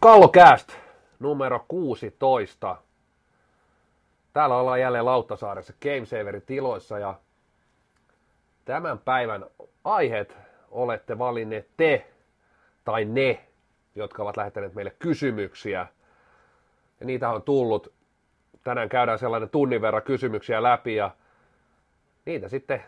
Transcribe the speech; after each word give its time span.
Kallokääst 0.00 0.76
numero 1.18 1.64
16. 1.68 2.76
Täällä 4.32 4.56
ollaan 4.56 4.80
jälleen 4.80 5.04
Lauttasaaressa 5.04 5.72
Gamesaverin 5.82 6.42
tiloissa 6.42 6.98
ja 6.98 7.14
tämän 8.64 8.98
päivän 8.98 9.46
aiheet 9.84 10.36
olette 10.70 11.18
valinneet 11.18 11.68
te 11.76 12.06
tai 12.84 13.04
ne, 13.04 13.46
jotka 13.94 14.22
ovat 14.22 14.36
lähettäneet 14.36 14.74
meille 14.74 14.96
kysymyksiä. 14.98 15.86
Ja 17.00 17.06
niitä 17.06 17.30
on 17.30 17.42
tullut. 17.42 17.92
Tänään 18.64 18.88
käydään 18.88 19.18
sellainen 19.18 19.50
tunnin 19.50 19.82
verran 19.82 20.02
kysymyksiä 20.02 20.62
läpi 20.62 20.94
ja 20.96 21.10
niitä 22.24 22.48
sitten, 22.48 22.84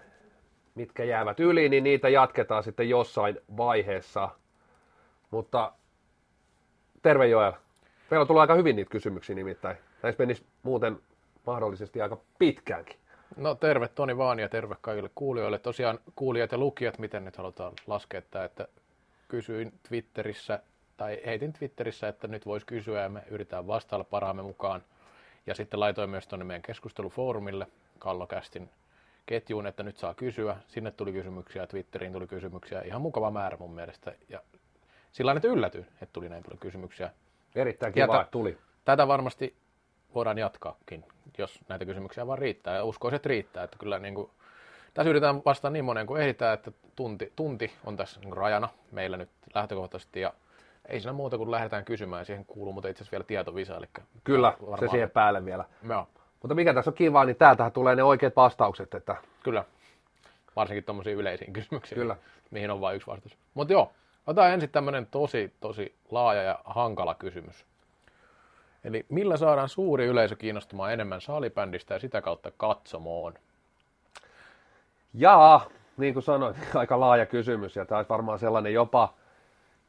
mitkä 0.74 1.04
jäävät 1.04 1.40
yli, 1.40 1.68
niin 1.68 1.84
niitä 1.84 2.08
jatketaan 2.08 2.62
sitten 2.62 2.88
jossain 2.88 3.38
vaiheessa. 3.56 4.28
Mutta 5.30 5.72
terve 7.02 7.26
Joel. 7.26 7.52
Meillä 8.10 8.22
on 8.22 8.26
tullut 8.26 8.40
aika 8.40 8.54
hyvin 8.54 8.76
niitä 8.76 8.90
kysymyksiä 8.90 9.36
nimittäin. 9.36 9.76
Näissä 10.02 10.22
menisi 10.22 10.46
muuten 10.62 10.98
mahdollisesti 11.46 12.02
aika 12.02 12.18
pitkäänkin. 12.38 12.96
No 13.36 13.54
terve 13.54 13.88
Toni 13.88 14.16
vaan 14.16 14.38
ja 14.38 14.48
terve 14.48 14.76
kaikille 14.80 15.10
kuulijoille. 15.14 15.58
Tosiaan 15.58 15.98
kuulijat 16.16 16.52
ja 16.52 16.58
lukijat, 16.58 16.98
miten 16.98 17.24
nyt 17.24 17.36
halutaan 17.36 17.72
laskea 17.86 18.22
tämä, 18.22 18.44
että 18.44 18.68
kysyin 19.28 19.72
Twitterissä, 19.88 20.60
tai 20.96 21.20
heitin 21.26 21.52
Twitterissä, 21.52 22.08
että 22.08 22.28
nyt 22.28 22.46
voisi 22.46 22.66
kysyä 22.66 23.02
ja 23.02 23.08
me 23.08 23.22
yritetään 23.30 23.66
vastailla 23.66 24.04
parhaamme 24.04 24.42
mukaan. 24.42 24.82
Ja 25.46 25.54
sitten 25.54 25.80
laitoin 25.80 26.10
myös 26.10 26.26
tuonne 26.26 26.44
meidän 26.44 26.62
keskustelufoorumille 26.62 27.66
Kallokästin 27.98 28.70
ketjuun, 29.26 29.66
että 29.66 29.82
nyt 29.82 29.96
saa 29.96 30.14
kysyä. 30.14 30.56
Sinne 30.68 30.90
tuli 30.90 31.12
kysymyksiä, 31.12 31.66
Twitteriin 31.66 32.12
tuli 32.12 32.26
kysymyksiä. 32.26 32.82
Ihan 32.82 33.02
mukava 33.02 33.30
määrä 33.30 33.56
mun 33.56 33.74
mielestä. 33.74 34.12
Ja 34.28 34.40
sillä 35.12 35.32
että 35.32 35.48
yllätyin, 35.48 35.86
että 35.92 36.12
tuli 36.12 36.28
näin 36.28 36.42
paljon 36.42 36.58
kysymyksiä. 36.58 37.10
Erittäin 37.54 37.92
kiva, 37.92 38.20
että 38.20 38.30
tuli. 38.30 38.58
Tätä 38.84 39.08
varmasti 39.08 39.56
voidaan 40.14 40.38
jatkaakin, 40.38 41.04
jos 41.38 41.60
näitä 41.68 41.84
kysymyksiä 41.84 42.26
vaan 42.26 42.38
riittää. 42.38 42.76
Ja 42.76 42.84
uskoisin, 42.84 43.16
että 43.16 43.28
riittää. 43.28 43.64
Että 43.64 43.76
kyllä 43.78 43.98
niin 43.98 44.14
kuin, 44.14 44.30
tässä 44.94 45.10
yritetään 45.10 45.42
vastata 45.44 45.70
niin 45.70 45.84
moneen 45.84 46.06
kuin 46.06 46.22
ehditään, 46.22 46.54
että 46.54 46.72
tunti, 46.96 47.32
tunti 47.36 47.72
on 47.84 47.96
tässä 47.96 48.20
niin 48.20 48.36
rajana 48.36 48.68
meillä 48.92 49.16
nyt 49.16 49.30
lähtökohtaisesti. 49.54 50.20
Ja 50.20 50.32
ei 50.88 51.00
siinä 51.00 51.12
muuta 51.12 51.38
kuin 51.38 51.50
lähdetään 51.50 51.84
kysymään. 51.84 52.26
Siihen 52.26 52.44
kuuluu 52.44 52.72
mutta 52.72 52.88
itse 52.88 53.02
asiassa 53.02 53.12
vielä 53.12 53.24
tietovisa. 53.24 53.76
Eli 53.76 53.86
kyllä, 54.24 54.56
se 54.80 54.88
siihen 54.88 55.10
päälle 55.10 55.44
vielä. 55.44 55.64
Joo. 55.88 56.08
Mutta 56.42 56.54
mikä 56.54 56.74
tässä 56.74 56.90
on 56.90 56.94
kiva, 56.94 57.24
niin 57.24 57.36
täältähän 57.36 57.72
tulee 57.72 57.96
ne 57.96 58.02
oikeat 58.02 58.36
vastaukset. 58.36 58.94
Että... 58.94 59.16
Kyllä. 59.42 59.64
Varsinkin 60.56 60.84
tuommoisiin 60.84 61.16
yleisiin 61.16 61.52
kysymyksiin, 61.52 61.98
Kyllä. 61.98 62.16
mihin 62.50 62.70
on 62.70 62.80
vain 62.80 62.96
yksi 62.96 63.06
vastaus. 63.06 63.36
Mutta 63.54 63.72
joo, 63.72 63.92
Otetaan 64.26 64.52
ensin 64.52 64.70
tämmöinen 64.70 65.06
tosi, 65.06 65.52
tosi 65.60 65.94
laaja 66.10 66.42
ja 66.42 66.58
hankala 66.64 67.14
kysymys. 67.14 67.66
Eli 68.84 69.06
millä 69.08 69.36
saadaan 69.36 69.68
suuri 69.68 70.06
yleisö 70.06 70.36
kiinnostumaan 70.36 70.92
enemmän 70.92 71.20
salibändistä 71.20 71.94
ja 71.94 72.00
sitä 72.00 72.22
kautta 72.22 72.52
katsomoon? 72.56 73.34
Jaa, 75.14 75.66
niin 75.96 76.14
kuin 76.14 76.22
sanoit, 76.22 76.56
aika 76.74 77.00
laaja 77.00 77.26
kysymys 77.26 77.76
ja 77.76 77.84
tämä 77.84 77.98
olisi 77.98 78.08
varmaan 78.08 78.38
sellainen 78.38 78.72
jopa, 78.72 79.14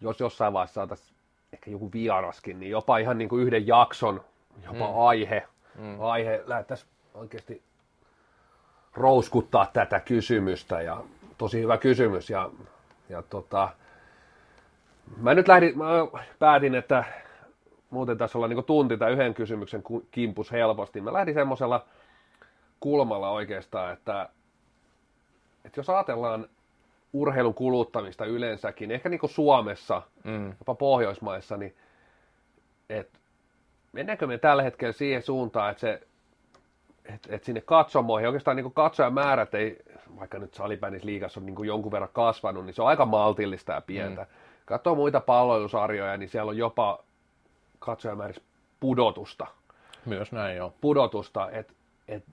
jos 0.01 0.19
jossain 0.19 0.53
vaiheessa 0.53 0.73
saataisiin 0.73 1.17
ehkä 1.53 1.71
joku 1.71 1.91
vieraskin, 1.93 2.59
niin 2.59 2.71
jopa 2.71 2.97
ihan 2.97 3.17
niin 3.17 3.29
kuin 3.29 3.43
yhden 3.43 3.67
jakson 3.67 4.21
jopa 4.63 4.87
mm. 4.87 4.99
aihe, 4.99 5.47
mm. 5.75 6.01
aihe 6.01 6.43
lähdettäisiin 6.45 6.89
oikeasti 7.13 7.63
rouskuttaa 8.93 9.65
tätä 9.73 9.99
kysymystä 9.99 10.81
ja 10.81 11.03
tosi 11.37 11.61
hyvä 11.61 11.77
kysymys 11.77 12.29
ja, 12.29 12.49
ja 13.09 13.21
tota, 13.21 13.69
Mä 15.17 15.33
nyt 15.33 15.47
lähdin, 15.47 15.77
mä 15.77 15.85
päätin, 16.39 16.75
että 16.75 17.03
muuten 17.89 18.17
tässä 18.17 18.37
ollaan 18.37 18.49
niin 18.49 18.63
tunti 18.63 18.97
tai 18.97 19.11
yhden 19.11 19.33
kysymyksen 19.33 19.83
kimpus 20.11 20.51
helposti. 20.51 21.01
Mä 21.01 21.13
lähdin 21.13 21.33
semmoisella 21.33 21.85
kulmalla 22.79 23.29
oikeastaan, 23.29 23.93
että, 23.93 24.29
että 25.65 25.79
jos 25.79 25.89
ajatellaan 25.89 26.47
urheilun 27.13 27.53
kuluttamista 27.53 28.25
yleensäkin, 28.25 28.91
ehkä 28.91 29.09
niin 29.09 29.19
kuin 29.19 29.29
Suomessa, 29.29 30.01
mm. 30.23 30.49
jopa 30.59 30.75
Pohjoismaissa, 30.75 31.57
niin 31.57 31.75
että 32.89 33.19
mennäänkö 33.91 34.27
me 34.27 34.37
tällä 34.37 34.63
hetkellä 34.63 34.91
siihen 34.91 35.21
suuntaan, 35.21 35.71
että 35.71 35.81
se 35.81 36.01
että 37.05 37.35
et 37.35 37.43
sinne 37.43 37.61
katsomoihin, 37.61 38.27
oikeastaan 38.27 38.57
niin 38.57 38.73
katsojamäärät 38.73 39.53
ei, 39.53 39.79
vaikka 40.19 40.39
nyt 40.39 40.53
salibändissä 40.53 41.05
liigassa 41.05 41.39
on 41.39 41.45
niin 41.45 41.65
jonkun 41.65 41.91
verran 41.91 42.09
kasvanut, 42.13 42.65
niin 42.65 42.73
se 42.73 42.81
on 42.81 42.87
aika 42.87 43.05
maltillista 43.05 43.73
ja 43.73 43.81
pientä. 43.81 44.21
Mm 44.21 44.52
katsoo 44.65 44.95
muita 44.95 45.19
palvelusarjoja, 45.19 46.17
niin 46.17 46.29
siellä 46.29 46.49
on 46.49 46.57
jopa 46.57 47.03
katsojamäärissä 47.79 48.41
pudotusta. 48.79 49.47
Myös 50.05 50.31
näin, 50.31 50.57
joo. 50.57 50.73
Pudotusta, 50.81 51.51
että 51.51 51.73
et, 52.07 52.23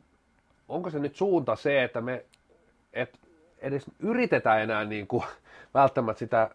onko 0.69 0.91
se 0.91 0.99
nyt 0.99 1.17
suunta 1.17 1.57
se, 1.57 1.85
että 1.85 2.01
me 2.01 2.25
et 2.93 3.19
edes 3.59 3.87
yritetään 3.99 4.63
enää 4.63 4.85
niin 4.85 5.07
kuin, 5.07 5.25
välttämättä 5.75 6.19
sitä 6.19 6.51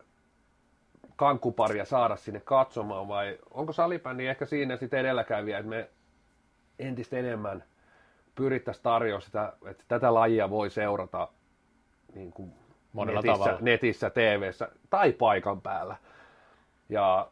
kankkuparia 1.15 1.85
saada 1.85 2.15
sinne 2.15 2.39
katsomaan, 2.39 3.07
vai 3.07 3.39
onko 3.51 3.73
salibändi 3.73 4.27
ehkä 4.27 4.45
siinä 4.45 4.77
sitten 4.77 4.99
edelläkävijä, 4.99 5.57
että 5.57 5.69
me 5.69 5.89
entistä 6.79 7.17
enemmän 7.17 7.63
pyrittäisiin 8.35 8.83
tarjoa 8.83 9.19
sitä, 9.19 9.53
että 9.65 9.83
tätä 9.87 10.13
lajia 10.13 10.49
voi 10.49 10.69
seurata 10.69 11.27
niin 12.15 12.31
kuin 12.31 12.53
Monella 12.95 13.21
netissä, 13.21 13.43
tavalla. 13.43 13.59
netissä, 13.61 14.09
TVssä 14.09 14.69
tai 14.89 15.11
paikan 15.11 15.61
päällä. 15.61 15.95
Ja 16.89 17.27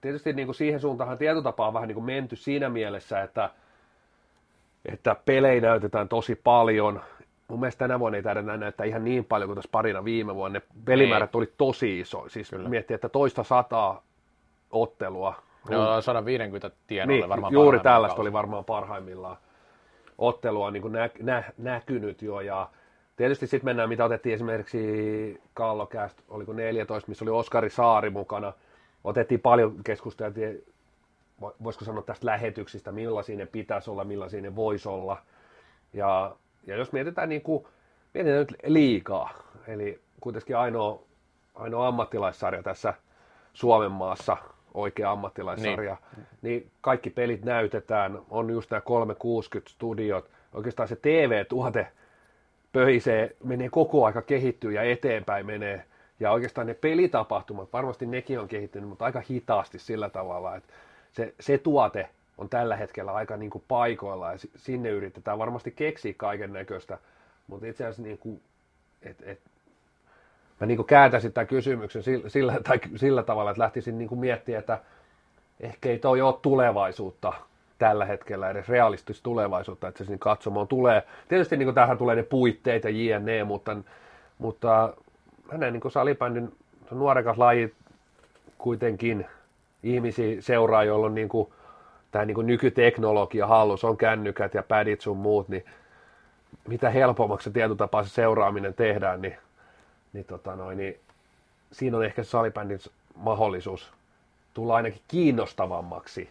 tietysti 0.00 0.32
niin 0.32 0.46
kuin 0.46 0.54
siihen 0.54 0.80
suuntaan 0.80 1.18
tietotapaa 1.18 1.68
on 1.68 1.74
vähän 1.74 1.88
niin 1.88 1.94
kuin 1.94 2.04
menty 2.04 2.36
siinä 2.36 2.68
mielessä, 2.68 3.22
että, 3.22 3.50
että 4.92 5.16
pelejä 5.24 5.60
näytetään 5.60 6.08
tosi 6.08 6.34
paljon. 6.34 7.00
Mun 7.48 7.60
mielestä 7.60 7.78
tänä 7.78 7.98
vuonna 7.98 8.16
ei 8.16 8.22
taida 8.22 8.42
näyttää 8.42 8.86
ihan 8.86 9.04
niin 9.04 9.24
paljon 9.24 9.48
kuin 9.48 9.56
tässä 9.56 9.68
parina 9.72 10.04
viime 10.04 10.34
vuonna. 10.34 10.58
Ne 10.58 10.66
pelimäärät 10.84 11.34
oli 11.34 11.52
tosi 11.58 12.00
iso. 12.00 12.24
Siis 12.28 12.50
Kyllä. 12.50 12.68
miettii, 12.68 12.94
että 12.94 13.08
toista 13.08 13.44
sataa 13.44 14.02
ottelua. 14.70 15.34
Joo, 15.70 16.00
150 16.00 16.70
tienoille 16.86 17.20
niin, 17.20 17.28
varmaan 17.28 17.52
Juuri 17.52 17.80
tällaista 17.80 18.16
kausi. 18.16 18.20
oli 18.20 18.32
varmaan 18.32 18.64
parhaimmillaan 18.64 19.36
ottelua 20.18 20.70
niin 20.70 20.82
kuin 20.82 20.92
nä, 20.92 21.10
nä, 21.22 21.44
näkynyt 21.58 22.22
jo. 22.22 22.40
Ja 22.40 22.68
Tietysti 23.18 23.46
sitten 23.46 23.64
mennään, 23.64 23.88
mitä 23.88 24.04
otettiin 24.04 24.34
esimerkiksi 24.34 25.40
Kallokäästä, 25.54 26.22
oliko 26.28 26.52
14, 26.52 27.08
missä 27.08 27.24
oli 27.24 27.30
Oskari 27.30 27.70
Saari 27.70 28.10
mukana. 28.10 28.52
Otettiin 29.04 29.40
paljon 29.40 29.76
keskustelua, 29.84 30.32
voisiko 31.64 31.84
sanoa 31.84 32.02
tästä 32.02 32.26
lähetyksistä, 32.26 32.92
millaisia 32.92 33.36
ne 33.36 33.46
pitäisi 33.46 33.90
olla, 33.90 34.04
millaisia 34.04 34.40
ne 34.40 34.56
voisi 34.56 34.88
olla. 34.88 35.22
Ja, 35.92 36.36
ja 36.66 36.76
jos 36.76 36.92
mietitään, 36.92 37.28
niin 37.28 37.42
kuin, 37.42 37.66
mietitään 38.14 38.38
nyt 38.38 38.54
liikaa, 38.66 39.30
eli 39.66 40.00
kuitenkin 40.20 40.56
ainoa, 40.56 41.02
ainoa 41.54 41.88
ammattilaissarja 41.88 42.62
tässä 42.62 42.94
Suomen 43.52 43.92
maassa, 43.92 44.36
oikea 44.74 45.10
ammattilaissarja, 45.10 45.96
niin. 46.16 46.26
niin 46.42 46.70
kaikki 46.80 47.10
pelit 47.10 47.44
näytetään, 47.44 48.18
on 48.30 48.50
just 48.50 48.70
nämä 48.70 48.80
360 48.80 49.70
studiot, 49.70 50.30
oikeastaan 50.54 50.88
se 50.88 50.96
TV-tuote 50.96 51.86
pöhisee, 52.72 53.36
menee 53.44 53.68
koko 53.70 54.04
aika 54.06 54.22
kehittyy 54.22 54.72
ja 54.72 54.82
eteenpäin 54.82 55.46
menee. 55.46 55.84
Ja 56.20 56.32
oikeastaan 56.32 56.66
ne 56.66 56.74
pelitapahtumat, 56.74 57.72
varmasti 57.72 58.06
nekin 58.06 58.40
on 58.40 58.48
kehittynyt, 58.48 58.88
mutta 58.88 59.04
aika 59.04 59.22
hitaasti 59.30 59.78
sillä 59.78 60.08
tavalla, 60.10 60.56
että 60.56 60.72
se, 61.12 61.34
se 61.40 61.58
tuote 61.58 62.08
on 62.38 62.48
tällä 62.48 62.76
hetkellä 62.76 63.12
aika 63.12 63.36
niin 63.36 63.50
kuin 63.50 63.64
paikoilla 63.68 64.32
ja 64.32 64.38
sinne 64.56 64.88
yritetään 64.88 65.38
varmasti 65.38 65.70
keksiä 65.70 66.14
kaiken 66.16 66.52
näköistä, 66.52 66.98
mutta 67.46 67.66
itse 67.66 67.84
asiassa 67.84 68.02
niin 68.02 68.18
kuin, 68.18 68.40
et, 69.02 69.16
et, 69.22 69.40
mä 70.60 70.66
niin 70.66 70.76
kuin 70.76 70.86
kääntäisin 70.86 71.32
tämän 71.32 71.46
kysymyksen 71.46 72.02
sillä, 72.02 72.28
sillä, 72.28 72.60
tai 72.68 72.80
sillä 72.96 73.22
tavalla, 73.22 73.50
että 73.50 73.62
lähtisin 73.62 73.98
niin 73.98 74.08
kuin 74.08 74.18
miettimään, 74.18 74.60
että 74.60 74.80
ehkä 75.60 75.88
ei 75.88 75.98
toi 75.98 76.20
ole 76.20 76.34
tulevaisuutta 76.42 77.32
tällä 77.78 78.04
hetkellä 78.04 78.50
edes 78.50 78.68
realistista 78.68 79.22
tulevaisuutta, 79.22 79.88
että 79.88 79.98
se 79.98 80.04
sinne 80.04 80.18
katsomaan 80.18 80.68
tulee. 80.68 81.02
Tietysti 81.28 81.56
niin 81.56 81.74
tähän 81.74 81.98
tulee 81.98 82.16
ne 82.16 82.22
puitteet 82.22 82.84
ja 82.84 82.90
jne, 82.90 83.44
mutta, 83.44 83.76
mutta 84.38 84.94
mä 85.52 85.58
näen 85.58 85.72
niin 85.72 85.90
salibändin 85.90 86.52
nuorekas 86.90 87.38
laji 87.38 87.74
kuitenkin 88.58 89.26
ihmisiä 89.82 90.42
seuraa, 90.42 90.84
joilla 90.84 91.06
on 91.06 91.14
niin 91.14 91.28
kuin, 91.28 91.52
tämä 92.10 92.24
niin 92.24 92.34
kuin 92.34 92.46
nykyteknologia 92.46 93.46
hallus, 93.46 93.84
on 93.84 93.96
kännykät 93.96 94.54
ja 94.54 94.62
pädit 94.62 95.00
sun 95.00 95.16
muut, 95.16 95.48
niin 95.48 95.64
mitä 96.68 96.90
helpommaksi 96.90 97.50
se 97.50 97.68
se 98.04 98.10
seuraaminen 98.10 98.74
tehdään, 98.74 99.22
niin, 99.22 99.36
niin, 100.12 100.24
tota 100.24 100.56
noin, 100.56 100.78
niin 100.78 101.00
siinä 101.72 101.96
on 101.96 102.04
ehkä 102.04 102.22
salibändin 102.22 102.78
mahdollisuus 103.16 103.92
tulla 104.54 104.74
ainakin 104.74 105.02
kiinnostavammaksi 105.08 106.30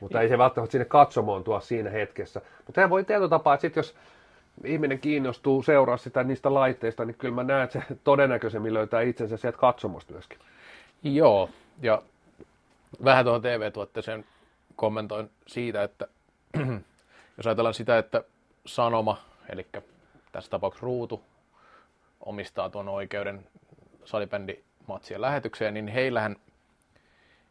mutta 0.00 0.20
ei 0.20 0.28
se 0.28 0.38
välttämättä 0.38 0.72
sinne 0.72 0.84
katsomoon 0.84 1.44
tuo 1.44 1.60
siinä 1.60 1.90
hetkessä. 1.90 2.40
Mutta 2.66 2.72
sehän 2.74 2.90
voi 2.90 3.04
tietotapaa, 3.04 3.54
että 3.54 3.62
sit 3.62 3.76
jos 3.76 3.94
ihminen 4.64 4.98
kiinnostuu 4.98 5.62
seuraa 5.62 5.96
sitä 5.96 6.24
niistä 6.24 6.54
laitteista, 6.54 7.04
niin 7.04 7.16
kyllä 7.18 7.34
mä 7.34 7.44
näen, 7.44 7.64
että 7.64 7.80
se 7.88 7.96
todennäköisemmin 8.04 8.74
löytää 8.74 9.00
itsensä 9.00 9.36
sieltä 9.36 9.58
katsomosta 9.58 10.12
myöskin. 10.12 10.38
Joo, 11.02 11.50
ja 11.82 12.02
vähän 13.04 13.24
tuohon 13.24 13.42
TV-tuotteeseen 13.42 14.24
kommentoin 14.76 15.30
siitä, 15.46 15.82
että 15.82 16.08
jos 17.36 17.46
ajatellaan 17.46 17.74
sitä, 17.74 17.98
että 17.98 18.24
Sanoma, 18.66 19.22
eli 19.48 19.66
tässä 20.32 20.50
tapauksessa 20.50 20.84
Ruutu, 20.86 21.22
omistaa 22.20 22.70
tuon 22.70 22.88
oikeuden 22.88 23.46
salibändimatsien 24.04 25.20
lähetykseen, 25.20 25.74
niin 25.74 25.88
heillähän 25.88 26.36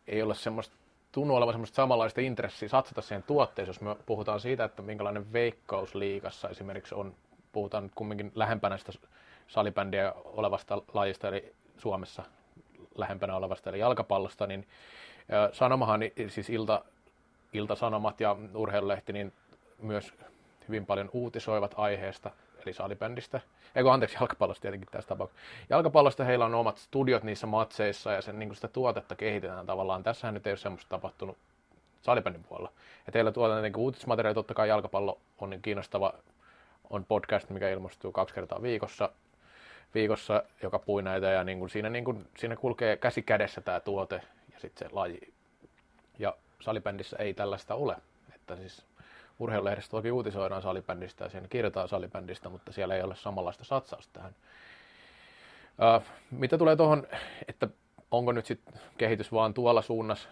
ei 0.07 0.21
ole 0.21 0.35
semmoista, 0.35 0.75
tunnu 1.13 1.35
olevan 1.35 1.53
semmoista 1.53 1.75
samanlaista 1.75 2.21
intressiä 2.21 2.69
satsata 2.69 3.01
siihen 3.01 3.23
tuotteeseen, 3.23 3.69
jos 3.69 3.81
me 3.81 3.95
puhutaan 4.05 4.39
siitä, 4.39 4.63
että 4.63 4.81
minkälainen 4.81 5.33
veikkaus 5.33 5.95
liikassa 5.95 6.49
esimerkiksi 6.49 6.95
on, 6.95 7.15
puhutaan 7.51 7.83
nyt 7.83 7.91
kumminkin 7.95 8.31
lähempänä 8.35 8.77
sitä 8.77 8.91
salibändiä 9.47 10.13
olevasta 10.15 10.81
lajista, 10.93 11.27
eli 11.27 11.53
Suomessa 11.77 12.23
lähempänä 12.95 13.35
olevasta, 13.35 13.69
eli 13.69 13.79
jalkapallosta, 13.79 14.47
niin 14.47 14.67
Sanomahan, 15.51 16.01
siis 16.27 16.49
Ilta, 16.49 16.85
Ilta-Sanomat 17.53 18.19
ja 18.19 18.35
Urheilulehti, 18.55 19.13
niin 19.13 19.33
myös 19.81 20.13
hyvin 20.67 20.85
paljon 20.85 21.09
uutisoivat 21.13 21.73
aiheesta, 21.77 22.31
eli 22.65 22.73
salibändistä. 22.73 23.41
Eikö 23.75 23.91
anteeksi, 23.91 24.17
jalkapallosta 24.19 24.61
tietenkin 24.61 24.89
tässä 24.91 25.09
tapauksessa. 25.09 25.43
Jalkapallosta 25.69 26.23
heillä 26.23 26.45
on 26.45 26.55
omat 26.55 26.77
studiot 26.77 27.23
niissä 27.23 27.47
matseissa 27.47 28.11
ja 28.11 28.21
sen, 28.21 28.39
niin 28.39 28.55
sitä 28.55 28.67
tuotetta 28.67 29.15
kehitetään 29.15 29.65
tavallaan. 29.65 30.03
Tässähän 30.03 30.33
nyt 30.33 30.47
ei 30.47 30.51
ole 30.51 30.57
semmoista 30.57 30.89
tapahtunut 30.89 31.37
salibändin 32.01 32.43
puolella. 32.43 32.71
Ja 33.05 33.11
teillä 33.11 33.31
tuotetaan 33.31 33.63
niin 33.63 33.77
uutismateriaali, 33.77 34.35
totta 34.35 34.53
kai 34.53 34.69
jalkapallo 34.69 35.17
on 35.39 35.49
niin 35.49 35.61
kiinnostava, 35.61 36.13
on 36.89 37.05
podcast, 37.05 37.49
mikä 37.49 37.69
ilmestyy 37.69 38.11
kaksi 38.11 38.35
kertaa 38.35 38.61
viikossa, 38.61 39.09
viikossa 39.93 40.43
joka 40.61 40.79
pui 40.79 41.03
näitä 41.03 41.27
ja 41.27 41.43
niin 41.43 41.59
kuin 41.59 41.69
siinä, 41.69 41.89
niin 41.89 42.05
kuin, 42.05 42.27
siinä 42.37 42.55
kulkee 42.55 42.97
käsi 42.97 43.21
kädessä 43.21 43.61
tämä 43.61 43.79
tuote 43.79 44.21
ja 44.53 44.59
sitten 44.59 44.89
se 44.89 44.95
laji. 44.95 45.33
Ja 46.19 46.35
salibändissä 46.59 47.17
ei 47.17 47.33
tällaista 47.33 47.75
ole. 47.75 47.95
Että 48.35 48.55
siis 48.55 48.85
urheilulehdessä 49.39 49.91
toki 49.91 50.11
uutisoidaan 50.11 50.61
salibändistä 50.61 51.23
ja 51.23 51.29
siinä 51.29 51.47
kirjoitetaan 51.47 51.87
salibändistä, 51.87 52.49
mutta 52.49 52.71
siellä 52.71 52.95
ei 52.95 53.01
ole 53.01 53.15
samanlaista 53.15 53.63
satsausta 53.63 54.13
tähän. 54.13 54.35
Ää, 55.79 56.01
mitä 56.31 56.57
tulee 56.57 56.75
tuohon, 56.75 57.07
että 57.47 57.67
onko 58.11 58.31
nyt 58.31 58.45
sitten 58.45 58.73
kehitys 58.97 59.31
vaan 59.31 59.53
tuolla 59.53 59.81
suunnassa? 59.81 60.29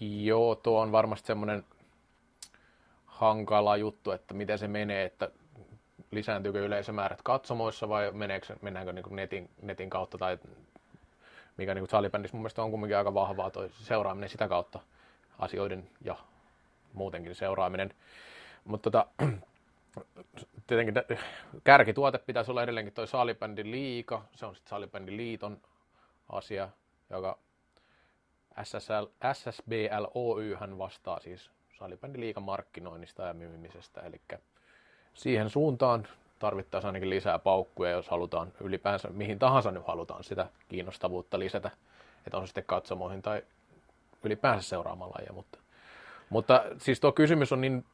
Joo, 0.00 0.54
tuo 0.54 0.80
on 0.80 0.92
varmasti 0.92 1.26
semmoinen 1.26 1.64
hankala 3.06 3.76
juttu, 3.76 4.10
että 4.10 4.34
miten 4.34 4.58
se 4.58 4.68
menee, 4.68 5.04
että 5.04 5.30
lisääntyykö 6.10 6.66
yleisömäärät 6.66 7.22
katsomoissa 7.22 7.88
vai 7.88 8.12
meneekö, 8.12 8.56
mennäänkö 8.62 8.92
niin 8.92 9.04
netin, 9.10 9.50
netin 9.62 9.90
kautta 9.90 10.18
tai 10.18 10.38
mikä 11.56 11.74
niin 11.74 11.88
salibändissä 11.88 12.36
mun 12.36 12.42
mielestä 12.42 12.62
on 12.62 12.70
kumminkin 12.70 12.96
aika 12.96 13.14
vahvaa 13.14 13.50
toi 13.50 13.70
seuraaminen 13.70 14.28
sitä 14.28 14.48
kautta 14.48 14.80
asioiden 15.38 15.90
ja 16.04 16.16
muutenkin 16.98 17.34
seuraaminen. 17.34 17.94
Mutta 18.64 18.90
tota, 18.90 19.06
tietenkin 20.66 20.94
kärkituote 21.64 22.18
pitäisi 22.18 22.50
olla 22.50 22.62
edelleenkin 22.62 22.94
toi 22.94 23.06
salibändin 23.06 23.70
liika, 23.70 24.24
se 24.34 24.46
on 24.46 24.54
sitten 24.54 24.70
salibändin 24.70 25.16
liiton 25.16 25.60
asia, 26.28 26.68
joka 27.10 27.38
SSL, 28.62 29.06
SSBL 29.32 30.06
Oy 30.14 30.56
hän 30.60 30.78
vastaa 30.78 31.20
siis 31.20 31.50
salibändin 31.78 32.20
liikan 32.20 32.42
markkinoinnista 32.42 33.22
ja 33.22 33.34
myymisestä, 33.34 34.00
eli 34.00 34.20
siihen 35.14 35.50
suuntaan 35.50 36.08
tarvittaisiin 36.38 36.88
ainakin 36.88 37.10
lisää 37.10 37.38
paukkuja, 37.38 37.90
jos 37.90 38.08
halutaan 38.08 38.52
ylipäänsä, 38.60 39.08
mihin 39.08 39.38
tahansa 39.38 39.70
nyt 39.70 39.86
halutaan 39.86 40.24
sitä 40.24 40.46
kiinnostavuutta 40.68 41.38
lisätä, 41.38 41.70
että 42.26 42.38
on 42.38 42.46
sitten 42.46 42.64
katsomoihin 42.66 43.22
tai 43.22 43.42
ylipäänsä 44.24 44.68
seuraamalla 44.68 45.14
lajia, 45.18 45.32
mutta, 45.32 45.58
mutta 46.30 46.64
siis 46.78 47.00
tuo 47.00 47.12
kysymys 47.12 47.52
on 47.52 47.60
niin 47.60 47.84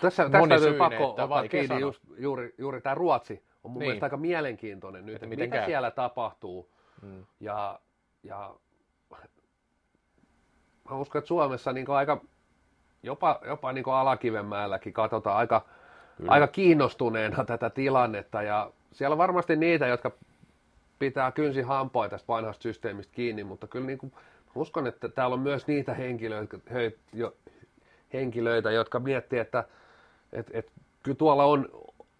tässä, 0.00 0.28
tässä 0.30 0.48
täytyy 0.48 0.74
pakko 0.78 1.08
ottaa 1.08 1.48
kiinni 1.48 1.80
just, 1.80 2.02
juuri, 2.18 2.54
juuri 2.58 2.80
tämä 2.80 2.94
Ruotsi 2.94 3.42
on 3.64 3.70
mun 3.70 3.78
niin. 3.78 3.88
mielestä 3.88 4.06
aika 4.06 4.16
mielenkiintoinen 4.16 5.06
nyt, 5.06 5.14
että 5.14 5.26
miten 5.26 5.46
mitä 5.46 5.56
käy? 5.56 5.66
siellä 5.66 5.90
tapahtuu. 5.90 6.68
Hmm. 7.00 7.24
Ja, 7.40 7.80
ja 8.22 8.54
mä 10.90 10.96
uskon, 10.96 11.18
että 11.18 11.28
Suomessa 11.28 11.72
niin 11.72 11.90
aika 11.90 12.20
jopa, 13.02 13.40
jopa 13.46 13.72
niin 13.72 13.88
alakivenmäelläkin 13.88 14.92
katsotaan 14.92 15.36
aika, 15.36 15.64
Kyllä. 16.16 16.32
aika 16.32 16.46
kiinnostuneena 16.46 17.44
tätä 17.44 17.70
tilannetta 17.70 18.42
ja 18.42 18.70
siellä 18.92 19.14
on 19.14 19.18
varmasti 19.18 19.56
niitä, 19.56 19.86
jotka 19.86 20.10
pitää 20.98 21.32
kynsi 21.32 21.62
hampaa 21.62 22.08
tästä 22.08 22.28
vanhasta 22.28 22.62
systeemistä 22.62 23.12
kiinni, 23.14 23.44
mutta 23.44 23.66
kyllä 23.66 23.86
niin 23.86 23.98
kuin, 23.98 24.12
uskon, 24.54 24.86
että 24.86 25.08
täällä 25.08 25.34
on 25.34 25.40
myös 25.40 25.66
niitä 25.66 25.94
henkilöitä, 25.94 26.56
jo, 27.12 27.36
henkilöitä 28.12 28.70
jotka 28.70 29.00
miettii, 29.00 29.38
että 29.38 29.64
et, 30.32 30.50
et, 30.52 30.72
kyllä 31.02 31.16
tuolla 31.16 31.44
on, 31.44 31.68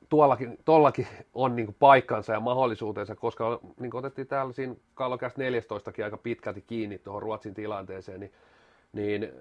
tuollakin, 0.09 0.59
tuollakin 0.65 1.07
on 1.35 1.57
niin 1.57 1.77
paikkansa 1.79 2.33
ja 2.33 2.41
mahdollisuutensa, 2.41 3.17
koska 3.17 3.61
niin 3.81 3.97
otettiin 3.97 4.27
täällä 4.27 4.53
siinä 4.53 4.75
Kallokäs 4.95 5.37
14 5.37 5.93
aika 6.05 6.17
pitkälti 6.17 6.63
kiinni 6.63 6.99
tuohon 6.99 7.23
Ruotsin 7.23 7.55
tilanteeseen, 7.55 8.21
niin, 8.21 8.33
niin 8.93 9.33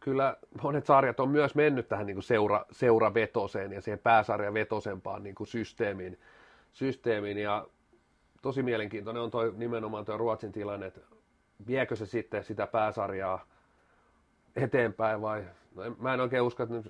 kyllä 0.00 0.36
monet 0.62 0.86
sarjat 0.86 1.20
on 1.20 1.28
myös 1.28 1.54
mennyt 1.54 1.88
tähän 1.88 2.06
niin 2.06 2.22
seura, 2.22 2.64
seuravetoseen 2.70 3.72
ja 3.72 3.80
siihen 3.80 3.98
pääsarjavetosempaan 3.98 5.22
niin 5.22 5.34
systeemiin, 5.44 6.18
systeemiin. 6.72 7.38
Ja 7.38 7.66
tosi 8.42 8.62
mielenkiintoinen 8.62 9.22
on 9.22 9.30
toi, 9.30 9.52
nimenomaan 9.56 10.04
tuo 10.04 10.16
Ruotsin 10.16 10.52
tilanne, 10.52 10.86
että 10.86 11.00
viekö 11.66 11.96
se 11.96 12.06
sitten 12.06 12.44
sitä 12.44 12.66
pääsarjaa 12.66 13.46
eteenpäin 14.56 15.22
vai 15.22 15.44
no 15.74 15.96
mä 15.98 16.14
en 16.14 16.20
oikein 16.20 16.42
usko, 16.42 16.62
että 16.62 16.82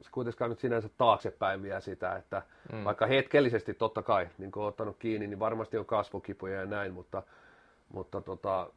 se 0.00 0.10
kuitenkaan 0.10 0.50
nyt 0.50 0.58
sinänsä 0.58 0.88
taaksepäin 0.98 1.62
vie 1.62 1.80
sitä, 1.80 2.16
että 2.16 2.42
mm. 2.72 2.84
vaikka 2.84 3.06
hetkellisesti 3.06 3.74
totta 3.74 4.02
kai, 4.02 4.28
niin 4.38 4.52
kun 4.52 4.62
on 4.62 4.68
ottanut 4.68 4.96
kiinni, 4.98 5.26
niin 5.26 5.38
varmasti 5.38 5.78
on 5.78 5.86
kasvukipuja 5.86 6.60
ja 6.60 6.66
näin, 6.66 6.94
mutta, 6.94 7.22
mutta 7.88 8.20
tota, 8.20 8.70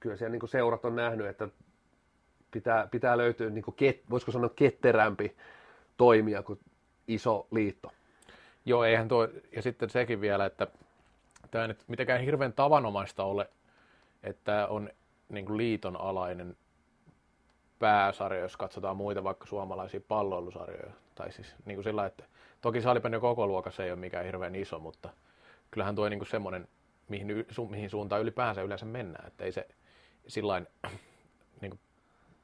kyllä 0.00 0.16
siellä 0.16 0.32
niin 0.32 0.48
seurat 0.48 0.84
on 0.84 0.96
nähnyt, 0.96 1.26
että 1.26 1.48
pitää, 2.50 2.88
pitää 2.90 3.16
löytyä, 3.16 3.50
niin 3.50 3.64
ket, 3.76 4.10
voisiko 4.10 4.32
sanoa, 4.32 4.50
ketterämpi 4.56 5.36
toimija 5.96 6.42
kuin 6.42 6.58
iso 7.08 7.46
liitto. 7.50 7.92
Joo, 8.64 8.84
eihän 8.84 9.08
tuo, 9.08 9.28
ja 9.56 9.62
sitten 9.62 9.90
sekin 9.90 10.20
vielä, 10.20 10.46
että 10.46 10.66
tämä 11.50 11.64
ei 11.64 11.68
nyt 11.68 11.84
mitenkään 11.88 12.20
hirveän 12.20 12.52
tavanomaista 12.52 13.24
ole, 13.24 13.50
että 14.22 14.66
on 14.66 14.90
niin 15.28 15.46
kuin 15.46 15.56
liiton 15.56 16.00
alainen 16.00 16.56
pääsarja, 17.78 18.40
jos 18.40 18.56
katsotaan 18.56 18.96
muita 18.96 19.24
vaikka 19.24 19.46
suomalaisia 19.46 20.00
palloilusarjoja. 20.08 20.92
Tai 21.14 21.32
siis 21.32 21.54
niin 21.64 21.76
kuin 21.76 21.84
sillä, 21.84 22.06
että 22.06 22.24
toki 22.60 22.80
salibändin 22.80 23.20
koko 23.20 23.46
luokassa 23.46 23.84
ei 23.84 23.90
ole 23.90 23.98
mikään 23.98 24.24
hirveän 24.24 24.54
iso, 24.54 24.78
mutta 24.78 25.08
kyllähän 25.70 25.94
tuo 25.94 26.08
niin 26.08 26.26
semmoinen, 26.26 26.68
mihin, 27.08 27.46
su, 27.50 27.66
mihin 27.66 27.90
suuntaan 27.90 28.22
ylipäänsä 28.22 28.62
yleensä 28.62 28.86
mennään. 28.86 29.26
Että 29.26 29.44
ei 29.44 29.52
se 29.52 29.68
sillain 30.28 30.66
niin 31.60 31.70
kuin 31.70 31.80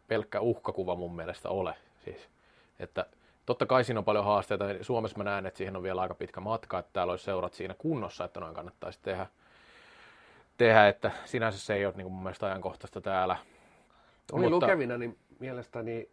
pelkkä 0.09 0.41
uhkakuva 0.41 0.95
mun 0.95 1.17
mielestä 1.17 1.49
ole. 1.49 1.75
Siis, 2.05 2.29
että 2.79 3.07
totta 3.47 3.67
kai 3.67 3.85
siinä 3.85 3.99
on 3.99 4.05
paljon 4.05 4.25
haasteita. 4.25 4.65
Suomessa 4.81 5.19
mä 5.19 5.25
näen, 5.25 5.47
että 5.47 5.59
siihen 5.59 5.77
on 5.77 5.83
vielä 5.83 6.01
aika 6.01 6.15
pitkä 6.15 6.41
matka, 6.41 6.79
että 6.79 6.91
täällä 6.93 7.11
olisi 7.11 7.25
seurat 7.25 7.55
siinä 7.55 7.75
kunnossa, 7.75 8.25
että 8.25 8.41
noin 8.41 8.55
kannattaisi 8.55 8.99
tehdä. 9.03 9.27
Tehdä 10.57 10.89
että 10.89 11.11
sinänsä 11.25 11.59
se 11.59 11.75
ei 11.75 11.87
ole 11.87 11.95
niin 11.97 12.05
kuin 12.05 12.13
mun 12.13 12.23
mielestä 12.23 12.47
ajankohtaista 12.47 13.01
täällä. 13.01 13.37
Oli 14.33 14.43
Mutta... 14.51 14.67
lukevina, 14.67 14.99
niin 14.99 15.19
mielestäni 15.39 16.09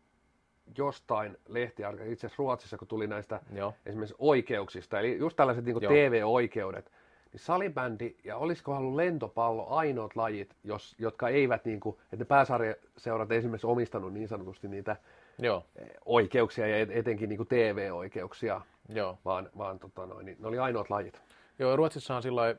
jostain 0.78 1.38
lehtiarka, 1.48 2.04
itse 2.04 2.28
asiassa 2.28 2.44
Ruotsissa, 2.44 2.78
kun 2.78 2.88
tuli 2.88 3.08
näistä 3.08 3.40
Joo. 3.54 3.74
esimerkiksi 3.86 4.16
oikeuksista, 4.18 5.00
eli 5.00 5.18
just 5.18 5.36
tällaiset 5.36 5.66
niin 5.66 5.80
TV-oikeudet, 5.80 6.92
niin 7.34 7.40
salibändi 7.40 8.16
ja 8.24 8.38
olisiko 8.38 8.76
ollut 8.76 8.96
lentopallo 8.96 9.68
ainoat 9.70 10.16
lajit, 10.16 10.56
jos, 10.64 10.96
jotka 11.00 11.30
eivät, 11.30 11.66
niin 11.66 11.80
kuin, 11.80 11.98
että 12.04 12.18
ne 12.18 12.26
pääsarjaseurat 12.26 13.32
esimerkiksi 13.32 13.68
omistanut 13.68 14.14
niin 14.14 14.28
sanotusti 14.28 14.68
niitä 14.68 14.96
Joo. 15.40 15.66
oikeuksia 16.06 16.68
ja 16.68 16.88
etenkin 16.90 17.30
niin 17.30 17.38
kuin 17.38 17.48
TV-oikeuksia, 17.48 18.62
Joo. 18.90 19.18
vaan, 19.26 19.50
vaan 19.58 19.80
tota 19.80 20.06
noin, 20.06 20.26
niin 20.26 20.38
ne 20.40 20.48
oli 20.48 20.60
ainoat 20.60 20.90
lajit. 20.90 21.22
Joo, 21.60 21.76
Ruotsissahan 21.76 22.24
sillä 22.24 22.56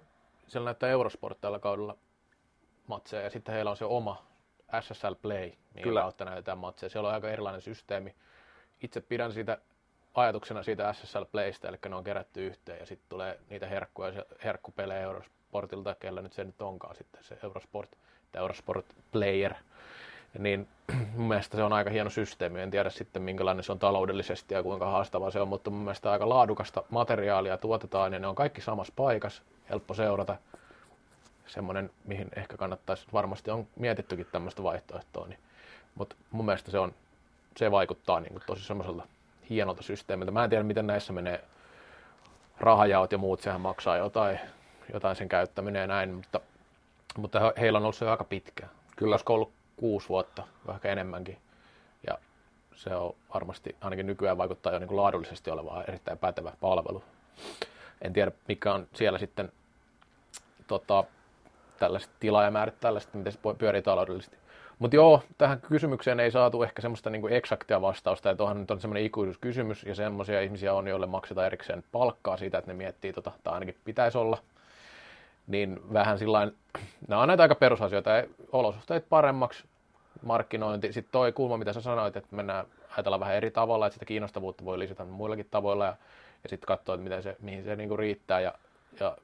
siellä 0.47 0.65
näyttää 0.65 0.91
Eurosport 0.91 1.41
tällä 1.41 1.59
kaudella 1.59 1.97
matseja 2.87 3.23
ja 3.23 3.31
sitten 3.31 3.55
heillä 3.55 3.71
on 3.71 3.77
se 3.77 3.85
oma 3.85 4.27
SSL 4.81 5.15
Play, 5.23 5.53
niin 5.75 5.83
Kyllä. 5.83 6.01
kautta 6.01 6.25
näytetään 6.25 6.59
matseja. 6.59 6.91
Siellä 6.91 7.09
on 7.09 7.15
aika 7.15 7.31
erilainen 7.31 7.61
systeemi. 7.61 8.15
Itse 8.83 9.01
pidän 9.01 9.33
siitä 9.33 9.59
ajatuksena 10.15 10.63
siitä 10.63 10.93
SSL 10.93 11.25
Playstä, 11.33 11.69
eli 11.69 11.79
ne 11.89 11.97
on 11.97 12.05
kerätty 12.05 12.47
yhteen 12.47 12.79
ja 12.81 12.87
sitten 12.87 13.09
tulee 13.09 13.41
niitä 13.51 13.67
herkkuja, 13.67 14.25
herkkupelejä 14.45 15.01
Eurosportilta, 15.01 15.95
kellä 15.95 16.23
nyt 16.23 16.33
se 16.33 16.45
nyt 16.45 16.63
onkaan 16.63 16.95
sitten 16.97 17.25
se 17.25 17.39
Eurosport, 17.43 17.91
Eurosport 18.35 18.87
Player. 19.13 19.55
Niin 20.39 20.69
mun 21.17 21.29
mielestä 21.29 21.57
se 21.57 21.63
on 21.63 21.73
aika 21.73 21.91
hieno 21.91 22.11
systeemi. 22.11 22.61
En 22.61 22.71
tiedä 22.71 22.91
sitten 22.91 23.23
minkälainen 23.23 23.65
se 23.65 23.73
on 23.73 23.79
taloudellisesti 23.79 24.55
ja 24.55 24.63
kuinka 24.63 24.87
haastavaa 24.87 25.31
se 25.31 25.41
on, 25.41 25.49
mutta 25.49 25.71
mun 25.71 25.85
mielestä 25.85 26.13
aika 26.13 26.29
laadukasta 26.29 26.85
materiaalia 26.91 27.59
tuotetaan 27.59 28.13
ja 28.13 28.19
ne 28.19 28.27
on 28.27 28.35
kaikki 28.35 28.61
samassa 28.61 28.93
paikassa, 28.97 29.43
helppo 29.71 29.95
seurata. 29.95 30.37
semmoinen, 31.47 31.91
mihin 32.05 32.29
ehkä 32.37 32.57
kannattaisi, 32.57 33.07
varmasti 33.13 33.51
on 33.51 33.67
mietittykin 33.77 34.27
tämmöistä 34.33 34.63
vaihtoehtoa, 34.63 35.27
niin, 35.27 35.39
mutta 35.95 36.17
mun 36.31 36.45
mielestä 36.45 36.71
se, 36.71 36.79
on, 36.79 36.95
se 37.57 37.71
vaikuttaa 37.71 38.21
niin 38.21 38.33
kuin 38.33 38.43
tosi 38.47 38.65
semmoiselta 38.65 39.03
hienolta 39.51 39.83
systeemiltä. 39.83 40.33
Mä 40.33 40.45
en 40.45 40.51
tiedä, 40.51 40.65
miten 40.65 40.87
näissä 40.87 41.13
menee 41.13 41.45
rahajaot 42.61 43.13
ja 43.13 43.19
muut, 43.19 43.41
sehän 43.41 43.61
maksaa 43.61 43.97
jotain, 43.97 44.41
jotain 44.93 45.17
sen 45.17 45.29
käyttäminen 45.29 45.81
ja 45.81 45.87
näin, 45.87 46.15
mutta, 46.15 46.41
mutta 47.17 47.53
heillä 47.61 47.77
on 47.77 47.83
ollut 47.83 47.97
se 47.97 48.09
aika 48.09 48.25
pitkä. 48.25 48.67
Kyllä. 48.97 49.15
Olisiko 49.15 49.35
ollut 49.35 49.53
kuusi 49.77 50.09
vuotta, 50.09 50.43
ehkä 50.75 50.93
enemmänkin. 50.93 51.39
Ja 52.07 52.19
se 52.75 52.95
on 52.97 53.15
varmasti, 53.35 53.77
ainakin 53.81 54.07
nykyään 54.07 54.39
vaikuttaa 54.39 54.73
jo 54.73 54.79
niin 54.79 54.89
kuin 54.89 54.97
laadullisesti 54.97 55.51
olevaa 55.51 55.85
erittäin 55.85 56.19
pätevä 56.19 56.53
palvelu. 56.61 57.05
En 58.03 58.13
tiedä, 58.13 58.33
mikä 58.49 58.75
on 58.75 58.87
siellä 58.95 59.19
sitten 59.19 59.53
tota, 60.67 61.05
tällaiset 61.79 62.11
tilaajamäärät, 62.21 62.81
tällaiset, 62.81 63.15
miten 63.15 63.33
se 63.33 63.39
pyörii 63.59 63.83
taloudellisesti. 63.83 64.37
Mutta 64.79 64.97
joo, 64.97 65.23
tähän 65.39 65.61
kysymykseen 65.61 66.21
ei 66.21 66.31
saatu 66.31 66.63
ehkä 66.63 66.83
semmoista 66.83 67.11
niinku 67.11 67.29
eksaktia 67.29 67.81
vastausta, 67.81 68.31
että 68.31 68.43
onhan 68.43 68.61
nyt 68.61 68.71
on 68.71 68.81
semmoinen 68.81 69.05
ikuisuuskysymys, 69.05 69.85
ja 69.85 69.95
semmoisia 69.95 70.41
ihmisiä 70.41 70.75
on, 70.75 70.89
joille 70.89 71.07
maksetaan 71.07 71.47
erikseen 71.47 71.85
palkkaa 71.93 72.37
siitä, 72.37 72.59
että 72.59 72.71
ne 72.71 72.77
miettii, 72.77 73.13
tota, 73.13 73.33
tai 73.45 73.55
ainakin 73.55 73.77
pitäisi 73.85 74.19
olla. 74.19 74.39
Niin 75.47 75.81
vähän 75.93 76.19
sillain, 76.19 76.57
nämä 77.09 77.23
on 77.23 77.29
näitä 77.29 77.43
aika 77.43 77.55
perusasioita, 77.55 78.11
olosuhteet 78.53 79.09
paremmaksi, 79.09 79.65
markkinointi. 80.23 80.93
Sitten 80.93 81.13
toi 81.13 81.33
kulma, 81.33 81.57
mitä 81.57 81.73
sä 81.73 81.81
sanoit, 81.81 82.17
että 82.17 82.37
mennään 82.37 82.67
ajatellaan 82.97 83.21
vähän 83.21 83.35
eri 83.35 83.51
tavalla, 83.51 83.87
että 83.87 83.95
sitä 83.95 84.05
kiinnostavuutta 84.05 84.65
voi 84.65 84.79
lisätä 84.79 85.05
muillakin 85.05 85.47
tavoilla, 85.51 85.85
ja, 85.85 85.97
ja 86.43 86.49
sitten 86.49 86.67
katsoa, 86.67 86.95
että 86.95 87.05
miten 87.05 87.23
se, 87.23 87.37
mihin 87.41 87.65
se 87.65 87.77
niinku 87.77 87.97
riittää, 87.97 88.41
ja, 88.41 88.55
ja 89.01 89.17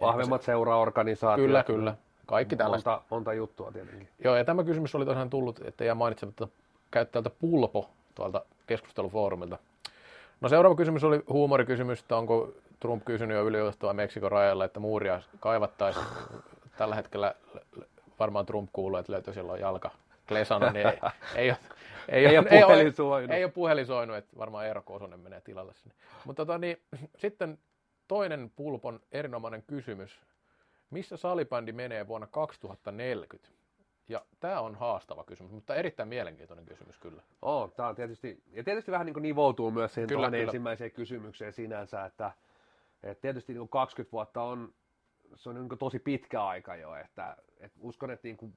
Vahvemmat 0.00 0.42
seuraorganisaatiot. 0.42 1.46
Kyllä, 1.46 1.62
kyllä. 1.62 1.94
Kaikki 2.26 2.56
tällaista. 2.56 2.90
Monta, 2.90 3.04
monta 3.10 3.32
juttua 3.32 3.72
tietenkin. 3.72 4.08
Joo, 4.24 4.36
ja 4.36 4.44
tämä 4.44 4.64
kysymys 4.64 4.94
oli 4.94 5.04
tosiaan 5.04 5.30
tullut, 5.30 5.60
että 5.64 5.84
jää 5.84 5.94
mainitsematta 5.94 6.48
käyttäjältä 6.90 7.30
Pulpo 7.30 7.90
tuolta 8.14 8.44
keskustelufoorumilta. 8.66 9.58
No 10.40 10.48
seuraava 10.48 10.76
kysymys 10.76 11.04
oli 11.04 11.22
huumorikysymys, 11.28 12.00
että 12.00 12.16
onko 12.16 12.52
Trump 12.80 13.04
kysynyt 13.04 13.36
jo 13.36 13.44
ylijohtoa 13.44 13.92
Meksikon 13.92 14.32
rajalla, 14.32 14.64
että 14.64 14.80
muuria 14.80 15.22
kaivattaisiin. 15.40 16.06
Tällä 16.76 16.94
hetkellä 16.94 17.34
varmaan 18.18 18.46
Trump 18.46 18.70
kuuluu, 18.72 18.98
että 18.98 19.12
löytyy 19.12 19.34
silloin 19.34 19.60
jalka 19.60 19.90
klesana, 20.28 20.70
niin 20.70 20.86
ei, 20.86 20.98
ei, 21.34 21.50
ole, 21.50 21.58
ei, 22.08 22.26
ei, 22.26 22.38
ole, 22.38 22.48
ei, 22.50 22.64
ole, 22.64 22.92
soinut. 22.92 23.30
ei 23.30 23.44
ole 23.44 23.52
puhelisoinut, 23.52 24.16
että 24.16 24.36
varmaan 24.38 24.66
Eero 24.66 24.82
Kosonen 24.82 25.20
menee 25.20 25.40
tilalle 25.40 25.74
sinne. 25.74 25.94
Mutta 26.24 26.46
tota, 26.46 26.58
niin, 26.58 26.82
sitten 27.16 27.58
toinen 28.08 28.52
Pulpon 28.56 29.00
erinomainen 29.12 29.62
kysymys 29.62 30.20
missä 30.90 31.16
salibändi 31.16 31.72
menee 31.72 32.08
vuonna 32.08 32.26
2040? 32.26 33.48
Ja 34.08 34.24
tämä 34.40 34.60
on 34.60 34.74
haastava 34.74 35.24
kysymys, 35.24 35.52
mutta 35.52 35.74
erittäin 35.74 36.08
mielenkiintoinen 36.08 36.66
kysymys 36.66 36.98
kyllä. 36.98 37.22
Oh, 37.42 37.72
tämä 37.72 37.88
on 37.88 37.94
tietysti, 37.94 38.42
ja 38.52 38.64
tietysti 38.64 38.92
vähän 38.92 39.06
niin 39.06 39.14
kuin 39.14 39.22
nivoutuu 39.22 39.70
myös 39.70 39.94
siihen 39.94 40.08
kyllä, 40.08 40.30
kyllä. 40.30 40.42
ensimmäiseen 40.42 40.90
kysymykseen 40.90 41.52
sinänsä, 41.52 42.04
että, 42.04 42.32
että 43.02 43.22
tietysti 43.22 43.52
niin 43.52 43.58
kuin 43.58 43.68
20 43.68 44.12
vuotta 44.12 44.42
on, 44.42 44.74
se 45.34 45.48
on 45.48 45.54
niin 45.54 45.78
tosi 45.78 45.98
pitkä 45.98 46.44
aika 46.44 46.76
jo, 46.76 46.94
että, 46.94 47.36
että 47.60 47.78
uskon, 47.80 48.10
että 48.10 48.28
niin 48.28 48.36
kuin, 48.36 48.52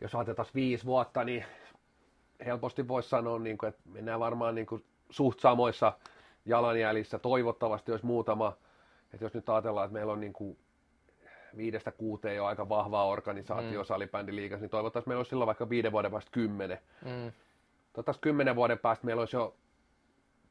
jos 0.00 0.14
ajatellaan 0.14 0.50
viisi 0.54 0.84
vuotta, 0.84 1.24
niin 1.24 1.44
helposti 2.44 2.88
voisi 2.88 3.08
sanoa, 3.08 3.38
niin 3.38 3.58
kuin, 3.58 3.68
että 3.68 3.82
mennään 3.84 4.20
varmaan 4.20 4.54
niin 4.54 4.66
kuin 4.66 4.84
suht 5.10 5.40
samoissa 5.40 5.92
jalanjäljissä, 6.44 7.18
toivottavasti 7.18 7.92
olisi 7.92 8.06
muutama, 8.06 8.56
että 9.12 9.24
jos 9.24 9.34
nyt 9.34 9.48
ajatellaan, 9.48 9.84
että 9.84 9.92
meillä 9.92 10.12
on 10.12 10.20
niin 10.20 10.32
kuin 10.32 10.58
viidestä 11.56 11.92
kuuteen 11.92 12.36
jo 12.36 12.44
aika 12.44 12.68
vahvaa 12.68 13.06
organisaatio 13.06 13.80
mm. 13.80 13.86
salibändiliigassa, 13.86 14.62
niin 14.62 14.70
toivottavasti 14.70 15.08
meillä 15.08 15.20
olisi 15.20 15.28
silloin 15.28 15.46
vaikka 15.46 15.68
viiden 15.68 15.92
vuoden 15.92 16.10
päästä 16.10 16.30
kymmenen. 16.30 16.78
Mm. 17.04 17.32
Toivottavasti 17.92 18.22
kymmenen 18.22 18.56
vuoden 18.56 18.78
päästä 18.78 19.06
meillä 19.06 19.20
olisi 19.20 19.36
jo 19.36 19.56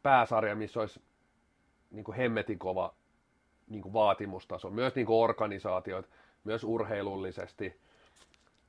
pääsarja, 0.03 0.55
missä 0.55 0.79
olisi 0.79 1.01
niin 1.95 2.03
kuin 2.03 2.17
hemmetin 2.17 2.59
kova 2.59 2.93
niin 3.69 3.81
kuin 3.81 3.93
vaatimustaso, 3.93 4.69
myös 4.69 4.95
niin 4.95 5.05
kuin 5.05 5.23
organisaatiot, 5.23 6.09
myös 6.43 6.63
urheilullisesti. 6.63 7.79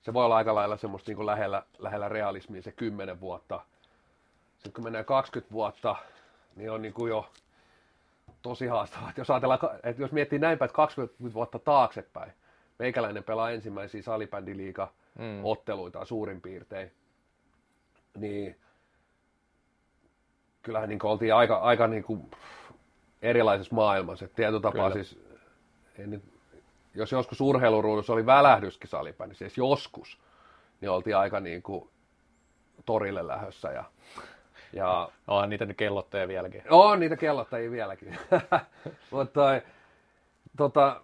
Se 0.02 0.12
voi 0.12 0.24
olla 0.24 0.36
aika 0.36 0.54
lailla 0.54 0.76
semmoista 0.76 1.10
niin 1.10 1.16
kuin 1.16 1.26
lähellä, 1.26 1.62
lähellä 1.78 2.08
realismia 2.08 2.62
se 2.62 2.72
kymmenen 2.72 3.20
vuotta. 3.20 3.60
Sitten 4.54 4.72
kun 4.72 4.84
mennään 4.84 5.04
20 5.04 5.52
vuotta, 5.52 5.96
niin 6.56 6.70
on 6.70 6.82
niin 6.82 6.94
kuin 6.94 7.10
jo 7.10 7.30
tosi 8.42 8.66
haastavaa. 8.66 9.12
Jos 9.16 9.28
että 9.82 10.02
jos 10.02 10.12
miettii 10.12 10.38
näin 10.38 10.58
päin, 10.58 10.66
että 10.66 10.76
20 10.76 11.34
vuotta 11.34 11.58
taaksepäin, 11.58 12.32
meikäläinen 12.78 13.24
pelaa 13.24 13.50
ensimmäisiä 13.50 14.02
salibändiliiga 14.02 14.92
mm. 15.18 15.44
otteluita 15.44 16.04
suurin 16.04 16.40
piirtein, 16.40 16.92
niin 18.16 18.60
kyllähän 20.62 20.88
niin 20.88 21.06
oltiin 21.06 21.34
aika, 21.34 21.56
aika 21.56 21.86
niin 21.86 22.04
kuin 22.04 22.30
erilaisessa 23.22 23.74
maailmassa. 23.74 24.24
Et 24.24 24.34
tietyllä 24.34 24.60
tapaa 24.60 24.92
siis, 24.92 25.18
en 25.98 26.22
jos 26.94 27.12
joskus 27.12 27.40
urheiluruudussa 27.40 28.12
oli 28.12 28.26
välähdyskin 28.26 28.90
salibändi, 28.90 29.34
siis 29.34 29.58
joskus, 29.58 30.18
niin 30.80 30.90
oltiin 30.90 31.16
aika 31.16 31.40
niin 31.40 31.62
kuin 31.62 31.90
torille 32.84 33.26
lähössä 33.26 33.68
ja 33.68 33.84
ja, 34.72 35.08
Onhan 35.26 35.50
niitä 35.50 35.74
kellottajia 35.74 36.28
vieläkin. 36.28 36.62
On 36.70 37.00
niitä 37.00 37.16
kellottajia 37.16 37.70
vieläkin. 37.70 38.18
Mutta 39.10 39.60
tota, 40.56 41.00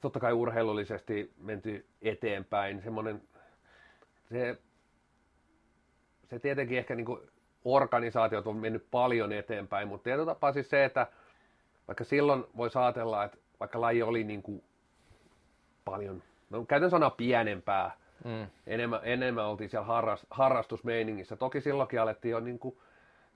totta 0.00 0.20
kai 0.20 0.32
urheilullisesti 0.32 1.32
menty 1.38 1.86
eteenpäin. 2.02 2.82
Semmoinen, 2.82 3.22
se, 4.28 4.58
se 6.30 6.38
tietenkin 6.38 6.78
ehkä 6.78 6.94
niin 6.94 7.06
kuin 7.06 7.20
organisaatiot 7.64 8.46
on 8.46 8.56
mennyt 8.56 8.86
paljon 8.90 9.32
eteenpäin, 9.32 9.88
mutta 9.88 10.04
tietyllä 10.04 10.26
tapaa 10.26 10.52
siis 10.52 10.70
se, 10.70 10.84
että 10.84 11.06
vaikka 11.88 12.04
silloin 12.04 12.44
voi 12.56 12.70
ajatella, 12.74 13.24
että 13.24 13.38
vaikka 13.60 13.80
laji 13.80 14.02
oli 14.02 14.24
niin 14.24 14.42
kuin 14.42 14.64
paljon, 15.84 16.22
no 16.50 16.64
käytän 16.64 16.90
sanaa 16.90 17.10
pienempää, 17.10 18.00
Mm. 18.24 18.46
Enemmän, 18.66 19.00
enemmän 19.02 19.44
oltiin 19.44 19.70
siellä 19.70 19.86
harrast, 19.86 20.24
harrastusmeiningissä. 20.30 21.36
Toki 21.36 21.60
silloinkin 21.60 22.00
alettiin 22.00 22.32
jo 22.32 22.40
niin 22.40 22.58
kuin, 22.58 22.78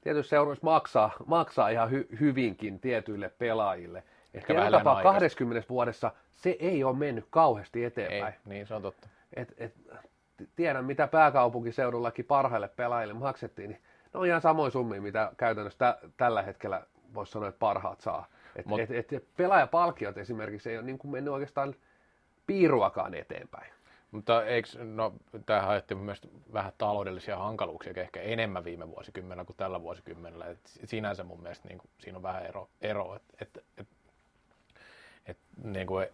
tietysti 0.00 0.30
seuroissa 0.30 0.64
maksaa, 0.64 1.10
maksaa 1.26 1.68
ihan 1.68 1.90
hy, 1.90 2.08
hyvinkin 2.20 2.80
tietyille 2.80 3.28
pelaajille. 3.28 4.02
Ehkä 4.34 4.54
vähän 4.54 4.72
tapaa 4.72 5.02
20 5.02 5.68
vuodessa 5.68 6.12
se 6.32 6.56
ei 6.58 6.84
ole 6.84 6.96
mennyt 6.96 7.26
kauheasti 7.30 7.84
eteenpäin. 7.84 8.34
Ei, 8.34 8.40
niin 8.44 8.66
se 8.66 8.74
on 8.74 8.82
totta. 8.82 9.08
Et, 9.34 9.54
et, 9.58 9.74
tiedän, 10.56 10.84
mitä 10.84 11.06
pääkaupunkiseudullakin 11.06 12.24
parhaille 12.24 12.68
pelaajille 12.68 13.14
maksettiin, 13.14 13.70
niin 13.70 13.80
ne 14.14 14.20
on 14.20 14.26
ihan 14.26 14.40
samoin 14.40 14.72
summia, 14.72 15.00
mitä 15.00 15.32
käytännössä 15.36 15.78
tä, 15.78 15.98
tällä 16.16 16.42
hetkellä 16.42 16.86
voisi 17.14 17.32
sanoa, 17.32 17.48
että 17.48 17.58
parhaat 17.58 18.00
saa. 18.00 18.26
Et, 18.56 18.66
Mut, 18.66 18.80
et, 18.80 19.12
et, 19.12 19.24
pelaajapalkkiot 19.36 20.18
esimerkiksi 20.18 20.70
ei 20.70 20.76
ole 20.76 20.86
niin 20.86 20.98
kuin 20.98 21.10
mennyt 21.10 21.34
oikeastaan 21.34 21.74
piiruakaan 22.46 23.14
eteenpäin. 23.14 23.72
Mutta 24.10 24.44
eikö, 24.44 24.68
no 24.84 25.12
tämähän 25.46 25.68
aiheutti 25.68 25.94
myös 25.94 26.20
vähän 26.52 26.72
taloudellisia 26.78 27.36
hankaluuksia 27.36 27.92
ehkä 27.96 28.20
enemmän 28.20 28.64
viime 28.64 28.88
vuosikymmenellä 28.88 29.44
kuin 29.44 29.56
tällä 29.56 29.82
vuosikymmenellä. 29.82 30.46
Et 30.46 30.60
sinänsä 30.84 31.24
mun 31.24 31.42
mielestä 31.42 31.68
niin 31.68 31.78
kuin, 31.78 31.90
siinä 31.98 32.16
on 32.16 32.22
vähän 32.22 32.46
ero, 32.46 32.68
ero 32.80 33.14
että 33.14 33.32
et, 33.40 33.62
et, 33.76 33.88
et, 35.26 35.38
niin 35.64 35.86
kuin, 35.86 36.06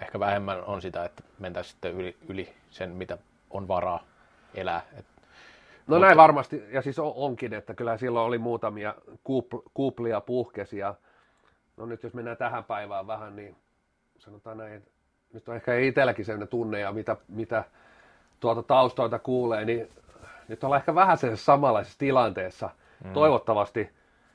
ehkä 0.00 0.20
vähemmän 0.20 0.64
on 0.64 0.82
sitä, 0.82 1.04
että 1.04 1.22
mentäisiin 1.38 1.72
sitten 1.72 1.92
yli, 1.92 2.16
yli 2.28 2.54
sen, 2.70 2.90
mitä 2.90 3.18
on 3.50 3.68
varaa 3.68 4.04
elää. 4.54 4.82
Et, 4.98 5.06
no 5.86 5.96
mutta... 5.96 6.06
näin 6.06 6.16
varmasti, 6.16 6.62
ja 6.72 6.82
siis 6.82 6.98
onkin, 6.98 7.54
että 7.54 7.74
kyllä 7.74 7.96
silloin 7.96 8.26
oli 8.26 8.38
muutamia 8.38 8.94
kuplia 9.74 10.20
puhkesi, 10.20 10.78
ja 10.78 10.94
no 11.76 11.86
nyt 11.86 12.02
jos 12.02 12.14
mennään 12.14 12.36
tähän 12.36 12.64
päivään 12.64 13.06
vähän, 13.06 13.36
niin 13.36 13.56
sanotaan 14.18 14.58
näin, 14.58 14.74
että 14.74 14.90
nyt 15.32 15.48
on 15.48 15.56
ehkä 15.56 15.78
itselläkin 15.78 16.24
sellainen 16.24 16.48
tunne 16.48 16.80
ja 16.80 16.92
mitä, 16.92 17.16
mitä 17.28 17.64
tuolta 18.40 18.62
taustoilta 18.62 19.18
kuulee, 19.18 19.64
niin 19.64 19.88
nyt 20.48 20.64
ollaan 20.64 20.80
ehkä 20.80 20.94
vähän 20.94 21.18
sen 21.18 21.36
samanlaisessa 21.36 21.98
tilanteessa. 21.98 22.70
Mm. 23.04 23.12
Toivottavasti 23.12 23.90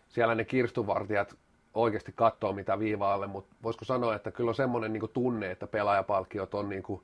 siellä 0.08 0.36
ne 0.36 0.46
kirstuvartijat 0.46 1.36
oikeasti 1.74 2.12
katsoo 2.16 2.54
mitä 2.54 2.80
viivaalle, 2.80 3.28
mutta 3.28 3.56
voisiko 3.64 3.86
sanoa, 3.86 4.16
että 4.16 4.32
kyllä 4.32 4.50
on 4.50 4.56
semmoinen 4.56 4.94
niin 4.94 5.10
tunne, 5.14 5.52
että 5.52 5.68
pelaajapalkkiot 5.68 6.54
on 6.54 6.70
niin 6.70 6.84
kuin, 6.84 7.02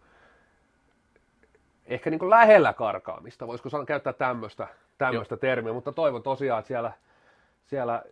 ehkä 1.94 2.10
niin 2.10 2.20
kuin 2.20 2.30
lähellä 2.30 2.74
karkaamista, 2.74 3.48
voisiko 3.48 3.70
sanoa, 3.70 3.86
käyttää 3.86 4.14
tämmöistä, 4.14 4.68
tämmöistä 4.98 5.38
termiä, 5.38 5.74
mutta 5.74 5.92
toivon 5.92 6.24
tosiaan, 6.24 6.60
että 6.60 6.68
siellä, 6.68 6.92
siellä 7.66 8.04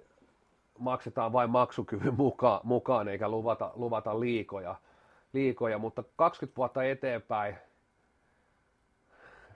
maksetaan 0.80 1.34
vain 1.34 1.50
maksukyvyn 1.50 2.14
mukaan, 2.14 2.60
mukaan 2.64 3.08
eikä 3.08 3.30
luvata, 3.30 3.72
luvata 3.76 4.20
liikoja 4.20 4.76
liikoja, 5.34 5.78
mutta 5.78 6.04
20 6.16 6.58
vuotta 6.58 6.84
eteenpäin, 6.84 7.56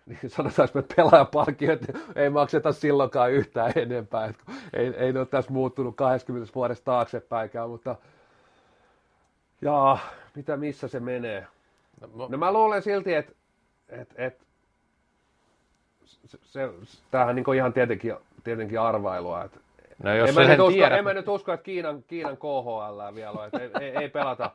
niin 0.05 0.29
sanotaan, 0.29 0.69
että 0.75 0.95
pelaajapalkkiot 0.95 1.79
ei 2.15 2.29
makseta 2.29 2.71
silloinkaan 2.71 3.31
yhtään 3.31 3.71
enempää. 3.75 4.25
Että 4.25 4.43
ei, 4.73 4.87
ei 4.87 5.13
ne 5.13 5.19
ole 5.19 5.27
tässä 5.27 5.51
muuttunut 5.51 5.95
20 5.95 6.51
vuodesta 6.55 6.85
taaksepäinkään, 6.85 7.69
mutta 7.69 7.95
Jaa, 9.61 9.99
mitä 10.35 10.57
missä 10.57 10.87
se 10.87 10.99
menee? 10.99 11.47
No, 12.15 12.27
No 12.29 12.37
mä 12.37 12.53
luulen 12.53 12.81
silti, 12.81 13.13
että 13.13 13.33
et, 13.89 14.09
et, 14.15 14.41
se, 16.05 16.37
se, 16.41 16.69
tämähän 17.11 17.35
niin 17.35 17.55
ihan 17.55 17.73
tietenkin, 17.73 18.15
tietenkin 18.43 18.79
arvailua. 18.79 19.43
Et, 19.43 19.59
no 20.03 20.15
jos 20.15 20.29
en, 20.29 20.35
mä 20.35 20.47
nyt 20.47 20.59
usko, 20.59 20.83
en 20.85 21.03
mä 21.03 21.13
nyt 21.13 21.27
usko, 21.27 21.53
että 21.53 21.63
Kiinan, 21.63 22.03
Kiinan 22.03 22.37
KHL 22.37 23.15
vielä 23.15 23.31
on, 23.31 23.45
että 23.45 23.59
ei, 23.59 23.87
ei, 23.87 23.97
ei, 23.97 24.09
pelata, 24.09 24.51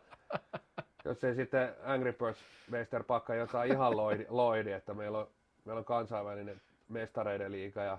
jos 1.05 1.25
ei 1.25 1.35
sitten 1.35 1.75
Angry 1.85 2.13
Birds 2.13 2.41
Meister 2.71 3.05
pakka 3.05 3.35
jotain 3.35 3.73
ihan 3.73 3.97
loidi, 3.97 4.27
loidi, 4.29 4.73
että 4.73 4.95
meillä 4.95 5.19
on, 5.19 5.27
meillä 5.65 5.79
on 5.79 5.85
kansainvälinen 5.85 6.61
mestareiden 6.89 7.53
liiga 7.53 7.83
ja 7.83 7.99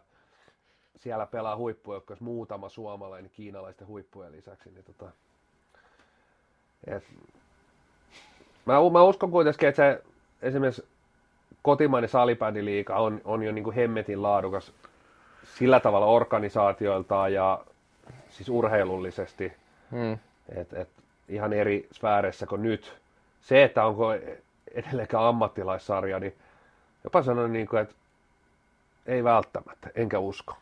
siellä 0.96 1.26
pelaa 1.26 1.58
huippujoukkoja, 1.58 2.18
muutama 2.20 2.70
suomalainen 2.70 3.32
kiinalaisten 3.32 3.88
huippujen 3.88 4.32
lisäksi. 4.32 4.70
Niin 4.72 4.84
tota, 4.84 5.12
et, 6.88 7.04
mä, 8.66 8.74
mä 8.92 9.04
uskon 9.04 9.32
kuitenkin, 9.32 9.70
että 9.70 9.82
se 9.82 10.04
esimerkiksi 10.42 10.91
kotimainen 11.62 12.10
salibändiliiga 12.10 12.96
on, 12.96 13.22
on 13.24 13.44
jo 13.44 13.52
niin 13.52 13.64
kuin 13.64 13.76
hemmetin 13.76 14.22
laadukas 14.22 14.74
sillä 15.58 15.80
tavalla 15.80 16.06
organisaatioiltaan 16.06 17.34
ja 17.34 17.64
siis 18.30 18.50
urheilullisesti, 18.50 19.54
hmm. 19.92 20.18
että 20.56 20.82
et 20.82 20.90
ihan 21.30 21.54
eri 21.54 21.88
sfääreissä 21.92 22.46
kuin 22.46 22.62
nyt. 22.62 22.98
Se, 23.42 23.64
että 23.64 23.86
onko 23.86 24.14
edelleenkään 24.74 25.24
ammattilaissarja, 25.24 26.20
niin 26.20 26.36
jopa 27.04 27.24
sanon 27.24 27.54
niin 27.54 27.68
kuin, 27.68 27.82
että 27.82 27.96
ei 29.06 29.24
välttämättä, 29.24 29.90
enkä 29.96 30.20
usko. 30.20 30.58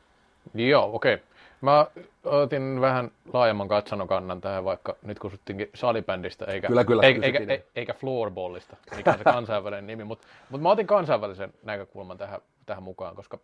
Joo, 0.54 0.96
okei. 0.96 1.14
Okay. 1.14 1.26
Mä 1.62 1.88
otin 2.24 2.82
vähän 2.82 3.12
laajemman 3.34 3.68
katsannokannan 3.68 4.42
tähän, 4.42 4.66
vaikka 4.66 4.96
nyt 5.02 5.20
kusuttiinkin 5.20 5.70
salibändistä, 5.74 6.46
eikä, 6.46 6.68
Kyllä, 6.68 6.86
kyllä, 6.86 7.04
eikä, 7.04 7.26
eikä, 7.26 7.64
eikä 7.76 7.94
floorballista, 7.94 8.78
mikä 8.96 9.12
on 9.12 9.18
se 9.18 9.24
kansainvälinen 9.24 9.88
nimi. 9.88 10.04
Mutta 10.04 10.28
mut 10.50 10.62
mä 10.62 10.70
otin 10.70 10.88
kansainvälisen 10.88 11.54
näkökulman 11.64 12.18
tähän, 12.18 12.42
tähän 12.66 12.84
mukaan, 12.84 13.16
koska 13.16 13.40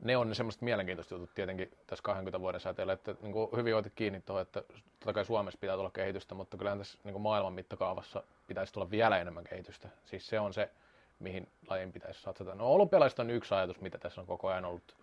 ne 0.00 0.16
on 0.16 0.28
ne 0.28 0.34
semmoiset 0.34 0.62
mielenkiintoiset 0.62 1.10
jutut 1.10 1.34
tietenkin 1.34 1.70
tässä 1.86 2.02
20 2.02 2.40
vuoden 2.40 2.60
säteellä, 2.60 2.92
että 2.92 3.14
niin 3.22 3.32
kuin 3.32 3.50
hyvin 3.56 3.76
otit 3.76 3.92
kiinni 3.96 4.20
tuohon, 4.20 4.42
että 4.42 4.62
totta 5.00 5.12
kai 5.12 5.24
Suomessa 5.24 5.58
pitää 5.60 5.76
tulla 5.76 5.90
kehitystä, 5.90 6.34
mutta 6.34 6.56
kyllähän 6.56 6.78
tässä 6.78 6.98
niin 7.04 7.12
kuin 7.12 7.22
maailman 7.22 7.52
mittakaavassa 7.52 8.22
pitäisi 8.46 8.72
tulla 8.72 8.90
vielä 8.90 9.18
enemmän 9.18 9.44
kehitystä. 9.44 9.88
Siis 10.04 10.26
se 10.26 10.40
on 10.40 10.54
se, 10.54 10.70
mihin 11.18 11.48
lajin 11.68 11.92
pitäisi 11.92 12.22
satsata. 12.22 12.54
No 12.54 12.66
olympialaiset 12.66 13.18
on 13.18 13.30
yksi 13.30 13.54
ajatus, 13.54 13.80
mitä 13.80 13.98
tässä 13.98 14.20
on 14.20 14.26
koko 14.26 14.48
ajan 14.48 14.64
ollut. 14.64 14.96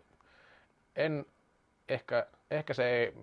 En, 0.96 1.26
ehkä, 1.94 2.26
ehkä 2.52 2.74
se 2.74 2.90
ei, 2.90 3.14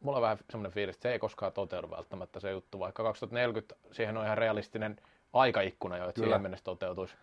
mulla 0.00 0.18
on 0.18 0.22
vähän 0.22 0.38
semmoinen 0.50 0.72
fiilis, 0.72 0.96
että 0.96 1.08
se 1.08 1.12
ei 1.12 1.18
koskaan 1.18 1.52
toteudu 1.52 1.90
välttämättä 1.90 2.40
se 2.40 2.50
juttu, 2.50 2.78
vaikka 2.78 3.02
2040 3.02 3.74
siihen 3.92 4.16
on 4.16 4.24
ihan 4.24 4.38
realistinen 4.38 4.96
aikaikkuna 5.32 5.96
jo, 5.96 6.04
että 6.04 6.14
Kyllä. 6.14 6.26
siihen 6.26 6.42
mennessä 6.42 6.64
toteutuisi. 6.64 7.14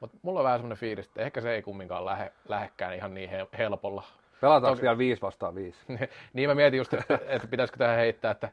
Mutta 0.00 0.18
mulla 0.22 0.40
on 0.40 0.44
vähän 0.44 0.58
semmoinen 0.58 0.78
fiilis, 0.78 1.06
että 1.06 1.22
ehkä 1.22 1.40
se 1.40 1.54
ei 1.54 1.62
kumminkaan 1.62 2.04
lähe, 2.04 2.32
lähekkään 2.48 2.94
ihan 2.94 3.14
niin 3.14 3.30
he- 3.30 3.48
helpolla. 3.58 4.04
Pelataanko 4.40 4.76
Toki- 4.76 4.82
vielä 4.82 4.98
5 4.98 5.22
vastaan 5.22 5.54
5? 5.54 5.78
niin 6.32 6.48
mä 6.50 6.54
mietin 6.54 6.78
just, 6.78 6.94
että, 6.94 7.18
että 7.26 7.48
pitäisikö 7.48 7.78
tähän 7.78 7.96
heittää, 7.96 8.30
että 8.30 8.52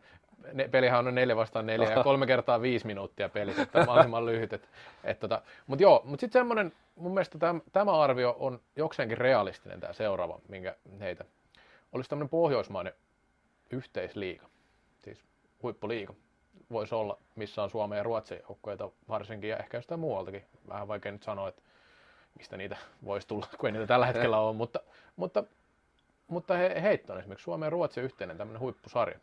ne, 0.54 0.68
pelihän 0.68 1.08
on 1.08 1.16
neljä 1.16 1.36
vastaan 1.36 1.66
neljä 1.66 1.90
ja 1.90 2.04
kolme 2.10 2.28
kertaa 2.28 2.62
viisi 2.62 2.88
minuuttia 2.88 3.30
pelissä, 3.30 3.62
että 3.62 3.80
mahdollisimman 3.80 4.26
lyhyt. 4.26 4.54
Et, 4.54 4.70
et 5.04 5.20
tota, 5.20 5.42
mutta 5.68 5.84
joo, 5.84 6.02
mutta 6.04 6.22
sitten 6.22 6.40
semmoinen, 6.40 6.74
mun 6.96 7.14
mielestä 7.14 7.40
tämä, 7.40 7.60
tämä 7.74 8.02
arvio 8.02 8.36
on 8.40 8.60
jokseenkin 8.76 9.18
realistinen 9.18 9.80
tämä 9.80 9.94
seuraava, 9.94 10.40
minkä 10.48 10.76
heitä. 11.00 11.26
Olisi 11.96 12.10
tämmöinen 12.10 12.30
pohjoismainen 12.30 12.94
yhteisliiga, 13.72 14.50
siis 15.04 15.24
huippuliiga. 15.64 16.14
Voisi 16.72 16.96
olla, 16.96 17.18
missä 17.36 17.64
on 17.64 17.70
Suomen 17.70 17.98
ja 17.98 18.04
Ruotsin 18.04 18.40
joukkueita 18.50 18.92
varsinkin 19.10 19.50
ja 19.50 19.58
ehkä 19.58 19.78
jostain 19.78 20.00
muualtakin. 20.00 20.46
Vähän 20.68 20.88
vaikea 20.88 21.12
nyt 21.12 21.24
sanoa, 21.24 21.50
että 21.50 21.62
mistä 22.38 22.58
niitä 22.58 22.78
voisi 23.06 23.28
tulla, 23.28 23.48
kun 23.58 23.68
ei 23.68 23.72
niitä 23.72 23.88
tällä 23.88 24.06
hetkellä 24.06 24.40
ole, 24.40 24.56
mutta, 24.56 24.80
mutta, 25.16 25.44
mutta 26.28 26.58
he, 26.58 26.82
heitto 26.82 27.14
on 27.14 27.20
esimerkiksi 27.20 27.44
Suomen 27.44 27.68
ja 27.68 27.70
Ruotsin 27.70 28.04
yhteinen 28.04 28.38
tämmöinen 28.38 28.62
huippusarja. 28.62 29.20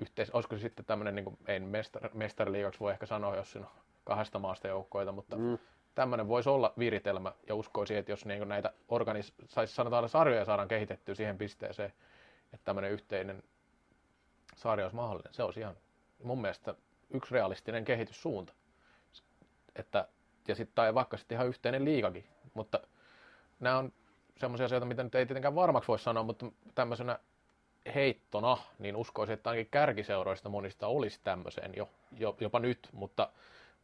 Yhteis, 0.00 0.30
olisiko 0.30 0.56
se 0.56 0.60
sitten 0.60 0.84
tämmöinen, 0.84 1.14
niin 1.14 1.24
kuin, 1.24 1.38
ei 1.46 1.60
mestar, 1.60 2.10
mestariliigaksi 2.14 2.80
voi 2.80 2.92
ehkä 2.92 3.06
sanoa, 3.06 3.36
jos 3.36 3.52
siinä 3.52 3.66
on 3.66 3.72
kahdesta 4.04 4.38
maasta 4.38 4.68
joukkoita, 4.68 5.12
mutta 5.12 5.36
mm. 5.36 5.58
Tämmöinen 5.94 6.28
voisi 6.28 6.48
olla 6.48 6.72
viritelmä. 6.78 7.32
Ja 7.48 7.54
uskoisin, 7.54 7.96
että 7.96 8.12
jos 8.12 8.26
niin 8.26 8.48
näitä 8.48 8.72
organis, 8.88 9.34
saisi 9.48 9.74
sanotaan 9.74 10.08
sarjoja 10.08 10.44
saadaan 10.44 10.68
kehitettyä 10.68 11.14
siihen 11.14 11.38
pisteeseen, 11.38 11.92
että 12.54 12.64
tämmöinen 12.64 12.90
yhteinen 12.90 13.42
sarja 14.56 14.84
olisi 14.84 14.96
mahdollinen, 14.96 15.34
se 15.34 15.42
olisi 15.42 15.60
ihan 15.60 15.76
mun 16.22 16.40
mielestä 16.40 16.74
yksi 17.10 17.34
realistinen 17.34 17.84
kehityssuunta. 17.84 18.52
Että, 19.76 20.08
ja 20.48 20.54
sitten 20.54 20.74
tai 20.74 20.94
vaikka 20.94 21.16
sitten 21.16 21.36
ihan 21.36 21.46
yhteinen 21.48 21.84
liigakin, 21.84 22.24
mutta 22.54 22.80
nämä 23.60 23.78
on 23.78 23.92
semmoisia 24.36 24.66
asioita, 24.66 24.86
mitä 24.86 25.02
nyt 25.02 25.14
ei 25.14 25.26
tietenkään 25.26 25.54
varmaksi 25.54 25.88
voi 25.88 25.98
sanoa, 25.98 26.22
mutta 26.22 26.46
tämmöisenä 26.74 27.18
heittona, 27.94 28.58
niin 28.78 28.96
uskoisin, 28.96 29.32
että 29.32 29.50
ainakin 29.50 29.70
kärkiseuroista 29.70 30.48
monista 30.48 30.86
olisi 30.86 31.20
tämmöiseen 31.24 31.72
jo, 31.76 31.88
jo 32.18 32.36
jopa 32.40 32.58
nyt, 32.58 32.88
mutta, 32.92 33.28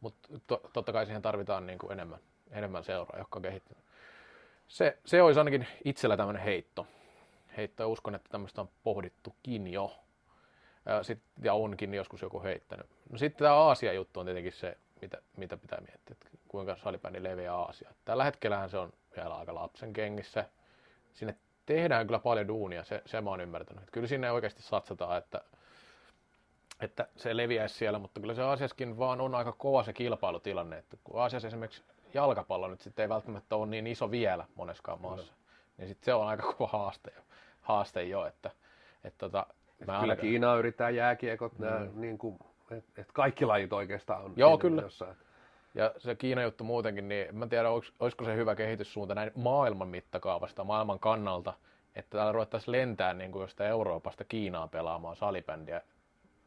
mutta 0.01 0.29
to, 0.47 0.61
totta 0.73 0.93
kai 0.93 1.05
siihen 1.05 1.21
tarvitaan 1.21 1.67
niin 1.67 1.79
kuin 1.79 1.91
enemmän, 1.91 2.19
enemmän 2.51 2.83
seuraa, 2.83 3.19
jotka 3.19 3.37
on 3.39 3.43
kehittynyt. 3.43 3.83
Se, 4.67 4.97
se 5.05 5.21
olisi 5.21 5.39
ainakin 5.39 5.67
itsellä 5.85 6.17
tämmöinen 6.17 6.43
heitto. 6.43 6.87
Heitto 7.57 7.83
ja 7.83 7.87
uskon, 7.87 8.15
että 8.15 8.29
tämmöistä 8.29 8.61
on 8.61 8.69
pohdittukin 8.83 9.67
jo. 9.67 9.99
Sit, 11.01 11.19
ja 11.43 11.53
onkin 11.53 11.93
joskus 11.93 12.21
joku 12.21 12.43
heittänyt. 12.43 12.85
No 13.09 13.17
sitten 13.17 13.43
tämä 13.43 13.55
Aasia-juttu 13.55 14.19
on 14.19 14.25
tietenkin 14.25 14.51
se, 14.51 14.77
mitä, 15.01 15.21
mitä 15.37 15.57
pitää 15.57 15.81
miettiä, 15.81 16.11
että 16.11 16.27
kuinka 16.47 16.77
salibändi 16.77 17.23
leviää 17.23 17.55
Aasia. 17.55 17.93
Tällä 18.05 18.23
hetkellähän 18.23 18.69
se 18.69 18.77
on 18.77 18.93
vielä 19.15 19.35
aika 19.35 19.55
lapsen 19.55 19.93
kengissä. 19.93 20.45
Sinne 21.13 21.35
tehdään 21.65 22.07
kyllä 22.07 22.19
paljon 22.19 22.47
duunia, 22.47 22.83
se, 22.83 23.01
se 23.05 23.21
mä 23.21 23.29
oon 23.29 23.41
ymmärtänyt. 23.41 23.83
Että 23.83 23.91
kyllä 23.91 24.07
sinne 24.07 24.31
oikeasti 24.31 24.61
satsataan, 24.61 25.17
että, 25.17 25.41
että 26.81 27.07
se 27.15 27.37
leviäisi 27.37 27.75
siellä, 27.75 27.99
mutta 27.99 28.19
kyllä 28.19 28.33
se 28.33 28.41
Aasiaskin 28.41 28.97
vaan 28.97 29.21
on 29.21 29.35
aika 29.35 29.51
kova 29.51 29.83
se 29.83 29.93
kilpailutilanne. 29.93 30.77
Että 30.77 30.97
kun 31.03 31.21
Aasiassa 31.21 31.47
esimerkiksi 31.47 31.83
jalkapallo 32.13 32.67
nyt 32.67 32.81
sitten 32.81 33.03
ei 33.03 33.09
välttämättä 33.09 33.55
ole 33.55 33.67
niin 33.67 33.87
iso 33.87 34.11
vielä 34.11 34.45
moneskaan 34.55 35.01
maassa, 35.01 35.33
niin 35.77 35.87
sitten 35.87 36.05
se 36.05 36.13
on 36.13 36.27
aika 36.27 36.53
kova 36.53 36.69
haaste 36.71 37.11
jo, 37.15 37.21
haaste 37.61 38.03
jo 38.03 38.25
että, 38.25 38.51
että 39.03 39.17
tota, 39.17 39.45
Mä 39.79 39.85
kyllä 39.85 39.99
ainakin... 39.99 40.29
Kiina 40.29 40.55
yrittää 40.55 40.89
jääkiekot, 40.89 41.59
mm. 41.59 42.01
niin 42.01 42.17
kuin, 42.17 42.39
että 42.71 43.01
et 43.01 43.11
kaikki 43.11 43.45
lajit 43.45 43.73
oikeastaan 43.73 44.23
on 44.23 44.33
Joo, 44.35 44.57
kyllä. 44.57 44.81
jossain. 44.81 45.15
Ja 45.73 45.91
se 45.97 46.15
Kiinan 46.15 46.43
juttu 46.43 46.63
muutenkin, 46.63 47.07
niin 47.07 47.35
mä 47.35 47.47
tiedän, 47.47 47.71
olisiko 47.99 48.25
se 48.25 48.35
hyvä 48.35 48.55
kehityssuunta 48.55 49.15
näin 49.15 49.31
maailman 49.35 49.87
mittakaavasta, 49.87 50.63
maailman 50.63 50.99
kannalta, 50.99 51.53
että 51.95 52.17
täällä 52.17 52.31
ruvettaisiin 52.31 52.71
lentää 52.71 53.13
niin 53.13 53.31
kuin 53.31 53.41
jostain 53.41 53.69
Euroopasta 53.69 54.23
Kiinaan 54.23 54.69
pelaamaan 54.69 55.15
salibändiä, 55.15 55.81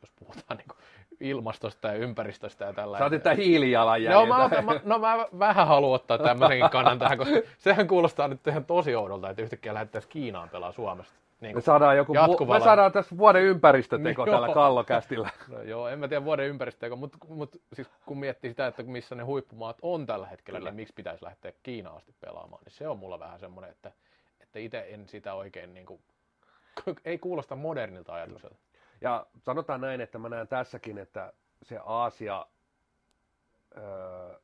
jos 0.02 0.10
puhutaan 0.18 0.56
niin 0.56 0.68
kuin 0.68 0.78
ilmastosta 1.20 1.88
ja 1.88 1.94
ympäristöstä 1.94 2.64
ja 2.64 2.72
tällä. 2.72 2.98
Sä 2.98 3.04
otit 3.04 3.22
tämän 3.22 3.38
hiilijalanjäljen. 3.38 4.12
No 4.12 4.26
mä, 4.26 4.62
mä, 4.62 4.80
no 4.84 4.98
mä 4.98 5.26
vähän 5.38 5.66
haluan 5.66 5.94
ottaa 5.94 6.18
tämmöisenkin 6.18 6.70
kannan 6.70 6.98
tähän, 6.98 7.18
koska 7.18 7.34
sehän 7.58 7.88
kuulostaa 7.88 8.28
nyt 8.28 8.46
ihan 8.46 8.64
tosi 8.64 8.94
oudolta, 8.94 9.30
että 9.30 9.42
yhtäkkiä 9.42 9.74
lähdettäisiin 9.74 10.12
Kiinaan 10.12 10.48
pelaa 10.48 10.72
Suomesta. 10.72 11.20
Niin 11.40 11.56
me 11.56 11.60
saadaan, 11.60 11.96
joku, 11.96 12.14
me 12.52 12.60
saadaan 12.60 12.92
tässä 12.92 13.18
vuoden 13.18 13.42
ympäristöteko 13.42 14.26
tällä 14.26 14.54
kallokästillä. 14.54 15.30
No, 15.48 15.62
joo, 15.62 15.88
en 15.88 15.98
mä 15.98 16.08
tiedä 16.08 16.24
vuoden 16.24 16.46
ympäristöteko, 16.46 16.96
mutta, 16.96 17.18
mutta 17.28 17.58
siis 17.72 17.88
kun 18.06 18.18
miettii 18.18 18.50
sitä, 18.50 18.66
että 18.66 18.82
missä 18.82 19.14
ne 19.14 19.22
huippumaat 19.22 19.78
on 19.82 20.06
tällä 20.06 20.26
hetkellä, 20.26 20.58
Kyllä. 20.58 20.70
niin 20.70 20.76
miksi 20.76 20.94
pitäisi 20.94 21.24
lähteä 21.24 21.52
Kiinaan 21.62 21.96
asti 21.96 22.14
pelaamaan, 22.20 22.62
niin 22.64 22.72
se 22.72 22.88
on 22.88 22.98
mulla 22.98 23.18
vähän 23.18 23.40
semmoinen, 23.40 23.70
että, 23.70 23.92
että 24.40 24.58
itse 24.58 24.86
en 24.88 25.08
sitä 25.08 25.34
oikein, 25.34 25.74
niin 25.74 25.86
kuin, 25.86 26.00
ei 27.04 27.18
kuulosta 27.18 27.56
modernilta 27.56 28.14
ajatukselta. 28.14 28.56
Ja 29.00 29.26
sanotaan 29.38 29.80
näin, 29.80 30.00
että 30.00 30.18
mä 30.18 30.28
näen 30.28 30.48
tässäkin, 30.48 30.98
että 30.98 31.32
se 31.62 31.78
Aasia, 31.84 32.46
öö, 33.76 34.38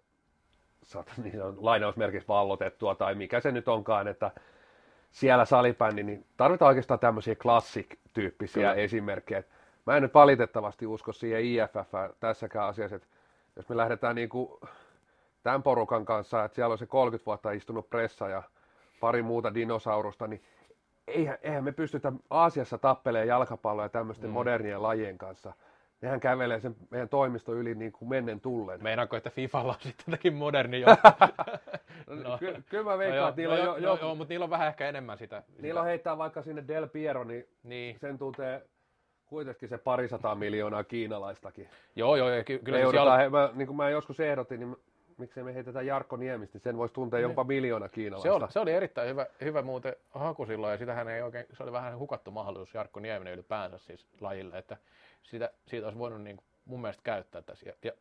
niin 1.22 1.42
on 1.42 1.56
lainausmerkissä 1.60 2.28
vallotettua 2.28 2.94
tai 2.94 3.14
mikä 3.14 3.40
se 3.40 3.52
nyt 3.52 3.68
onkaan, 3.68 4.08
että 4.08 4.30
siellä 5.10 5.44
salibändi, 5.44 6.02
niin 6.02 6.26
tarvitaan 6.36 6.68
oikeastaan 6.68 7.00
tämmöisiä 7.00 7.34
klassik-tyyppisiä 7.34 8.60
Kyllä. 8.60 8.74
esimerkkejä. 8.74 9.42
Mä 9.86 9.96
en 9.96 10.02
nyt 10.02 10.14
valitettavasti 10.14 10.86
usko 10.86 11.12
siihen 11.12 11.44
IFF 11.44 11.92
tässäkään 12.20 12.68
asiassa, 12.68 12.96
että 12.96 13.08
jos 13.56 13.68
me 13.68 13.76
lähdetään 13.76 14.14
niin 14.14 14.28
kuin 14.28 14.60
tämän 15.42 15.62
porukan 15.62 16.04
kanssa, 16.04 16.44
että 16.44 16.54
siellä 16.54 16.72
on 16.72 16.78
se 16.78 16.86
30 16.86 17.26
vuotta 17.26 17.50
istunut 17.50 17.90
pressa 17.90 18.28
ja 18.28 18.42
pari 19.00 19.22
muuta 19.22 19.54
dinosaurusta, 19.54 20.26
niin 20.26 20.42
eihän, 21.06 21.38
eihän 21.42 21.64
me 21.64 21.72
pystytä 21.72 22.12
Aasiassa 22.30 22.78
tappelemaan 22.78 23.28
jalkapalloa 23.28 23.84
ja 23.84 23.88
tämmöisten 23.88 24.30
mm. 24.30 24.34
modernien 24.34 24.82
lajien 24.82 25.18
kanssa. 25.18 25.52
Nehän 26.00 26.20
kävelee 26.20 26.60
sen 26.60 26.76
meidän 26.90 27.08
toimisto 27.08 27.54
yli 27.54 27.74
niin 27.74 27.92
kuin 27.92 28.08
mennen 28.08 28.40
tullen. 28.40 28.82
Meinaanko, 28.82 29.16
että 29.16 29.30
Fifalla 29.30 29.72
on 29.72 29.80
sitten 29.80 30.04
jotakin 30.08 30.34
moderni 30.34 30.80
jo? 30.80 30.86
no, 32.24 32.38
Ky- 32.38 32.62
kyllä 32.68 32.84
mä 32.84 32.98
veikkaan, 32.98 33.22
no, 33.22 33.28
että 33.28 33.40
niillä 33.40 33.54
no, 33.56 33.60
on 33.72 33.82
jo, 33.82 33.96
jo, 33.96 34.08
jo, 34.08 34.14
mutta 34.14 34.32
niillä 34.32 34.44
on 34.44 34.50
vähän 34.50 34.68
ehkä 34.68 34.88
enemmän 34.88 35.18
sitä. 35.18 35.42
Niillä 35.58 35.80
on 35.80 35.86
heittää 35.86 36.18
vaikka 36.18 36.42
sinne 36.42 36.64
Del 36.68 36.88
Piero, 36.88 37.24
niin, 37.24 37.48
niin. 37.62 37.98
sen 37.98 38.18
tuntee 38.18 38.66
kuitenkin 39.26 39.68
se 39.68 39.78
parisataa 39.78 40.34
miljoonaa 40.34 40.84
kiinalaistakin. 40.84 41.68
Joo, 41.96 42.16
joo, 42.16 42.28
ja 42.28 42.44
ky- 42.44 42.58
kyllä 42.58 42.78
Me 42.78 42.82
joudutaan, 42.82 43.20
siellä, 43.20 43.22
he, 43.22 43.48
mä, 43.48 43.50
niin 43.54 43.66
kuin 43.66 43.76
mä 43.76 43.90
joskus 43.90 44.20
ehdotin, 44.20 44.60
niin 44.60 44.76
miksei 45.18 45.44
me 45.44 45.54
heitetään 45.54 45.86
Jarkko 45.86 46.16
Niemistä, 46.16 46.56
niin 46.56 46.62
sen 46.62 46.76
voisi 46.76 46.94
tuntea 46.94 47.20
jopa 47.20 47.44
miljoona 47.44 47.86
se, 47.86 47.92
kiinalaista. 47.92 48.34
oli, 48.34 48.52
se 48.52 48.60
oli 48.60 48.72
erittäin 48.72 49.08
hyvä, 49.08 49.26
hyvä 49.40 49.62
muuten 49.62 49.96
haku 50.10 50.46
silloin, 50.46 50.72
ja 50.72 50.78
sitähän 50.78 51.08
ei 51.08 51.22
oikein, 51.22 51.46
se 51.52 51.62
oli 51.62 51.72
vähän 51.72 51.98
hukattu 51.98 52.30
mahdollisuus 52.30 52.74
Jarkko 52.74 53.00
Nieminen 53.00 53.34
ylipäänsä 53.34 53.78
siis 53.78 54.06
lajille, 54.20 54.58
että 54.58 54.76
sitä, 55.22 55.50
siitä 55.66 55.86
olisi 55.86 55.98
voinut 55.98 56.22
niin 56.22 56.36
kuin, 56.36 56.46
mun 56.64 56.80
mielestä 56.80 57.02
käyttää 57.02 57.42
tässä. 57.42 57.68
Ja, 57.68 57.74
ja 57.82 57.92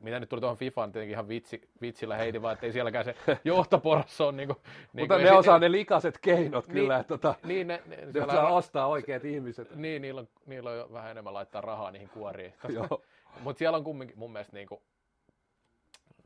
mitä 0.00 0.20
nyt 0.20 0.28
tuli 0.28 0.40
tuohon 0.40 0.56
Fifaan, 0.56 0.92
tietenkin 0.92 1.12
ihan 1.12 1.28
vitsi, 1.28 1.68
vitsillä 1.80 2.16
heitin, 2.16 2.42
vaan 2.42 2.54
ettei 2.54 2.72
sielläkään 2.72 3.04
se 3.04 3.14
johtoporassa 3.44 4.24
on 4.26 4.36
niin 4.36 4.46
kuin, 4.46 4.58
niin 4.92 5.02
Mutta 5.02 5.14
kuin, 5.14 5.24
ne 5.24 5.32
osaa 5.32 5.58
ne 5.58 5.72
likaset 5.72 6.18
keinot 6.18 6.66
Niin, 6.66 6.74
kyllä, 6.74 6.96
että 6.98 7.08
tota, 7.08 7.34
Niin, 7.44 7.66
ne, 7.66 7.82
ne, 7.86 7.96
ne 8.14 8.22
osaa 8.22 8.54
ostaa 8.54 8.86
oikeat 8.86 9.24
ihmiset. 9.24 9.76
niin 9.76 10.02
niillä, 10.02 10.20
on, 10.20 10.28
niillä 10.46 10.70
on 10.70 10.76
jo 10.76 10.88
vähän 10.92 11.10
enemmän 11.10 11.34
laittaa 11.34 11.60
rahaa 11.60 11.90
niihin 11.90 12.08
kuoriin. 12.08 12.54
Mutta 13.42 13.58
siellä 13.58 13.78
on 13.78 13.84
kumminkin 13.84 14.18
mun 14.18 14.32
mielestä 14.32 14.56
niinku, 14.56 14.82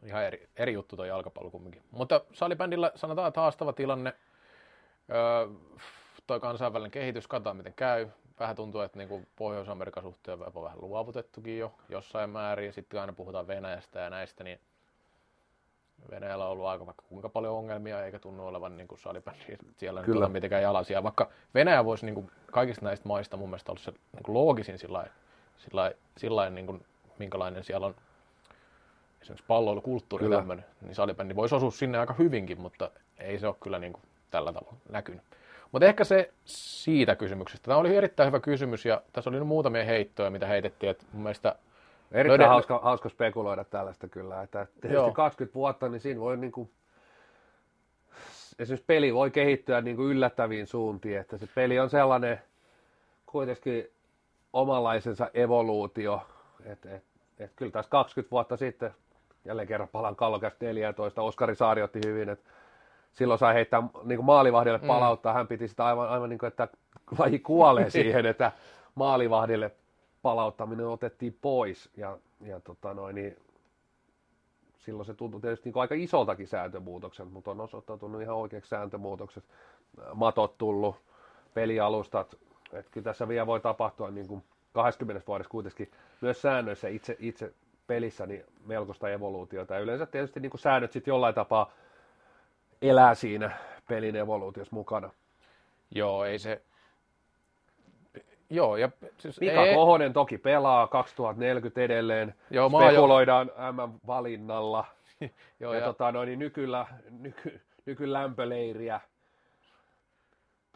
ihan 0.05 0.25
eri, 0.25 0.49
eri 0.57 0.73
juttu 0.73 0.97
tuo 0.97 1.05
jalkapallo 1.05 1.51
kumminkin. 1.51 1.83
Mutta 1.91 2.21
salibändillä 2.33 2.93
sanotaan, 2.95 3.29
että 3.29 3.41
haastava 3.41 3.73
tilanne. 3.73 4.15
Öö, 5.11 5.49
toi 6.27 6.41
kansainvälinen 6.41 6.91
kehitys, 6.91 7.27
katsotaan 7.27 7.57
miten 7.57 7.75
käy. 7.75 8.09
Vähän 8.41 8.57
tuntuu, 8.57 8.81
että 8.81 8.99
niinku 8.99 9.23
Pohjois-Amerikan 9.37 10.03
suhteen 10.03 10.39
on 10.55 10.65
vähän 10.65 10.81
luovutettukin 10.81 11.59
jo 11.59 11.75
jossain 11.89 12.31
määrin. 12.31 12.73
Sitten 12.73 13.01
aina 13.01 13.13
puhutaan 13.13 13.47
Venäjästä 13.47 14.01
ja 14.01 14.11
näistä, 14.11 14.45
niin 14.45 14.61
Venäjällä 16.11 16.45
on 16.45 16.51
ollut 16.51 16.67
aika 16.67 16.87
vaikka 16.87 17.05
kuinka 17.09 17.29
paljon 17.29 17.55
ongelmia, 17.55 18.05
eikä 18.05 18.19
tunnu 18.19 18.47
olevan 18.47 18.77
niin 18.77 18.89
kuin 18.89 18.99
salibändi 18.99 19.57
siellä 19.77 20.03
Kyllä. 20.03 20.27
Nyt 20.27 20.33
mitenkään 20.33 20.63
jalasia. 20.63 21.03
Vaikka 21.03 21.31
Venäjä 21.55 21.85
voisi 21.85 22.07
niin 22.07 22.15
kuin 22.15 22.31
kaikista 22.53 22.85
näistä 22.85 23.09
maista 23.09 23.37
mun 23.37 23.49
mielestä 23.49 23.73
olla 23.73 23.83
se 23.83 23.91
niin 23.91 24.23
kuin 24.23 24.35
loogisin 24.35 24.79
sillä 24.79 25.07
sillä 25.59 25.93
sillä 26.17 26.51
niin 26.51 26.67
kuin, 26.67 26.87
minkälainen 27.19 27.65
siellä 27.65 27.87
on 27.87 27.95
esimerkiksi 29.22 29.44
palloilukulttuuri 29.48 30.24
Kyllä. 30.24 30.37
tämmöinen, 30.37 30.64
niin 30.81 30.94
salibändi 30.94 31.37
voisi 31.37 31.54
osua 31.54 31.70
sinne 31.70 31.98
aika 31.98 32.14
hyvinkin, 32.18 32.61
mutta 32.61 32.90
ei 33.18 33.38
se 33.38 33.46
ole 33.46 33.57
kyllä 33.61 33.78
niin 33.78 33.92
kuin 33.92 34.02
tällä 34.31 34.52
tavalla 34.52 34.76
näkynyt. 34.88 35.22
Mutta 35.72 35.87
ehkä 35.87 36.04
se 36.04 36.31
siitä 36.44 37.16
kysymyksestä. 37.16 37.64
Tämä 37.64 37.78
oli 37.78 37.96
erittäin 37.96 38.26
hyvä 38.26 38.40
kysymys 38.40 38.85
ja 38.85 39.02
tässä 39.12 39.31
oli 39.31 39.38
nyt 39.38 39.48
muutamia 39.48 39.85
heittoja, 39.85 40.31
mitä 40.31 40.46
heitettiin. 40.46 40.90
Että 40.90 41.04
mun 41.12 41.22
mielestä 41.22 41.57
Erittäin 42.12 42.40
Löydä- 42.40 42.48
hauska, 42.48 42.81
hauska 42.83 43.09
spekuloida 43.09 43.64
tällaista 43.64 44.09
kyllä, 44.09 44.42
että 44.42 44.66
tietysti 44.81 44.94
Joo. 44.94 45.12
20 45.12 45.54
vuotta, 45.54 45.88
niin 45.88 46.00
siinä 46.00 46.20
voi 46.20 46.37
niin 46.37 46.52
kuin, 46.52 46.70
esimerkiksi 48.59 48.85
peli 48.87 49.14
voi 49.14 49.31
kehittyä 49.31 49.81
niin 49.81 49.96
kuin 49.96 50.11
yllättäviin 50.11 50.66
suuntiin, 50.66 51.18
että 51.18 51.38
se 51.38 51.48
peli 51.54 51.78
on 51.78 51.90
sellainen 51.90 52.42
kuitenkin 53.26 53.90
omanlaisensa 54.52 55.31
evoluutio, 55.35 56.26
että 56.64 56.96
et, 56.96 57.04
et 57.38 57.52
kyllä 57.57 57.72
tässä 57.72 57.90
20 57.90 58.31
vuotta 58.31 58.57
sitten, 58.57 58.94
jälleen 59.44 59.68
kerran 59.68 59.88
palan 59.88 60.16
kallokästä 60.16 60.64
14, 60.66 61.22
Oskari 61.22 61.55
Saari 61.55 61.83
otti 61.83 62.01
hyvin, 62.07 62.29
että 62.29 62.51
silloin 63.12 63.38
sai 63.38 63.55
heittää 63.55 63.83
niin 64.05 64.24
maalivahdille 64.24 64.79
palauttaa, 64.79 65.33
hän 65.33 65.46
piti 65.46 65.68
sitä 65.68 65.87
aivan, 65.87 66.09
aivan 66.09 66.29
niin 66.29 66.38
kuin, 66.38 66.48
että 66.48 66.68
laji 67.18 67.38
kuolee 67.38 67.90
siihen, 68.01 68.27
että 68.27 68.53
maalivahdille 68.94 69.70
palauttaminen 70.22 70.87
otettiin 70.87 71.38
pois. 71.42 71.90
Ja, 71.96 72.18
ja 72.40 72.61
tota 72.61 72.94
noin, 72.94 73.14
niin 73.14 73.37
silloin 74.79 75.07
se 75.07 75.14
tuntui 75.14 75.40
tietysti 75.40 75.68
niin 75.70 75.81
aika 75.81 75.94
isoltakin 75.94 76.48
sääntömuutokselta, 76.48 77.31
mutta 77.31 77.51
on 77.51 77.61
osoittautunut 77.61 78.22
ihan 78.22 78.37
oikeaksi 78.37 78.68
sääntömuutokset. 78.68 79.44
Matot 80.14 80.59
tullut, 80.59 80.96
pelialustat, 81.55 82.37
että 82.72 82.90
kyllä 82.90 83.05
tässä 83.05 83.29
vielä 83.29 83.46
voi 83.46 83.61
tapahtua 83.61 84.11
niin 84.11 84.29
kuin 84.29 84.42
20 84.72 85.27
vuodessa 85.27 85.51
kuitenkin 85.51 85.90
myös 86.20 86.42
säännöissä 86.42 86.88
itse, 86.88 87.16
itse 87.20 87.53
pelissä 87.88 88.27
niin 88.27 88.44
melkoista 88.66 89.11
evoluutiota. 89.11 89.74
Ja 89.74 89.81
yleensä 89.81 90.07
tietysti 90.07 90.40
niin 90.40 90.51
kuin 90.51 90.61
säännöt 90.61 90.92
sitten 90.92 91.12
jollain 91.12 91.35
tapaa 91.35 91.72
elää 92.83 93.14
siinä 93.14 93.51
pelin 93.88 94.16
evoluutiossa 94.16 94.77
mukana. 94.77 95.11
joo, 95.90 96.24
ei 96.24 96.38
se... 96.38 96.62
Joo, 98.51 98.77
ja 98.77 98.90
siis 99.18 99.40
Mika 99.40 99.66
ei, 99.66 99.74
Kohonen 99.74 100.12
toki 100.12 100.38
pelaa 100.38 100.87
2040 100.87 101.81
edelleen. 101.81 102.35
Joo, 102.51 102.68
Spekuloidaan 102.68 103.51
M-valinnalla. 103.72 104.85
joo, 105.61 105.72
ja, 105.72 105.81
ja, 105.81 105.87
tota, 105.87 106.12
noin, 106.12 106.27
niin 106.27 106.38
nykyllä, 106.38 106.87
nyky, 107.11 107.61
nykylämpöleiriä 107.87 109.01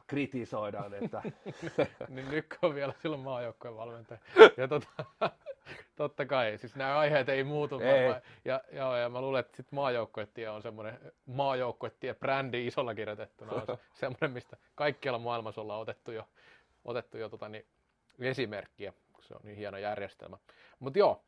kritisoidaan, 0.07 0.94
että 0.94 1.22
niin 2.09 2.31
nyt 2.31 2.46
on 2.62 2.75
vielä 2.75 2.92
silloin 3.03 3.22
maajoukkojen 3.22 3.77
valmentaja. 3.77 4.20
Ja 4.57 4.68
tota, 4.68 5.05
totta 5.96 6.27
kai, 6.27 6.59
siis 6.59 6.77
nämä 6.77 6.98
aiheet 6.98 7.29
ei 7.29 7.44
muutu. 7.44 7.81
Ei. 7.81 8.14
Ja, 8.44 8.61
joo, 8.72 8.96
ja 8.96 9.09
mä 9.09 9.20
luulen, 9.20 9.40
että 9.40 9.57
sit 9.57 9.72
maajoukkoetie 9.72 10.51
on 10.51 10.62
semmoinen 10.62 11.12
maajoukkoetie 11.27 12.14
brändi 12.14 12.66
isolla 12.66 12.94
kirjoitettuna. 12.94 13.53
On 13.53 13.62
se, 13.66 13.79
semmoinen, 14.01 14.31
mistä 14.31 14.57
kaikkialla 14.75 15.18
maailmassa 15.18 15.61
ollaan 15.61 15.81
otettu 15.81 16.12
jo, 16.12 16.29
otettu 16.85 17.18
jo 17.18 17.29
tota, 17.29 17.48
niin, 17.48 17.66
esimerkkiä. 18.20 18.92
kun 19.12 19.25
Se 19.25 19.35
on 19.35 19.40
niin 19.44 19.57
hieno 19.57 19.79
järjestelmä. 19.79 20.38
Mutta 20.79 20.98
joo, 20.98 21.22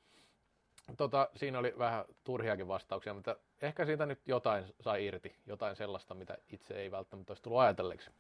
tota, 0.97 1.29
siinä 1.37 1.59
oli 1.59 1.75
vähän 1.79 2.05
turhiakin 2.25 2.69
vastauksia, 2.69 3.15
mutta 3.15 3.37
ehkä 3.63 3.85
siitä 3.87 4.07
nyt 4.07 4.21
jotain 4.27 4.65
sai 4.81 5.07
irti, 5.07 5.37
jotain 5.47 5.77
sellaista, 5.77 6.15
mitä 6.15 6.39
itse 6.53 6.75
ei 6.75 6.91
välttämättä 6.91 7.31
olisi 7.31 7.43
tullut 7.43 7.61
ajatelleeksi. 7.61 8.11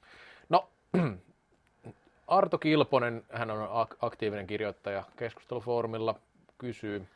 No, 0.48 0.70
Arto 2.26 2.58
Kilponen, 2.58 3.24
hän 3.32 3.50
on 3.50 3.68
ak- 3.86 3.96
aktiivinen 4.00 4.46
kirjoittaja 4.46 5.04
keskustelufoorumilla, 5.16 6.14
kysyy, 6.58 7.06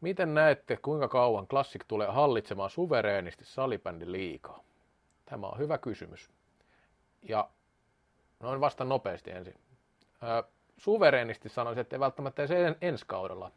miten 0.00 0.34
näette, 0.34 0.76
kuinka 0.76 1.08
kauan 1.08 1.46
Classic 1.46 1.84
tulee 1.88 2.08
hallitsemaan 2.08 2.70
suvereenisti 2.70 3.44
salibändin 3.44 4.12
liikaa? 4.12 4.64
Tämä 5.24 5.46
on 5.46 5.58
hyvä 5.58 5.78
kysymys. 5.78 6.30
Ja 7.22 7.48
noin 8.40 8.60
vasta 8.60 8.84
nopeasti 8.84 9.30
ensin. 9.30 9.54
Ö, 10.22 10.42
suvereenisti 10.76 11.48
sanoisin, 11.48 11.80
että 11.80 11.96
ei 11.96 12.00
välttämättä 12.00 12.42
en- 12.42 12.76
ensi 12.80 13.04
kaudella. 13.08 13.50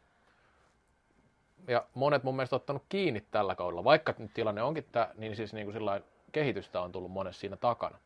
Ja 1.68 1.84
monet 1.94 2.22
mun 2.22 2.36
mielestä 2.36 2.56
ottanut 2.56 2.82
kiinni 2.88 3.20
tällä 3.30 3.54
kaudella. 3.54 3.84
Vaikka 3.84 4.14
nyt 4.18 4.34
tilanne 4.34 4.62
onkin 4.62 4.86
tämä, 4.92 5.08
niin 5.14 5.36
siis 5.36 5.52
niin 5.52 5.72
kuin 5.72 6.02
kehitystä 6.32 6.80
on 6.80 6.92
tullut 6.92 7.12
monessa 7.12 7.40
siinä 7.40 7.56
takana. 7.56 7.98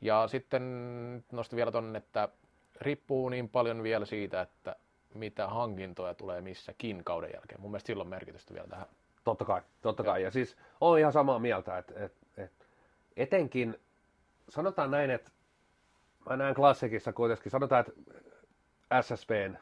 Ja 0.00 0.28
sitten 0.28 0.62
nostin 1.32 1.56
vielä 1.56 1.72
tuonne, 1.72 1.98
että 1.98 2.28
riippuu 2.80 3.28
niin 3.28 3.48
paljon 3.48 3.82
vielä 3.82 4.04
siitä, 4.04 4.40
että 4.40 4.76
mitä 5.14 5.48
hankintoja 5.48 6.14
tulee 6.14 6.40
missäkin 6.40 7.04
kauden 7.04 7.30
jälkeen. 7.34 7.60
Mun 7.60 7.70
mielestä 7.70 7.86
sillä 7.86 8.02
on 8.02 8.08
merkitystä 8.08 8.54
vielä 8.54 8.66
tähän. 8.68 8.86
totta 9.24 9.44
kai, 9.44 9.62
totta 9.82 10.02
kai. 10.02 10.22
Ja 10.22 10.30
siis 10.30 10.56
on 10.80 10.98
ihan 10.98 11.12
samaa 11.12 11.38
mieltä, 11.38 11.78
että, 11.78 12.04
että, 12.04 12.26
että 12.36 12.64
etenkin, 13.16 13.80
sanotaan 14.48 14.90
näin, 14.90 15.10
että 15.10 15.30
mä 16.30 16.36
näen 16.36 16.54
klassikissa 16.54 17.12
kuitenkin, 17.12 17.50
sanotaan, 17.50 17.84
että 17.88 17.92
SSPn 19.02 19.56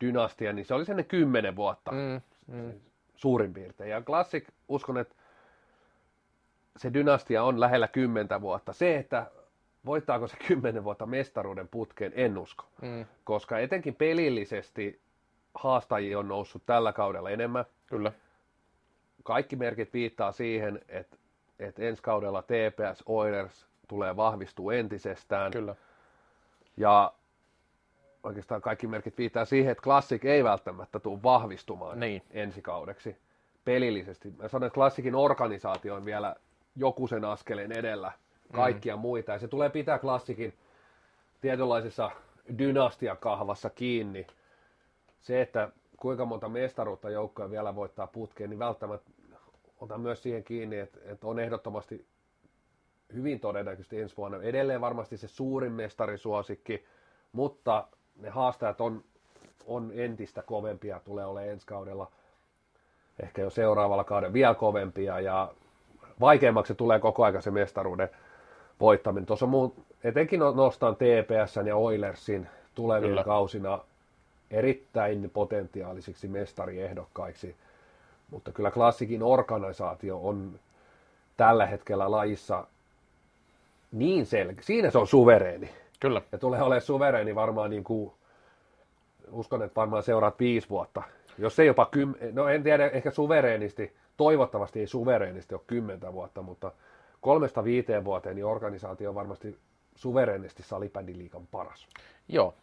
dynastia, 0.00 0.52
niin 0.52 0.64
se 0.64 0.74
oli 0.74 0.84
sellainen 0.84 1.08
kymmenen 1.08 1.56
vuotta 1.56 1.90
Mm, 1.90 2.20
mm. 2.46 2.80
suurin 3.14 3.54
piirtein. 3.54 3.90
Ja 3.90 4.02
Classic, 4.02 4.48
uskon, 4.68 4.98
että 4.98 5.14
se 6.80 6.92
dynastia 6.94 7.42
on 7.42 7.60
lähellä 7.60 7.88
kymmentä 7.88 8.40
vuotta. 8.40 8.72
Se, 8.72 8.96
että 8.96 9.26
voittaako 9.86 10.26
se 10.28 10.36
kymmenen 10.48 10.84
vuotta 10.84 11.06
mestaruuden 11.06 11.68
putkeen, 11.68 12.12
en 12.16 12.38
usko. 12.38 12.64
Mm, 12.82 13.06
Koska 13.24 13.58
etenkin 13.58 13.94
pelillisesti 13.94 15.00
haastajia 15.54 16.18
on 16.18 16.28
noussut 16.28 16.62
tällä 16.66 16.92
kaudella 16.92 17.30
enemmän. 17.30 17.64
kyllä. 17.86 18.12
Kaikki 19.22 19.56
merkit 19.56 19.92
viittaa 19.92 20.32
siihen, 20.32 20.80
että, 20.88 21.16
että 21.58 21.82
ensi 21.82 22.02
kaudella 22.02 22.42
TPS 22.42 23.02
Oilers 23.06 23.66
tulee 23.88 24.16
vahvistua 24.16 24.74
entisestään. 24.74 25.52
Kyllä. 25.52 25.74
Ja 26.76 27.12
oikeastaan 28.22 28.60
kaikki 28.60 28.86
merkit 28.86 29.18
viittaa 29.18 29.44
siihen, 29.44 29.72
että 29.72 29.82
Classic 29.82 30.24
ei 30.24 30.44
välttämättä 30.44 30.98
tule 31.00 31.22
vahvistumaan 31.22 32.00
Niin. 32.00 32.22
ensi 32.30 32.62
kaudeksi 32.62 33.16
pelillisesti. 33.64 34.30
Mä 34.30 34.48
sanon, 34.48 34.66
että 34.66 34.74
Classicin 34.74 35.14
organisaatio 35.14 35.94
on 35.94 36.04
vielä 36.04 36.36
joku 36.76 37.06
sen 37.06 37.24
askeleen 37.24 37.72
edellä 37.72 38.12
kaikkia 38.52 38.96
mm. 38.96 39.00
muita. 39.00 39.32
Ja 39.32 39.38
se 39.38 39.48
tulee 39.48 39.70
pitää 39.70 39.98
Classicin 39.98 40.54
tietynlaisessa 41.40 42.10
dynastiakahvassa 42.58 43.70
kiinni. 43.70 44.26
Se, 45.20 45.40
että 45.40 45.72
kuinka 45.96 46.24
monta 46.24 46.48
mestaruutta 46.48 47.10
joukkoja 47.10 47.50
vielä 47.50 47.74
voittaa 47.74 48.06
putkeen, 48.06 48.50
niin 48.50 48.58
välttämättä 48.58 49.10
otan 49.80 50.00
myös 50.00 50.22
siihen 50.22 50.44
kiinni, 50.44 50.78
että, 50.78 50.98
että 51.04 51.26
on 51.26 51.38
ehdottomasti 51.38 52.06
hyvin 53.14 53.40
todennäköisesti 53.40 54.00
ensi 54.00 54.16
vuonna 54.16 54.42
edelleen 54.42 54.80
varmasti 54.80 55.16
se 55.16 55.28
suurin 55.28 55.72
mestarisuosikki, 55.72 56.84
mutta 57.32 57.88
ne 58.16 58.28
haastajat 58.30 58.80
on, 58.80 59.04
on 59.66 59.92
entistä 59.94 60.42
kovempia, 60.42 61.00
tulee 61.04 61.26
olemaan 61.26 61.52
ensi 61.52 61.66
kaudella 61.66 62.10
ehkä 63.22 63.42
jo 63.42 63.50
seuraavalla 63.50 64.04
kaudella 64.04 64.32
vielä 64.32 64.54
kovempia 64.54 65.20
ja 65.20 65.54
vaikeammaksi 66.20 66.68
se 66.72 66.74
tulee 66.74 66.98
koko 66.98 67.24
ajan 67.24 67.42
se 67.42 67.50
mestaruuden 67.50 68.08
voittaminen. 68.80 69.26
Tuossa 69.26 69.46
muu, 69.46 69.74
etenkin 70.04 70.40
no- 70.40 70.50
nostan 70.50 70.96
TPSn 70.96 71.66
ja 71.66 71.76
Oilersin 71.76 72.48
tulevina 72.74 73.08
Kyllä. 73.10 73.24
kausina 73.24 73.78
erittäin 74.50 75.30
potentiaalisiksi 75.32 76.28
mestariehdokkaiksi. 76.28 77.56
Mutta 78.30 78.52
kyllä 78.52 78.70
klassikin 78.70 79.22
organisaatio 79.22 80.18
on 80.22 80.60
tällä 81.36 81.66
hetkellä 81.66 82.10
lajissa 82.10 82.66
niin 83.92 84.26
selkeä. 84.26 84.62
Siinä 84.62 84.90
se 84.90 84.98
on 84.98 85.06
suvereeni. 85.06 85.70
Kyllä. 86.00 86.22
Ja 86.32 86.38
tulee 86.38 86.62
olemaan 86.62 86.80
suvereeni 86.80 87.34
varmaan 87.34 87.70
niin 87.70 87.84
kuin, 87.84 88.12
uskon, 89.32 89.62
että 89.62 89.76
varmaan 89.76 90.02
seuraat 90.02 90.38
viisi 90.38 90.68
vuotta. 90.68 91.02
Jos 91.38 91.58
ei 91.58 91.66
jopa 91.66 91.86
kym, 91.86 92.14
no 92.32 92.48
en 92.48 92.62
tiedä, 92.62 92.88
ehkä 92.88 93.10
suvereenisti, 93.10 93.92
toivottavasti 94.20 94.80
ei 94.80 94.86
suvereenisti 94.86 95.54
ole 95.54 95.62
kymmentä 95.66 96.12
vuotta, 96.12 96.42
mutta 96.42 96.72
kolmesta 97.20 97.64
viiteen 97.64 98.04
vuoteen 98.04 98.36
niin 98.36 98.44
organisaatio 98.44 99.08
on 99.08 99.14
varmasti 99.14 99.58
suvereenisti 99.94 100.62
salibändiliikan 100.62 101.46
paras. 101.46 101.88
Joo, 102.28 102.54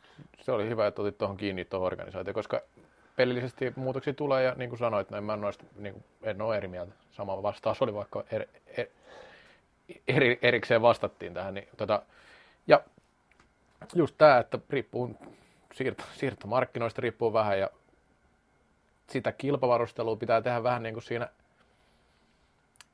se 0.41 0.52
oli 0.52 0.70
hyvä, 0.70 0.88
että 0.88 1.02
otit 1.02 1.17
tuohon 1.17 1.38
kiinni 1.38 1.65
tuohon 1.65 1.88
organisaatioon, 1.88 2.34
koska 2.34 2.62
pelillisesti 3.15 3.74
muutoksia 3.76 4.13
tulee 4.13 4.43
ja 4.43 4.54
niin 4.58 4.70
kuin 4.70 4.80
sanoit, 4.80 5.12
niin 5.12 5.24
mä 5.24 5.34
en, 5.34 5.41
noista, 5.41 5.63
niin 5.76 5.93
kuin, 5.93 6.04
en 6.24 6.41
ole 6.41 6.58
eri 6.58 6.67
mieltä. 6.67 6.93
Sama 7.12 7.43
vastaus 7.43 7.82
oli, 7.82 7.93
vaikka 7.93 8.24
eri, 8.32 8.50
eri, 10.08 10.39
erikseen 10.41 10.82
vastattiin 10.82 11.34
tähän. 11.34 11.54
Niin, 11.54 11.67
tota, 11.78 12.02
ja 12.67 12.82
just 13.96 14.15
tämä, 14.17 14.38
että 14.38 14.60
riippuu 14.70 15.15
siirto, 15.74 16.04
siirtomarkkinoista 16.13 17.02
riippuu 17.02 17.34
vähän 17.34 17.60
ja 17.60 17.70
sitä 19.10 19.32
kilpavarustelua 19.32 20.15
pitää 20.15 20.41
tehdä 20.41 20.63
vähän 20.63 20.84
niin 20.84 20.96
kuin 20.96 21.04
siinä, 21.04 21.30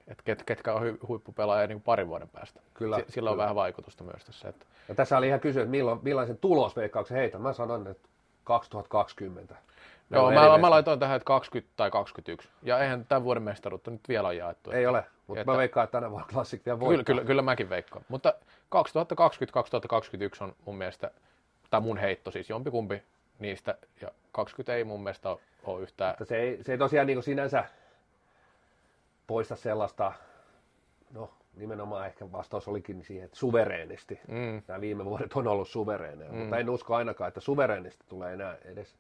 että 0.08 0.24
ket, 0.24 0.44
ketkä 0.44 0.74
on 0.74 0.82
hu- 0.82 1.08
huippupelaajia 1.08 1.68
niin 1.68 1.82
parin 1.82 2.08
vuoden 2.08 2.30
päästä. 2.30 2.60
Kyllä, 2.74 3.00
S- 3.00 3.14
sillä 3.14 3.30
on 3.30 3.34
kyllä. 3.34 3.42
vähän 3.44 3.56
vaikutusta 3.56 4.04
myös 4.04 4.26
tässä. 4.26 4.50
Että, 4.50 4.66
Ja 4.90 4.96
tässä 4.96 5.18
oli 5.18 5.28
ihan 5.28 5.40
kysyä, 5.40 5.62
että 5.62 5.72
milloin, 5.72 6.00
millaisen 6.04 6.38
tulosveikkauksen 6.38 7.18
heitän. 7.18 7.42
Mä 7.42 7.54
sanon, 7.54 7.88
että 7.88 8.10
2020. 8.44 9.54
Ne 10.10 10.18
Joo, 10.18 10.26
on 10.26 10.34
mä, 10.34 10.58
mä 10.58 10.70
laitoin 10.70 11.00
tähän, 11.00 11.16
että 11.16 11.26
20 11.26 11.74
tai 11.78 11.92
21. 11.92 12.50
Ja 12.64 12.80
eihän 12.80 13.06
tämän 13.06 13.24
vuoden 13.24 13.44
mestaruutta 13.44 13.92
nyt 13.92 14.02
vielä 14.08 14.28
ole 14.28 14.36
jaettu. 14.36 14.72
Ei 14.72 14.88
ole, 14.88 15.06
mutta 15.28 15.42
Että- 15.42 15.52
mä 15.52 15.58
veikkaan, 15.58 15.84
että 15.84 15.92
tänä 15.98 16.12
vuonna 16.12 16.28
Classic 16.28 16.66
vielä 16.66 16.78
Kyllä, 16.78 16.88
voittaa. 16.88 17.04
kyllä, 17.04 17.24
kyllä 17.26 17.42
mäkin 17.42 17.70
veikkaan. 17.70 18.06
Mutta 18.10 18.34
2020-2021 18.70 20.44
on 20.44 20.56
mun 20.66 20.76
mielestä, 20.78 21.12
tai 21.70 21.82
mun 21.82 21.98
heitto 21.98 22.32
siis 22.32 22.50
jompikumpi 22.50 23.04
niistä, 23.40 23.78
ja 24.02 24.08
20 24.32 24.76
ei 24.76 24.84
mun 24.84 25.04
mielestä 25.04 25.30
ole, 25.30 25.40
ole 25.64 25.82
yhtään. 25.82 26.10
Mutta 26.20 26.26
se 26.26 26.38
ei, 26.38 26.64
se 26.64 26.72
ei 26.72 26.78
tosiaan 26.78 27.08
niin 27.08 27.24
sinänsä 27.24 27.66
poista 29.34 29.56
sellaista, 29.56 30.12
no 31.14 31.30
nimenomaan 31.56 32.06
ehkä 32.06 32.32
vastaus 32.32 32.68
olikin 32.68 33.04
siihen, 33.04 33.26
että 33.26 33.38
suvereenisti. 33.38 34.20
Mm, 34.28 34.62
Nämä 34.68 34.82
viime 34.82 35.06
vuodet 35.06 35.34
on 35.34 35.48
ollut 35.48 35.68
suvereeneja, 35.68 36.32
mm. 36.32 36.38
mutta 36.38 36.58
en 36.58 36.70
usko 36.70 36.96
ainakaan, 36.96 37.28
että 37.28 37.40
suvereenisti 37.40 38.04
tulee 38.10 38.34
enää 38.34 38.58
edes 38.66 38.96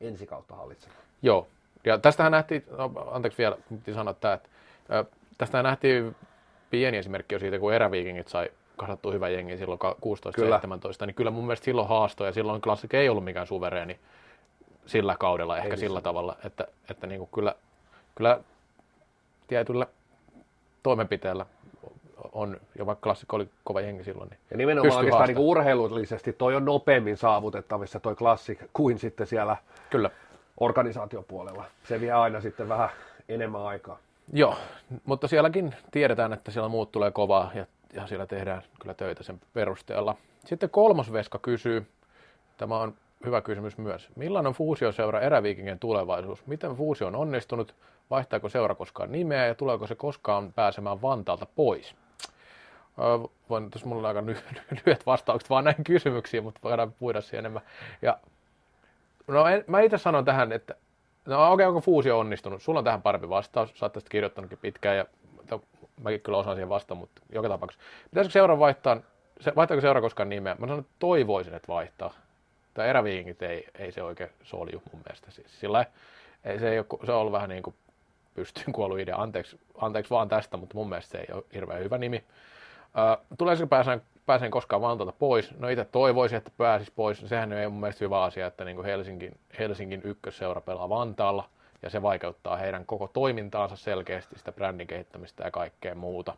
ensi 0.00 0.26
kautta 0.26 0.54
hallitsemaan. 0.54 1.00
joo. 1.22 1.46
Ja 1.84 1.98
tästähän 1.98 2.32
nähtiin, 2.32 2.64
no, 2.70 2.92
anteeksi 3.10 3.38
vielä, 3.38 3.56
piti 3.68 3.94
sanoa 3.94 4.14
tämä, 4.14 4.34
että 4.34 4.48
ö, 4.92 5.04
tästähän 5.38 5.64
nähtiin 5.64 6.16
pieni 6.70 6.96
esimerkki 6.96 7.34
jo 7.34 7.38
siitä, 7.38 7.58
kun 7.58 7.74
eräviikingit 7.74 8.28
sai 8.28 8.50
kasattua 8.76 9.12
hyvän 9.12 9.32
jengin 9.32 9.58
silloin 9.58 9.78
ka- 9.78 9.96
16-17, 11.02 11.06
niin 11.06 11.14
kyllä 11.14 11.30
mun 11.30 11.44
mielestä 11.44 11.64
silloin 11.64 11.88
haastoi 11.88 12.26
ja 12.28 12.32
silloin 12.32 12.62
Classic 12.62 12.94
ei 12.94 13.08
ollut 13.08 13.24
mikään 13.24 13.46
suvereeni 13.46 13.98
sillä 14.86 15.16
kaudella 15.18 15.56
ehkä 15.56 15.68
missään. 15.68 15.88
sillä 15.88 16.00
tavalla, 16.00 16.36
että, 16.44 16.66
että 16.90 17.06
niin 17.06 17.18
kuin 17.18 17.30
kyllä, 17.34 17.54
kyllä 18.14 18.40
tietyllä 19.48 19.86
toimenpiteellä 20.82 21.46
on, 22.32 22.60
ja 22.78 22.86
vaikka 22.86 23.02
klassikko 23.02 23.36
oli 23.36 23.48
kova 23.64 23.80
jengi 23.80 24.04
silloin, 24.04 24.30
niin 24.30 24.38
Ja 24.50 24.56
nimenomaan 24.56 24.96
oikeastaan 24.96 25.28
niin 25.28 25.38
urheilullisesti 25.38 26.32
toi 26.32 26.56
on 26.56 26.64
nopeammin 26.64 27.16
saavutettavissa 27.16 28.00
toi 28.00 28.16
klassik 28.16 28.58
kuin 28.72 28.98
sitten 28.98 29.26
siellä 29.26 29.56
kyllä. 29.90 30.10
organisaatiopuolella. 30.60 31.64
Se 31.84 32.00
vie 32.00 32.12
aina 32.12 32.40
sitten 32.40 32.68
vähän 32.68 32.88
enemmän 33.28 33.62
aikaa. 33.62 33.98
Joo, 34.32 34.56
mutta 35.04 35.28
sielläkin 35.28 35.74
tiedetään, 35.90 36.32
että 36.32 36.50
siellä 36.50 36.68
muut 36.68 36.92
tulee 36.92 37.10
kovaa 37.10 37.50
ja, 37.54 37.66
ja 37.92 38.06
siellä 38.06 38.26
tehdään 38.26 38.62
kyllä 38.80 38.94
töitä 38.94 39.22
sen 39.22 39.40
perusteella. 39.52 40.16
Sitten 40.44 40.70
kolmas 40.70 41.12
Veska 41.12 41.38
kysyy, 41.38 41.86
tämä 42.56 42.76
on 42.76 42.94
hyvä 43.24 43.40
kysymys 43.40 43.78
myös. 43.78 44.08
Millainen 44.16 44.48
on 44.48 44.54
fuusioseura 44.54 45.20
eräviikingien 45.20 45.78
tulevaisuus? 45.78 46.46
Miten 46.46 46.76
fuusio 46.76 47.06
on 47.06 47.16
onnistunut? 47.16 47.74
Vaihtaako 48.10 48.48
seura 48.48 48.74
koskaan 48.74 49.12
nimeä 49.12 49.46
ja 49.46 49.54
tuleeko 49.54 49.86
se 49.86 49.94
koskaan 49.94 50.52
pääsemään 50.52 51.02
Vantaalta 51.02 51.46
pois? 51.56 51.94
Voin, 53.50 53.70
tässä 53.70 53.86
mulla 53.86 54.08
on 54.08 54.16
aika 54.16 54.30
ly- 54.30 54.60
lyhyet 54.70 55.06
vastaukset 55.06 55.50
vaan 55.50 55.64
näihin 55.64 55.84
kysymyksiin, 55.84 56.44
mutta 56.44 56.60
voidaan 56.62 56.92
puida 56.92 57.20
siihen 57.20 57.38
enemmän. 57.38 57.62
Ja, 58.02 58.18
no 59.26 59.46
en, 59.46 59.64
mä 59.66 59.80
itse 59.80 59.98
sanon 59.98 60.24
tähän, 60.24 60.52
että 60.52 60.74
no 61.26 61.52
okei, 61.52 61.66
onko 61.66 61.80
fuusio 61.80 62.18
onnistunut? 62.18 62.62
Sulla 62.62 62.78
on 62.78 62.84
tähän 62.84 63.02
parempi 63.02 63.28
vastaus, 63.28 63.72
sä 63.74 63.86
oot 63.86 63.92
tästä 63.92 64.10
kirjoittanutkin 64.10 64.58
pitkään 64.62 64.96
ja 64.96 65.06
mäkin 66.02 66.20
kyllä 66.20 66.38
osaan 66.38 66.56
siihen 66.56 66.68
vastata, 66.68 66.94
mutta 66.94 67.22
joka 67.32 67.48
tapauksessa. 67.48 67.84
Pitäisikö 68.10 68.32
seura 68.32 68.58
vaihtaa, 68.58 68.96
se, 69.40 69.52
vaihtaako 69.56 69.80
seura 69.80 70.00
koskaan 70.00 70.28
nimeä? 70.28 70.56
Mä 70.58 70.66
sanon, 70.66 70.80
että 70.80 70.92
toivoisin, 70.98 71.54
että 71.54 71.72
vaihtaa. 71.72 72.14
Tai 72.78 72.88
eräviingit 72.88 73.42
ei, 73.42 73.68
ei 73.78 73.92
se 73.92 74.02
oikein 74.02 74.30
solju 74.42 74.82
mun 74.92 75.02
mielestä. 75.06 75.30
Siis, 75.30 75.60
sillä 75.60 75.84
ei, 76.44 76.58
se, 76.58 76.70
ei 76.70 76.78
ole, 76.78 76.86
se 77.06 77.12
on 77.12 77.18
ollut 77.18 77.32
vähän 77.32 77.48
niin 77.48 77.62
kuin 77.62 77.76
pystyyn 78.34 78.72
kuollut 78.72 78.98
idea. 78.98 79.16
Anteeksi, 79.16 79.60
anteeksi 79.78 80.10
vaan 80.10 80.28
tästä, 80.28 80.56
mutta 80.56 80.74
mun 80.74 80.88
mielestä 80.88 81.10
se 81.10 81.18
ei 81.18 81.26
ole 81.34 81.44
hirveän 81.54 81.80
hyvä 81.80 81.98
nimi. 81.98 82.24
Tuleeko 83.38 83.66
pääsen, 83.66 84.02
pääsen 84.26 84.50
koskaan 84.50 84.82
Vantaalta 84.82 85.12
pois? 85.18 85.58
No 85.58 85.68
itse 85.68 85.84
toivoisin, 85.84 86.38
että 86.38 86.50
pääsis 86.56 86.90
pois. 86.90 87.20
Sehän 87.26 87.52
ei 87.52 87.68
mun 87.68 87.80
mielestä 87.80 88.04
hyvä 88.04 88.22
asia, 88.22 88.46
että 88.46 88.64
niin 88.64 88.76
kuin 88.76 88.86
Helsingin, 88.86 89.38
Helsingin 89.58 90.02
ykkösseura 90.04 90.60
pelaa 90.60 90.88
Vantaalla 90.88 91.48
ja 91.82 91.90
se 91.90 92.02
vaikeuttaa 92.02 92.56
heidän 92.56 92.86
koko 92.86 93.08
toimintaansa 93.12 93.76
selkeästi, 93.76 94.38
sitä 94.38 94.52
brändin 94.52 94.86
kehittämistä 94.86 95.44
ja 95.44 95.50
kaikkea 95.50 95.94
muuta. 95.94 96.34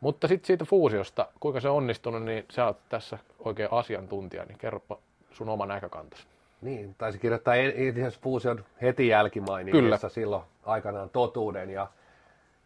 Mutta 0.00 0.28
sitten 0.28 0.46
siitä 0.46 0.64
fuusiosta, 0.64 1.28
kuinka 1.40 1.60
se 1.60 1.68
on 1.68 1.76
onnistunut, 1.76 2.22
niin 2.22 2.44
sä 2.50 2.66
oot 2.66 2.88
tässä 2.88 3.18
oikein 3.38 3.68
asiantuntija, 3.72 4.44
niin 4.44 4.58
kerropa 4.58 4.98
sun 5.32 5.48
oma 5.48 5.66
näkökantasi. 5.66 6.26
Niin, 6.60 6.94
taisi 6.98 7.18
kirjoittaa 7.18 7.54
asiassa 7.54 8.20
Fuusion 8.20 8.64
heti 8.82 9.08
jälkimainingeissa 9.08 10.08
silloin 10.08 10.44
aikanaan 10.66 11.10
totuuden. 11.10 11.70
Ja, 11.70 11.86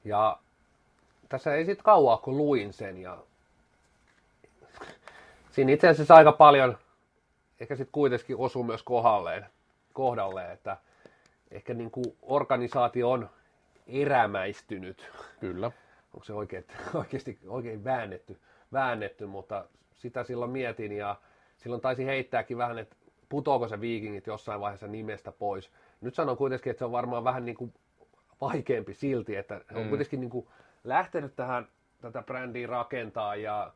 ja 0.04 0.38
tässä 1.28 1.54
ei 1.54 1.64
sitten 1.64 1.84
kauaa, 1.84 2.16
kun 2.16 2.36
luin 2.36 2.72
sen. 2.72 2.98
Ja 2.98 3.18
siinä 5.50 5.72
itse 5.72 5.88
asiassa 5.88 6.14
aika 6.14 6.32
paljon, 6.32 6.78
ehkä 7.60 7.76
sitten 7.76 7.92
kuitenkin 7.92 8.36
osuu 8.36 8.64
myös 8.64 8.82
kohdalleen, 8.82 9.46
kohdalleen, 9.92 10.50
että 10.50 10.76
ehkä 11.50 11.74
niin 11.74 11.90
kuin 11.90 12.16
organisaatio 12.22 13.10
on 13.10 13.30
erämäistynyt. 13.86 15.10
Kyllä. 15.40 15.70
Onko 16.14 16.24
se 16.24 16.32
oikein, 16.32 16.64
oikeasti 16.94 17.38
oikein 17.46 17.84
väännetty, 17.84 18.38
väännetty, 18.72 19.26
mutta 19.26 19.64
sitä 19.94 20.24
silloin 20.24 20.50
mietin 20.50 20.92
ja 20.92 21.16
silloin 21.62 21.82
taisi 21.82 22.06
heittääkin 22.06 22.58
vähän, 22.58 22.78
että 22.78 22.96
putoako 23.28 23.68
se 23.68 23.80
viikingit 23.80 24.26
jossain 24.26 24.60
vaiheessa 24.60 24.86
nimestä 24.86 25.32
pois. 25.32 25.70
Nyt 26.00 26.14
sanon 26.14 26.36
kuitenkin, 26.36 26.70
että 26.70 26.78
se 26.78 26.84
on 26.84 26.92
varmaan 26.92 27.24
vähän 27.24 27.44
niin 27.44 27.56
kuin 27.56 27.74
vaikeampi 28.40 28.94
silti, 28.94 29.36
että 29.36 29.60
mm. 29.70 29.76
on 29.76 29.88
kuitenkin 29.88 30.20
niin 30.20 30.30
kuin 30.30 30.46
lähtenyt 30.84 31.36
tähän 31.36 31.68
tätä 32.00 32.22
brändiä 32.22 32.66
rakentaa 32.66 33.36
ja, 33.36 33.72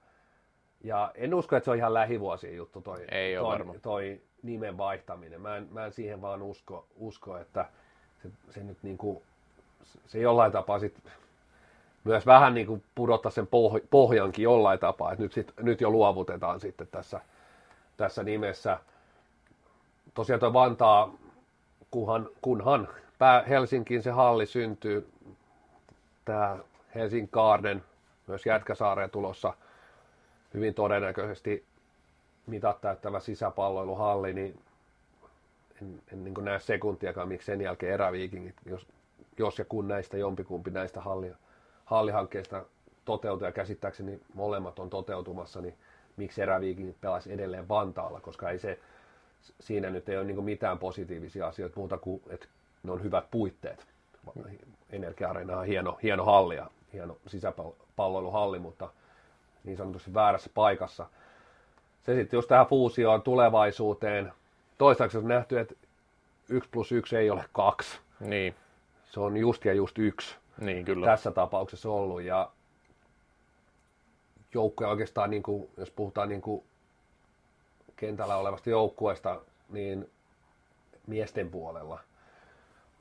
ja 0.84 1.12
en 1.14 1.34
usko, 1.34 1.56
että 1.56 1.64
se 1.64 1.70
on 1.70 1.76
ihan 1.76 1.94
lähivuosien 1.94 2.56
juttu 2.56 2.80
toi, 2.80 3.04
Ei 3.10 3.36
toi, 3.36 3.44
varma. 3.44 3.74
toi 3.82 4.20
nimen 4.42 4.78
vaihtaminen. 4.78 5.40
Mä 5.40 5.56
en, 5.56 5.68
mä 5.70 5.86
en 5.86 5.92
siihen 5.92 6.22
vaan 6.22 6.42
usko, 6.42 6.86
usko 6.96 7.36
että 7.36 7.66
se, 8.22 8.28
se 8.50 8.62
nyt 8.62 8.78
niin 8.82 8.98
kuin, 8.98 9.22
se 10.06 10.18
jollain 10.18 10.52
tapaa 10.52 10.78
sit 10.78 11.02
myös 12.04 12.26
vähän 12.26 12.54
niin 12.54 12.66
kuin 12.66 12.82
pudottaa 12.94 13.30
sen 13.30 13.44
poh- 13.44 13.86
pohjankin 13.90 14.42
jollain 14.42 14.78
tapaa, 14.78 15.12
että 15.12 15.22
nyt, 15.22 15.32
sit, 15.32 15.52
nyt 15.60 15.80
jo 15.80 15.90
luovutetaan 15.90 16.60
sitten 16.60 16.88
tässä, 16.90 17.20
tässä 17.96 18.22
nimessä. 18.22 18.78
Tosiaan 20.14 20.40
tuo 20.40 20.52
Vantaa, 20.52 21.14
kunhan, 21.90 22.28
kunhan 22.42 22.88
pää 23.18 23.42
Helsinkiin 23.42 24.02
se 24.02 24.10
halli 24.10 24.46
syntyy, 24.46 25.08
tämä 26.24 26.58
Helsingin 26.94 27.28
Garden, 27.32 27.84
myös 28.26 28.46
Jätkäsaareen 28.46 29.10
tulossa 29.10 29.54
hyvin 30.54 30.74
todennäköisesti 30.74 31.64
mitat 32.46 32.80
täyttävä 32.80 33.20
sisäpalloiluhalli, 33.20 34.32
niin 34.32 34.60
en, 35.82 36.02
en 36.12 36.24
niin 36.24 36.34
näe 36.42 36.58
sekuntiakaan, 36.58 37.28
miksi 37.28 37.46
sen 37.46 37.60
jälkeen 37.60 37.92
eräviikingit, 37.94 38.54
jos, 38.66 38.86
jos 39.38 39.58
ja 39.58 39.64
kun 39.64 39.88
näistä 39.88 40.16
jompikumpi 40.16 40.70
näistä 40.70 41.00
halli, 41.00 41.32
hallihankkeista 41.84 42.64
toteutuu, 43.04 43.46
ja 43.46 43.52
käsittääkseni 43.52 44.20
molemmat 44.34 44.78
on 44.78 44.90
toteutumassa, 44.90 45.60
niin 45.60 45.74
miksi 46.16 46.42
eräviikingit 46.42 47.00
pelaisi 47.00 47.32
edelleen 47.32 47.68
Vantaalla, 47.68 48.20
koska 48.20 48.50
ei 48.50 48.58
se, 48.58 48.78
siinä 49.60 49.90
nyt 49.90 50.08
ei 50.08 50.16
ole 50.16 50.24
niin 50.24 50.44
mitään 50.44 50.78
positiivisia 50.78 51.46
asioita 51.46 51.80
muuta 51.80 51.98
kuin, 51.98 52.22
että 52.28 52.46
ne 52.82 52.92
on 52.92 53.02
hyvät 53.02 53.30
puitteet. 53.30 53.86
Energia-areena 54.90 55.58
on 55.58 55.66
hieno, 55.66 55.98
hieno 56.02 56.24
halli 56.24 56.56
ja 56.56 56.70
hieno 56.92 57.16
sisäpalloiluhalli, 57.26 58.58
mutta 58.58 58.88
niin 59.64 59.76
sanotusti 59.76 60.14
väärässä 60.14 60.50
paikassa. 60.54 61.06
se 62.06 62.14
sitten 62.14 62.36
just 62.36 62.48
tähän 62.48 62.66
fuusioon 62.66 63.22
tulevaisuuteen. 63.22 64.32
Toistaiseksi 64.78 65.18
on 65.18 65.28
nähty, 65.28 65.58
että 65.58 65.74
1 66.48 66.70
plus 66.70 66.92
1 66.92 67.16
ei 67.16 67.30
ole 67.30 67.44
kaksi. 67.52 67.98
Niin, 68.20 68.54
Se 69.10 69.20
on 69.20 69.36
just 69.36 69.64
ja 69.64 69.72
just 69.72 69.98
yksi 69.98 70.36
niin 70.60 70.84
kyllä. 70.84 71.06
tässä 71.06 71.30
tapauksessa 71.30 71.90
ollut. 71.90 72.22
Ja 72.22 72.50
joukkoja 74.56 74.90
oikeastaan, 74.90 75.30
niin 75.30 75.42
kuin, 75.42 75.70
jos 75.76 75.90
puhutaan 75.90 76.28
niin 76.28 76.40
kuin 76.40 76.64
kentällä 77.96 78.36
olevasta 78.36 78.70
joukkueesta, 78.70 79.40
niin 79.68 80.10
miesten 81.06 81.50
puolella 81.50 82.00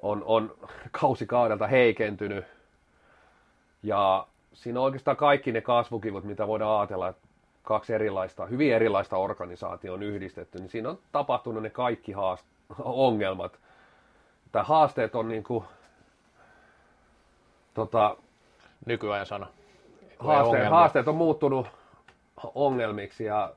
on, 0.02 0.24
on 0.26 0.56
kausi 1.02 1.26
kaudelta 1.26 1.68
heikentynyt. 1.68 2.46
Ja 3.84 4.28
siinä 4.54 4.80
on 4.80 4.86
oikeastaan 4.86 5.18
kaikki 5.18 5.52
ne 5.52 5.62
kasvukivut, 5.62 6.24
mitä 6.24 6.48
voidaan 6.48 6.80
ajatella, 6.80 7.10
että 7.10 7.28
kaksi 7.64 7.94
erilaista, 7.94 8.46
hyvin 8.46 8.74
erilaista 8.74 9.18
organisaatio 9.18 9.94
on 9.94 10.04
yhdistetty, 10.04 10.60
niin 10.60 10.70
siinä 10.70 10.90
on 10.90 11.00
tapahtunut 11.12 11.64
ne 11.64 11.70
kaikki 11.70 12.12
haast- 12.12 12.46
ongelmat. 12.80 13.60
Tai 14.52 14.64
haasteet 14.66 15.16
on 15.16 15.28
niin 15.28 15.44
kuin, 15.44 15.66
tota, 17.74 18.18
Nykyajan 18.86 19.26
sana. 19.26 19.48
Haasteet, 20.20 20.70
haasteet 20.70 21.08
on 21.08 21.16
muuttunut 21.16 21.68
ongelmiksi 22.56 23.24
ja 23.24 23.54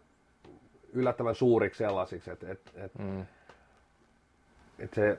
yllättävän 0.92 1.34
suuriksi 1.34 1.78
sellaisiksi, 1.78 2.30
että, 2.30 2.52
että, 2.52 2.70
että, 2.76 3.02
Mm. 3.02 3.20
että 4.78 4.94
se 4.94 5.18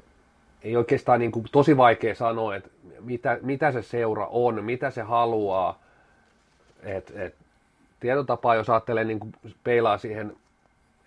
ei 0.61 0.77
oikeastaan 0.77 1.19
niin 1.19 1.31
kuin, 1.31 1.45
tosi 1.51 1.77
vaikea 1.77 2.15
sanoa, 2.15 2.55
että 2.55 2.69
mitä, 2.99 3.39
mitä 3.41 3.71
se 3.71 3.81
seura 3.81 4.27
on, 4.31 4.63
mitä 4.63 4.91
se 4.91 5.01
haluaa. 5.01 5.79
Et, 6.83 7.13
et, 7.15 7.35
tietotapaa, 7.99 8.55
jos 8.55 8.69
ajattelee 8.69 9.03
niin 9.03 9.19
kuin 9.19 9.33
peilaa 9.63 9.97
siihen 9.97 10.35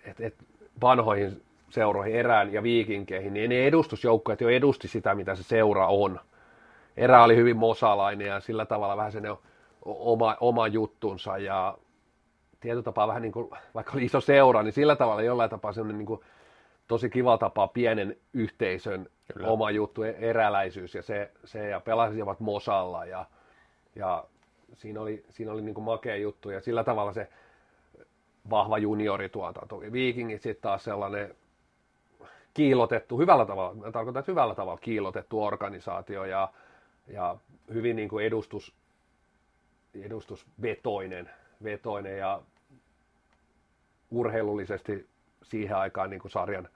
että 0.05 0.25
et 0.25 0.35
vanhoihin 0.81 1.41
seuroihin, 1.69 2.15
erään 2.15 2.53
ja 2.53 2.63
viikinkeihin, 2.63 3.33
niin 3.33 3.49
ne 3.49 3.67
edustusjoukkueet 3.67 4.41
jo 4.41 4.49
edusti 4.49 4.87
sitä, 4.87 5.15
mitä 5.15 5.35
se 5.35 5.43
seura 5.43 5.87
on. 5.87 6.19
Erä 6.97 7.23
oli 7.23 7.35
hyvin 7.35 7.57
mosalainen 7.57 8.27
ja 8.27 8.39
sillä 8.39 8.65
tavalla 8.65 8.97
vähän 8.97 9.11
sen 9.11 9.23
oma, 9.85 10.37
oma 10.39 10.67
juttunsa 10.67 11.37
ja 11.37 11.77
tietotapaa 12.59 13.07
vähän 13.07 13.21
niin 13.21 13.31
kuin, 13.31 13.49
vaikka 13.75 13.91
oli 13.93 14.05
iso 14.05 14.21
seura, 14.21 14.63
niin 14.63 14.73
sillä 14.73 14.95
tavalla 14.95 15.21
jollain 15.21 15.49
tapaa 15.49 15.73
semmoinen 15.73 15.97
niin 15.97 16.07
kuin, 16.07 16.19
tosi 16.87 17.09
kiva 17.09 17.37
tapa 17.37 17.67
pienen 17.67 18.17
yhteisön 18.33 19.09
Kyllä. 19.33 19.47
oma 19.47 19.71
juttu, 19.71 20.03
e- 20.03 20.15
eräläisyys 20.19 20.95
ja 20.95 21.01
se, 21.01 21.31
se 21.45 21.69
ja 21.69 21.79
pelasivat 21.79 22.39
Mosalla 22.39 23.05
ja, 23.05 23.25
ja 23.95 24.23
siinä 24.73 25.01
oli, 25.01 25.25
siinä 25.29 25.51
oli 25.51 25.61
niin 25.61 25.75
kuin 25.75 25.85
makea 25.85 26.15
juttu 26.15 26.49
ja 26.49 26.61
sillä 26.61 26.83
tavalla 26.83 27.13
se 27.13 27.29
vahva 28.49 28.77
juniorituotanto. 28.77 29.79
Viikingit 29.79 30.41
sitten 30.41 30.61
taas 30.61 30.83
sellainen 30.83 31.35
kiilotettu, 32.53 33.17
hyvällä 33.17 33.45
tavalla, 33.45 33.91
tarkoitan, 33.91 34.19
että 34.19 34.31
hyvällä 34.31 34.55
tavalla 34.55 34.79
kiilotettu 34.79 35.43
organisaatio 35.43 36.25
ja, 36.25 36.49
ja 37.07 37.37
hyvin 37.73 37.95
niin 37.95 38.09
kuin 38.09 38.25
edustus, 38.25 38.75
edustusvetoinen 40.01 41.29
vetoinen 41.63 42.17
ja 42.17 42.41
urheilullisesti 44.11 45.07
siihen 45.43 45.77
aikaan 45.77 46.09
niin 46.09 46.21
kuin 46.21 46.31
sarjan, 46.31 46.69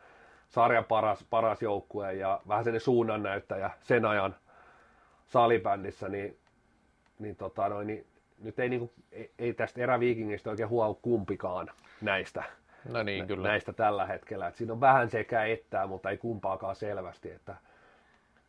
sarjan 0.49 0.85
paras, 0.85 1.25
paras 1.29 1.61
joukkue 1.61 2.13
ja 2.13 2.41
vähän 2.47 2.63
sen 2.63 2.79
suunnannäyttäjä 2.79 3.71
sen 3.81 4.05
ajan 4.05 4.35
salibändissä, 5.27 6.09
niin, 6.09 6.37
niin, 7.19 7.35
tota 7.35 7.69
noin, 7.69 7.87
niin 7.87 8.05
nyt 8.43 8.59
ei, 8.59 8.69
niin 8.69 8.79
kuin, 8.79 8.91
ei, 9.11 9.31
ei 9.39 9.53
tästä 9.53 9.81
eräviikingistä 9.81 10.49
oikein 10.49 10.69
huomaa 10.69 10.99
kumpikaan 11.01 11.69
näistä, 12.01 12.43
No 12.89 13.03
niin, 13.03 13.27
kyllä. 13.27 13.47
näistä 13.47 13.73
tällä 13.73 14.05
hetkellä. 14.05 14.47
Et 14.47 14.55
siinä 14.55 14.73
on 14.73 14.81
vähän 14.81 15.09
sekä 15.09 15.45
ettää, 15.45 15.87
mutta 15.87 16.09
ei 16.09 16.17
kumpaakaan 16.17 16.75
selvästi. 16.75 17.31
Että, 17.31 17.55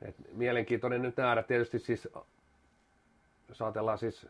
et 0.02 0.14
mielenkiintoinen 0.32 1.02
nyt 1.02 1.16
nähdä 1.16 1.42
tietysti 1.42 1.78
siis, 1.78 2.08
jos 3.48 3.62
ajatellaan 3.62 3.98
siis 3.98 4.26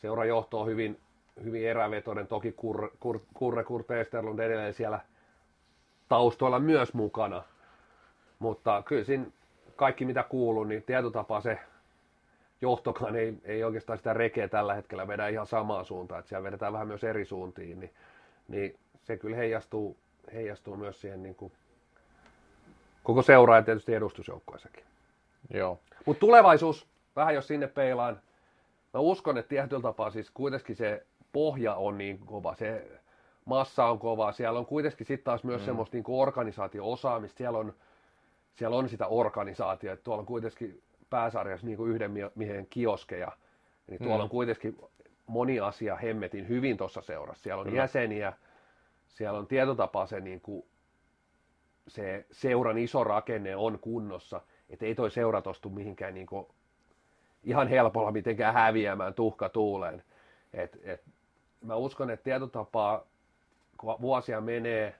seurajohto 0.00 0.60
on 0.60 0.66
hyvin, 0.66 1.00
hyvin 1.44 1.68
erävetoinen, 1.68 2.26
toki 2.26 2.52
Kurre, 2.52 2.88
Kur, 3.00 3.20
Kurre 3.34 3.64
Kurt 3.64 3.90
Esterlund 3.90 4.38
edelleen 4.38 4.74
siellä 4.74 5.00
taustoilla 6.08 6.58
myös 6.58 6.94
mukana. 6.94 7.42
Mutta 8.38 8.82
kyllä 8.82 9.04
siinä 9.04 9.26
kaikki 9.76 10.04
mitä 10.04 10.22
kuuluu, 10.22 10.64
niin 10.64 10.82
tietotapaa 10.82 11.40
se 11.40 11.58
johtokaan 12.60 13.16
ei, 13.16 13.34
ei 13.44 13.64
oikeastaan 13.64 13.98
sitä 13.98 14.14
rekeä 14.14 14.48
tällä 14.48 14.74
hetkellä 14.74 15.08
vedä 15.08 15.28
ihan 15.28 15.46
samaan 15.46 15.84
suuntaan, 15.84 16.18
että 16.18 16.28
siellä 16.28 16.44
vedetään 16.44 16.72
vähän 16.72 16.88
myös 16.88 17.04
eri 17.04 17.24
suuntiin, 17.24 17.80
niin, 17.80 17.94
niin 18.48 18.78
se 19.02 19.16
kyllä 19.16 19.36
heijastuu, 19.36 19.96
heijastuu 20.34 20.76
myös 20.76 21.00
siihen 21.00 21.22
niin 21.22 21.34
kuin 21.34 21.52
koko 23.02 23.22
seuraa 23.22 23.56
ja 23.56 23.62
tietysti 23.62 23.94
edustusjoukkueessakin. 23.94 24.84
Joo. 25.50 25.80
Mutta 26.06 26.20
tulevaisuus, 26.20 26.86
vähän 27.16 27.34
jos 27.34 27.46
sinne 27.46 27.66
peilaan, 27.66 28.20
mä 28.94 29.00
uskon, 29.00 29.38
että 29.38 29.48
tietyllä 29.48 29.82
tapaa 29.82 30.10
siis 30.10 30.30
kuitenkin 30.30 30.76
se 30.76 31.06
pohja 31.32 31.74
on 31.74 31.98
niin 31.98 32.18
kova, 32.18 32.54
se 32.54 33.00
massa 33.44 33.84
on 33.84 33.98
kova, 33.98 34.32
siellä 34.32 34.58
on 34.58 34.66
kuitenkin 34.66 35.06
sitten 35.06 35.24
taas 35.24 35.44
myös 35.44 35.60
mm. 35.60 35.64
semmoista 35.64 35.96
niin 35.96 36.04
organisaatio-osaamista, 36.08 37.38
siellä 37.38 37.58
on, 37.58 37.74
siellä 38.54 38.76
on 38.76 38.88
sitä 38.88 39.06
organisaatiota, 39.06 39.92
että 39.92 40.04
tuolla 40.04 40.20
on 40.20 40.26
kuitenkin 40.26 40.82
pääsarjassa 41.10 41.66
niin 41.66 41.76
kuin 41.76 41.90
yhden 41.90 42.10
mie- 42.10 42.30
miehen 42.34 42.66
kioskeja, 42.70 43.32
niin 43.86 43.98
tuolla 43.98 44.16
Mm. 44.18 44.22
on 44.22 44.28
kuitenkin 44.28 44.78
moni 45.26 45.60
asia 45.60 45.96
hemmetin 45.96 46.48
hyvin 46.48 46.76
tuossa 46.76 47.00
seurassa. 47.00 47.42
Siellä 47.42 47.60
on 47.60 47.66
Kyllä. 47.66 47.82
jäseniä, 47.82 48.32
siellä 49.08 49.38
on 49.38 49.46
tietotapaa 49.46 50.06
se, 50.06 50.20
niin 50.20 50.40
kuin, 50.40 50.66
se 51.88 52.26
seuran 52.32 52.78
iso 52.78 53.04
rakenne 53.04 53.56
on 53.56 53.78
kunnossa, 53.78 54.40
että 54.70 54.86
ei 54.86 54.94
toi 54.94 55.10
seura 55.10 55.42
tostu 55.42 55.70
mihinkään 55.70 56.14
niin 56.14 56.26
kuin, 56.26 56.46
ihan 57.48 57.68
helpolla 57.68 58.10
mitenkään 58.10 58.54
häviämään 58.54 59.14
tuhka 59.14 59.48
tuuleen. 59.48 60.02
Et, 60.52 60.78
et, 60.82 61.02
mä 61.60 61.76
uskon, 61.76 62.10
että 62.10 62.24
tietotapaa, 62.24 63.04
kun 63.78 64.00
vuosia 64.00 64.40
menee, 64.40 64.94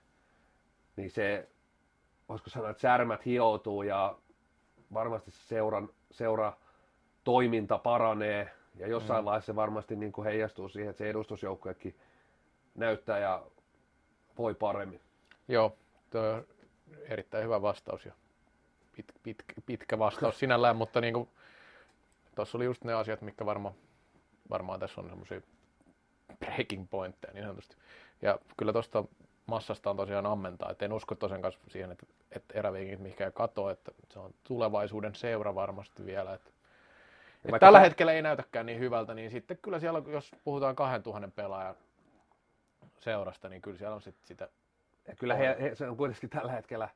niin 0.96 1.10
se, 1.10 1.48
voisiko 2.28 2.50
sanoa, 2.50 2.70
että 2.70 2.80
särmät 2.80 3.26
hioutuu 3.26 3.82
ja 3.82 4.18
varmasti 4.94 5.30
se 5.30 5.38
seuran, 5.46 5.88
seura 6.10 6.52
toiminta 7.24 7.78
paranee 7.78 8.50
ja 8.76 8.88
jossain 8.88 9.22
mm. 9.22 9.24
vaiheessa 9.24 9.52
se 9.52 9.56
varmasti 9.56 9.96
niin 9.96 10.12
kuin 10.12 10.24
heijastuu 10.24 10.68
siihen, 10.68 10.90
että 10.90 10.98
se 10.98 11.10
edustusjoukkuekin 11.10 11.96
näyttää 12.74 13.18
ja 13.18 13.42
voi 14.38 14.54
paremmin. 14.54 15.00
Joo, 15.48 15.76
tuo 16.10 16.20
on 16.20 16.46
erittäin 17.08 17.44
hyvä 17.44 17.62
vastaus 17.62 18.06
ja 18.06 18.12
pit, 18.96 19.06
pit, 19.22 19.36
pitkä 19.66 19.98
vastaus 19.98 20.38
sinällään, 20.38 20.76
mutta 20.76 21.00
niin 21.00 21.14
kuin, 21.14 21.28
tuossa 22.38 22.58
oli 22.58 22.64
just 22.64 22.84
ne 22.84 22.94
asiat, 22.94 23.22
mitkä 23.22 23.46
varma, 23.46 23.74
varmaan 24.50 24.80
tässä 24.80 25.00
on 25.00 25.08
semmoisia 25.08 25.40
breaking 26.38 26.86
pointteja 26.90 27.34
niin 27.34 27.44
sanotusti. 27.44 27.76
Ja 28.22 28.38
kyllä 28.56 28.72
tuosta 28.72 29.04
massasta 29.46 29.90
on 29.90 29.96
tosiaan 29.96 30.26
ammentaa, 30.26 30.70
että 30.70 30.84
en 30.84 30.92
usko 30.92 31.14
tosiaan 31.14 31.42
kanssa 31.42 31.60
siihen, 31.68 31.92
että, 31.92 32.06
että 32.30 32.58
eräviikit 32.58 33.00
mihinkään 33.00 33.32
katoa, 33.32 33.72
että 33.72 33.92
se 34.10 34.18
on 34.18 34.34
tulevaisuuden 34.44 35.14
seura 35.14 35.54
varmasti 35.54 36.06
vielä. 36.06 36.34
Että, 36.34 36.50
että 37.36 37.50
Vaikka 37.50 37.66
tällä 37.66 37.78
tä- 37.78 37.84
hetkellä 37.84 38.12
ei 38.12 38.22
näytäkään 38.22 38.66
niin 38.66 38.78
hyvältä, 38.78 39.14
niin 39.14 39.30
sitten 39.30 39.58
kyllä 39.62 39.80
siellä, 39.80 40.02
jos 40.06 40.30
puhutaan 40.44 40.76
2000 40.76 41.28
pelaajan 41.28 41.76
seurasta, 43.00 43.48
niin 43.48 43.62
kyllä 43.62 43.78
siellä 43.78 43.94
on 43.94 44.02
sitten 44.02 44.26
sitä 44.26 44.48
Ja 45.08 45.14
kyllä 45.16 45.34
he, 45.34 45.56
he, 45.60 45.74
se 45.74 45.88
on 45.88 45.96
kuitenkin 45.96 46.30
tällä 46.30 46.52
hetkellä 46.52 46.88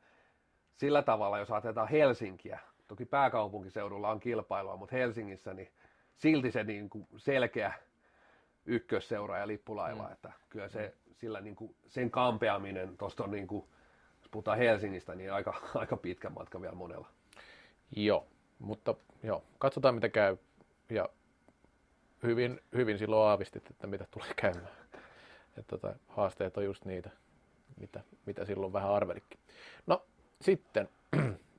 sillä 0.77 1.03
tavalla, 1.03 1.39
jos 1.39 1.51
ajatellaan 1.51 1.89
Helsinkiä, 1.89 2.61
toki 2.93 3.05
pääkaupunkiseudulla 3.05 4.11
on 4.11 4.21
kilpailua, 4.21 4.77
mutta 4.77 4.97
Helsingissä 4.97 5.55
niin 5.55 5.73
silti 6.17 6.51
se 6.51 6.65
niin 6.65 6.91
kuin 6.91 7.07
selkeä 7.17 7.73
ykkösseura 8.67 9.39
ja 9.39 9.47
lippulaiva, 9.47 10.07
mm. 10.07 10.13
että 10.13 10.33
kyllä 10.49 10.69
se 10.69 10.95
sillä 11.13 11.41
niin 11.41 11.57
kuin, 11.57 11.77
sen 11.87 12.11
kampeaminen 12.11 12.97
tuosta 12.97 13.25
on 13.25 13.31
niin 13.31 13.47
kuin, 13.47 13.65
jos 14.19 14.29
puhutaan 14.31 14.59
Helsingistä, 14.59 15.15
niin 15.15 15.33
aika, 15.33 15.55
aika 15.75 15.97
pitkä 15.97 16.31
matka 16.31 16.61
vielä 16.61 16.75
monella. 16.75 17.09
Joo, 17.97 18.27
mutta 18.59 18.95
joo, 19.23 19.45
katsotaan 19.59 19.95
mitä 19.95 20.09
käy. 20.09 20.37
Ja 20.91 21.09
hyvin, 22.23 22.61
hyvin 22.75 22.99
silloin 22.99 23.29
aavistit, 23.29 23.71
että 23.71 23.87
mitä 23.87 24.07
tulee 24.11 24.35
käymään. 24.37 24.77
Että 25.59 25.79
tota, 25.79 25.95
haasteet 26.09 26.57
on 26.57 26.65
just 26.65 26.85
niitä, 26.85 27.11
mitä, 27.81 28.01
mitä 28.27 28.45
silloin 28.45 28.73
vähän 28.73 28.91
arvelikin. 28.91 29.41
No 29.87 30.07
sitten, 30.41 30.89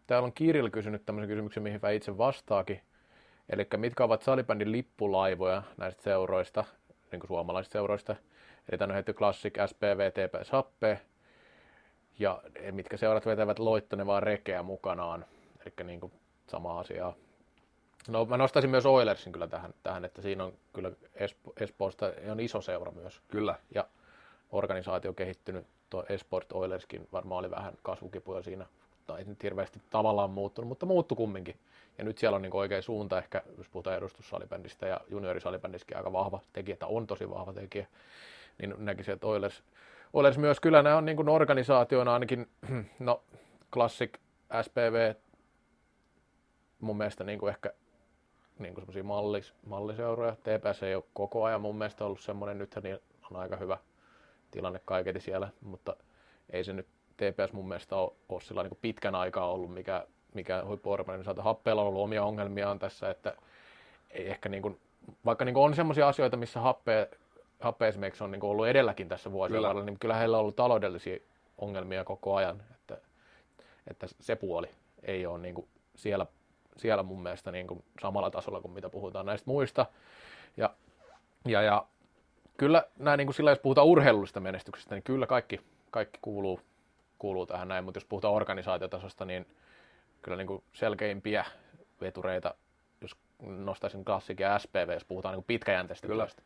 täällä 0.07 0.25
on 0.25 0.33
Kirill 0.33 0.69
kysynyt 0.69 1.05
tämmöisen 1.05 1.29
kysymyksen, 1.29 1.63
mihin 1.63 1.79
mä 1.81 1.89
itse 1.89 2.17
vastaakin. 2.17 2.81
Eli 3.49 3.67
mitkä 3.77 4.03
ovat 4.03 4.21
salibändin 4.21 4.71
lippulaivoja 4.71 5.63
näistä 5.77 6.03
seuroista, 6.03 6.63
niin 7.11 7.19
kuin 7.19 7.27
suomalaisista 7.27 7.73
seuroista. 7.73 8.15
Eli 8.71 8.77
tänne 8.77 8.91
on 8.91 8.95
heitetty 8.95 9.17
Classic, 9.17 9.53
SPV, 9.65 10.11
TP, 10.11 10.43
Sappe. 10.43 11.01
Ja 12.19 12.43
mitkä 12.71 12.97
seurat 12.97 13.25
vetävät 13.25 13.59
loittonevaa 13.59 14.19
rekeä 14.19 14.63
mukanaan. 14.63 15.25
Eli 15.65 15.87
niin 15.87 15.99
kuin 15.99 16.13
sama 16.47 16.79
asiaa. 16.79 17.13
No 18.07 18.25
mä 18.25 18.37
nostaisin 18.37 18.69
myös 18.69 18.85
Oilersin 18.85 19.33
kyllä 19.33 19.47
tähän, 19.47 19.73
tähän 19.83 20.05
että 20.05 20.21
siinä 20.21 20.43
on 20.43 20.53
kyllä 20.73 20.91
Espo, 21.13 21.53
Espoosta 21.59 22.11
on 22.31 22.39
iso 22.39 22.61
seura 22.61 22.91
myös. 22.91 23.21
Kyllä. 23.27 23.55
Ja 23.75 23.87
organisaatio 24.51 25.13
kehittynyt, 25.13 25.67
tuo 25.89 26.05
Esport 26.09 26.51
Oilerskin 26.51 27.07
varmaan 27.11 27.39
oli 27.39 27.51
vähän 27.51 27.73
kasvukipuja 27.83 28.43
siinä, 28.43 28.65
tai 29.07 29.19
ei 29.19 29.25
nyt 29.25 29.43
hirveästi 29.43 29.81
tavallaan 29.89 30.29
muuttunut, 30.29 30.67
mutta 30.67 30.85
muuttu 30.85 31.15
kumminkin. 31.15 31.55
Ja 31.97 32.03
nyt 32.03 32.17
siellä 32.17 32.35
on 32.35 32.41
niin 32.41 32.55
oikea 32.55 32.81
suunta, 32.81 33.17
ehkä 33.17 33.41
jos 33.57 33.69
puhutaan 33.69 33.97
edustussalibändistä 33.97 34.87
ja 34.87 35.01
juniorisalibändissäkin 35.09 35.97
aika 35.97 36.13
vahva 36.13 36.39
tekijä, 36.53 36.77
tai 36.77 36.89
on 36.91 37.07
tosi 37.07 37.29
vahva 37.29 37.53
tekijä, 37.53 37.87
niin 38.57 38.73
näkisin, 38.77 39.13
että 39.13 39.27
Oilers, 39.27 39.63
Oilers 40.13 40.37
myös, 40.37 40.59
kyllä 40.59 40.81
nämä 40.81 40.97
on 40.97 41.05
niin 41.05 41.15
kuin 41.15 41.29
organisaatioina 41.29 42.13
ainakin, 42.13 42.49
no 42.99 43.23
Classic, 43.73 44.13
SPV, 44.61 45.13
mun 46.79 46.97
mielestä 46.97 47.23
niin 47.23 47.39
kuin 47.39 47.49
ehkä 47.49 47.73
niin 48.59 48.73
kuin 48.73 48.81
semmoisia 48.81 49.03
mallis, 49.03 49.53
malliseuroja. 49.65 50.35
TPS 50.35 50.83
ei 50.83 50.95
ole 50.95 51.03
koko 51.13 51.43
ajan 51.43 51.61
mun 51.61 51.77
mielestä 51.77 52.05
ollut 52.05 52.19
semmoinen, 52.19 52.57
nythän 52.57 52.99
on 53.31 53.37
aika 53.37 53.55
hyvä 53.55 53.77
tilanne 54.51 54.81
kaiketi 54.85 55.19
siellä, 55.19 55.49
mutta 55.61 55.95
ei 56.49 56.63
se 56.63 56.73
nyt 56.73 56.87
TPS 57.31 57.53
mun 57.53 57.67
mielestä 57.67 57.95
ole, 57.95 58.11
ole 58.29 58.41
sillä 58.41 58.63
niin 58.63 58.77
pitkän 58.81 59.15
aikaa 59.15 59.51
ollut, 59.51 59.73
mikä, 59.73 60.07
mikä 60.33 60.63
huippuorganisaatio. 60.65 61.43
Happeella 61.43 61.81
on 61.81 61.87
ollut 61.87 62.01
omia 62.01 62.23
ongelmiaan 62.23 62.79
tässä, 62.79 63.09
että 63.09 63.33
ei 64.11 64.29
ehkä 64.29 64.49
niin 64.49 64.61
kuin, 64.61 64.79
vaikka 65.25 65.45
niin 65.45 65.53
kuin 65.53 65.63
on 65.63 65.75
semmoisia 65.75 66.07
asioita, 66.07 66.37
missä 66.37 66.59
happe, 66.59 67.09
happe 67.59 67.87
esimerkiksi 67.87 68.23
on 68.23 68.31
niin 68.31 68.39
kuin 68.39 68.51
ollut 68.51 68.67
edelläkin 68.67 69.09
tässä 69.09 69.31
vuosien 69.31 69.57
Kyllä. 69.57 69.67
varrella, 69.67 69.85
niin 69.85 69.99
kyllä 69.99 70.15
heillä 70.15 70.37
on 70.37 70.41
ollut 70.41 70.55
taloudellisia 70.55 71.17
ongelmia 71.57 72.03
koko 72.03 72.35
ajan, 72.35 72.63
että, 72.75 72.97
että 73.87 74.07
se 74.19 74.35
puoli 74.35 74.67
ei 75.03 75.25
ole 75.25 75.39
niin 75.39 75.55
kuin 75.55 75.67
siellä 75.95 76.25
siellä 76.77 77.03
mun 77.03 77.23
mielestä 77.23 77.51
niin 77.51 77.67
kuin 77.67 77.83
samalla 78.01 78.31
tasolla 78.31 78.61
kuin 78.61 78.71
mitä 78.71 78.89
puhutaan 78.89 79.25
näistä 79.25 79.49
muista. 79.49 79.85
Ja, 80.57 80.69
ja, 81.47 81.61
ja 81.61 81.85
kyllä 82.57 82.83
näin 82.99 83.17
niin 83.17 83.27
kuin 83.27 83.35
sillä, 83.35 83.51
jos 83.51 83.59
puhutaan 83.59 83.87
urheilullisesta 83.87 84.39
menestyksestä, 84.39 84.95
niin 84.95 85.03
kyllä 85.03 85.27
kaikki, 85.27 85.61
kaikki 85.91 86.19
kuuluu, 86.21 86.59
kuuluu 87.23 87.45
tähän 87.45 87.67
näin, 87.67 87.83
mutta 87.83 87.97
jos 87.97 88.05
puhutaan 88.05 88.33
organisaatiotasosta, 88.33 89.25
niin 89.25 89.45
kyllä 90.21 90.37
niin 90.37 90.47
kuin 90.47 90.63
selkeimpiä 90.73 91.45
vetureita, 92.01 92.53
jos 93.01 93.15
nostaisin 93.41 94.05
klassikin 94.05 94.43
ja 94.43 94.59
SPV, 94.59 94.93
jos 94.93 95.05
puhutaan 95.05 95.35
niin 95.35 95.43
pitkäjänteistä 95.43 96.07
kyllä. 96.07 96.23
Työstä. 96.23 96.41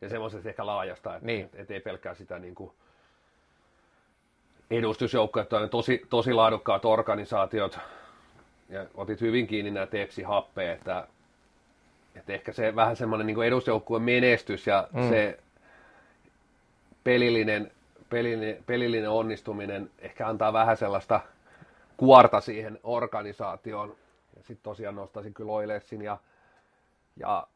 Ja 0.00 0.08
semmoisesta 0.08 0.48
ehkä 0.48 0.66
laajasta, 0.66 1.14
että 1.14 1.26
niin. 1.26 1.50
et 1.54 1.70
ei 1.70 1.80
pelkkää 1.80 2.14
sitä 2.14 2.38
niin 2.38 2.54
kuin 2.54 2.72
edustusjoukkoja, 4.70 5.42
että 5.42 5.56
on 5.56 5.70
tosi, 5.70 6.06
tosi 6.10 6.32
laadukkaat 6.32 6.84
organisaatiot, 6.84 7.78
ja 8.68 8.86
otit 8.94 9.20
hyvin 9.20 9.46
kiinni 9.46 9.70
nämä 9.70 9.86
tepsi-happeja, 9.86 10.72
että, 10.72 11.06
että 12.14 12.32
ehkä 12.32 12.52
se 12.52 12.76
vähän 12.76 12.96
semmoinen 12.96 13.26
niin 13.26 13.42
edusjoukkueen 13.42 14.02
menestys 14.02 14.66
ja 14.66 14.88
mm. 14.92 15.08
se 15.08 15.38
pelillinen, 17.04 17.70
pelillinen, 18.10 18.64
pelillinen 18.66 19.10
onnistuminen 19.10 19.90
ehkä 19.98 20.28
antaa 20.28 20.52
vähän 20.52 20.76
sellaista 20.76 21.20
kuorta 21.96 22.40
siihen 22.40 22.78
organisaatioon. 22.82 23.88
Ja 24.36 24.42
sitten 24.42 24.62
tosiaan 24.62 24.94
nostaisin 24.94 25.34
kyllä 25.34 25.52
Oilersin 25.52 26.02
ja, 26.02 26.18
ja 27.16 27.46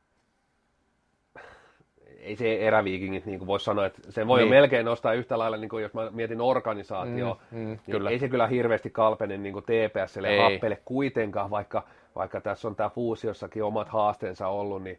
ei 2.20 2.36
se 2.36 2.66
eräviikingit 2.66 3.26
niin 3.26 3.46
voi 3.46 3.61
sanoa, 3.61 3.86
että 3.86 4.12
se 4.12 4.26
voi 4.26 4.40
niin. 4.40 4.51
melkein 4.51 4.86
nostaa 4.86 5.12
yhtä 5.12 5.38
lailla, 5.38 5.57
niin 5.57 5.68
kuin 5.68 5.82
jos 5.82 5.94
mä 5.94 6.11
mietin 6.11 6.40
organisaatio, 6.40 7.40
mm, 7.51 7.59
mm, 7.59 7.66
niin 7.66 7.80
kyllä. 7.90 8.11
ei 8.11 8.18
se 8.18 8.28
kyllä 8.28 8.46
hirveästi 8.46 8.90
kalpene 8.90 9.36
niin 9.36 9.53
kuin 9.53 9.64
TPSlle 9.64 10.28
ei. 10.28 10.38
happele 10.38 10.78
kuitenkaan, 10.84 11.51
vaikka, 11.51 11.82
vaikka 12.16 12.40
tässä 12.40 12.68
on 12.68 12.76
tämä 12.76 12.90
fuusiossakin 12.90 13.64
omat 13.64 13.88
haasteensa 13.88 14.48
ollut, 14.48 14.82
niin 14.82 14.98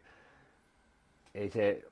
ei 1.34 1.50
se, 1.50 1.82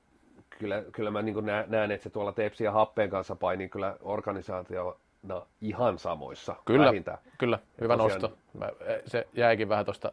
kyllä, 0.59 0.83
kyllä 0.91 1.11
mä 1.11 1.21
niin 1.21 1.35
näen, 1.67 1.91
että 1.91 2.03
se 2.03 2.09
tuolla 2.09 2.31
Tepsi 2.31 2.63
ja 2.63 2.71
Happeen 2.71 3.09
kanssa 3.09 3.35
painii 3.35 3.69
kyllä 3.69 3.97
organisaatio 4.01 4.99
no, 5.23 5.47
ihan 5.61 5.99
samoissa. 5.99 6.55
Kyllä, 6.65 6.85
vähintään. 6.85 7.17
kyllä 7.37 7.59
hyvä 7.81 7.97
tosiaan... 7.97 8.21
nosto. 8.21 8.37
Se 9.05 9.27
jäikin 9.33 9.69
vähän 9.69 9.85
tuosta 9.85 10.11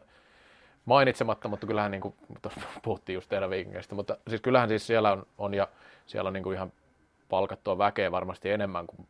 mainitsematta, 0.85 1.47
mutta 1.47 1.67
kyllähän 1.67 1.91
niin 1.91 2.01
kuin, 2.01 2.13
puhuttiin 2.83 3.13
just 3.13 3.29
teidän 3.29 3.49
viikingeistä, 3.49 3.95
mutta 3.95 4.17
siis 4.27 4.41
kyllähän 4.41 4.69
siis 4.69 4.87
siellä 4.87 5.11
on, 5.11 5.25
on 5.37 5.53
ja 5.53 5.67
siellä 6.05 6.27
on 6.27 6.33
niin 6.33 6.43
kuin 6.43 6.55
ihan 6.55 6.71
palkattua 7.29 7.77
väkeä 7.77 8.11
varmasti 8.11 8.49
enemmän 8.49 8.87
kuin 8.87 9.07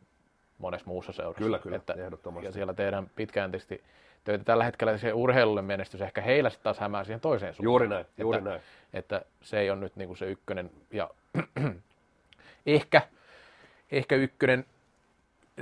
monessa 0.58 0.86
muussa 0.86 1.12
seurassa. 1.12 1.44
Kyllä, 1.44 1.58
kyllä, 1.58 1.76
että, 1.76 1.92
ehdottomasti. 1.92 2.46
Ja 2.46 2.52
siellä 2.52 2.74
tehdään 2.74 3.10
pitkäjänteisesti 3.16 3.84
töitä. 4.24 4.44
Tällä 4.44 4.64
hetkellä 4.64 4.98
se 4.98 5.12
urheilulle 5.12 5.62
menestys 5.62 6.00
ehkä 6.00 6.20
heillä 6.20 6.50
sitten 6.50 6.64
taas 6.64 6.78
hämää 6.78 7.04
siihen 7.04 7.20
toiseen 7.20 7.54
suuntaan. 7.54 7.72
Juuri 7.72 7.88
näin, 7.88 8.06
juuri 8.18 8.38
että, 8.38 8.50
näin. 8.50 8.62
Että 8.92 9.22
se 9.42 9.58
ei 9.58 9.70
ole 9.70 9.80
nyt 9.80 9.96
niin 9.96 10.08
kuin 10.08 10.16
se 10.16 10.26
ykkönen 10.26 10.70
ja 10.90 11.10
ehkä, 12.66 13.02
ehkä 13.92 14.16
ykkönen 14.16 14.64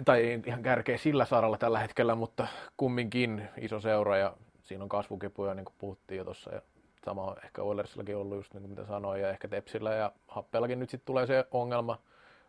tai 0.05 0.41
ihan 0.47 0.63
kärkeä 0.63 0.99
sillä 0.99 1.25
saralla 1.25 1.59
tällä 1.59 1.79
hetkellä, 1.79 2.15
mutta 2.15 2.49
kumminkin 2.77 3.49
iso 3.61 3.81
seura 3.81 4.17
ja 4.17 4.37
siinä 4.63 4.83
on 4.83 4.89
kasvukipuja, 4.89 5.55
niin 5.55 5.65
kuin 5.65 5.75
puhuttiin 5.79 6.19
jo 6.19 6.25
tuossa, 6.25 6.55
ja 6.55 6.63
sama 7.05 7.25
on 7.25 7.37
ehkä 7.45 7.63
Oilersillakin 7.63 8.17
ollut 8.17 8.37
just 8.37 8.55
niin 8.55 8.63
kuin 8.63 8.71
mitä 8.71 8.87
sanoin, 8.87 9.21
ja 9.21 9.31
ehkä 9.31 9.49
Tepsillä 9.49 9.95
ja 9.95 10.13
Happellakin 10.29 10.79
nyt 10.79 10.91
sitten 10.91 11.07
tulee 11.07 11.27
se 11.27 11.45
ongelma, 11.51 11.99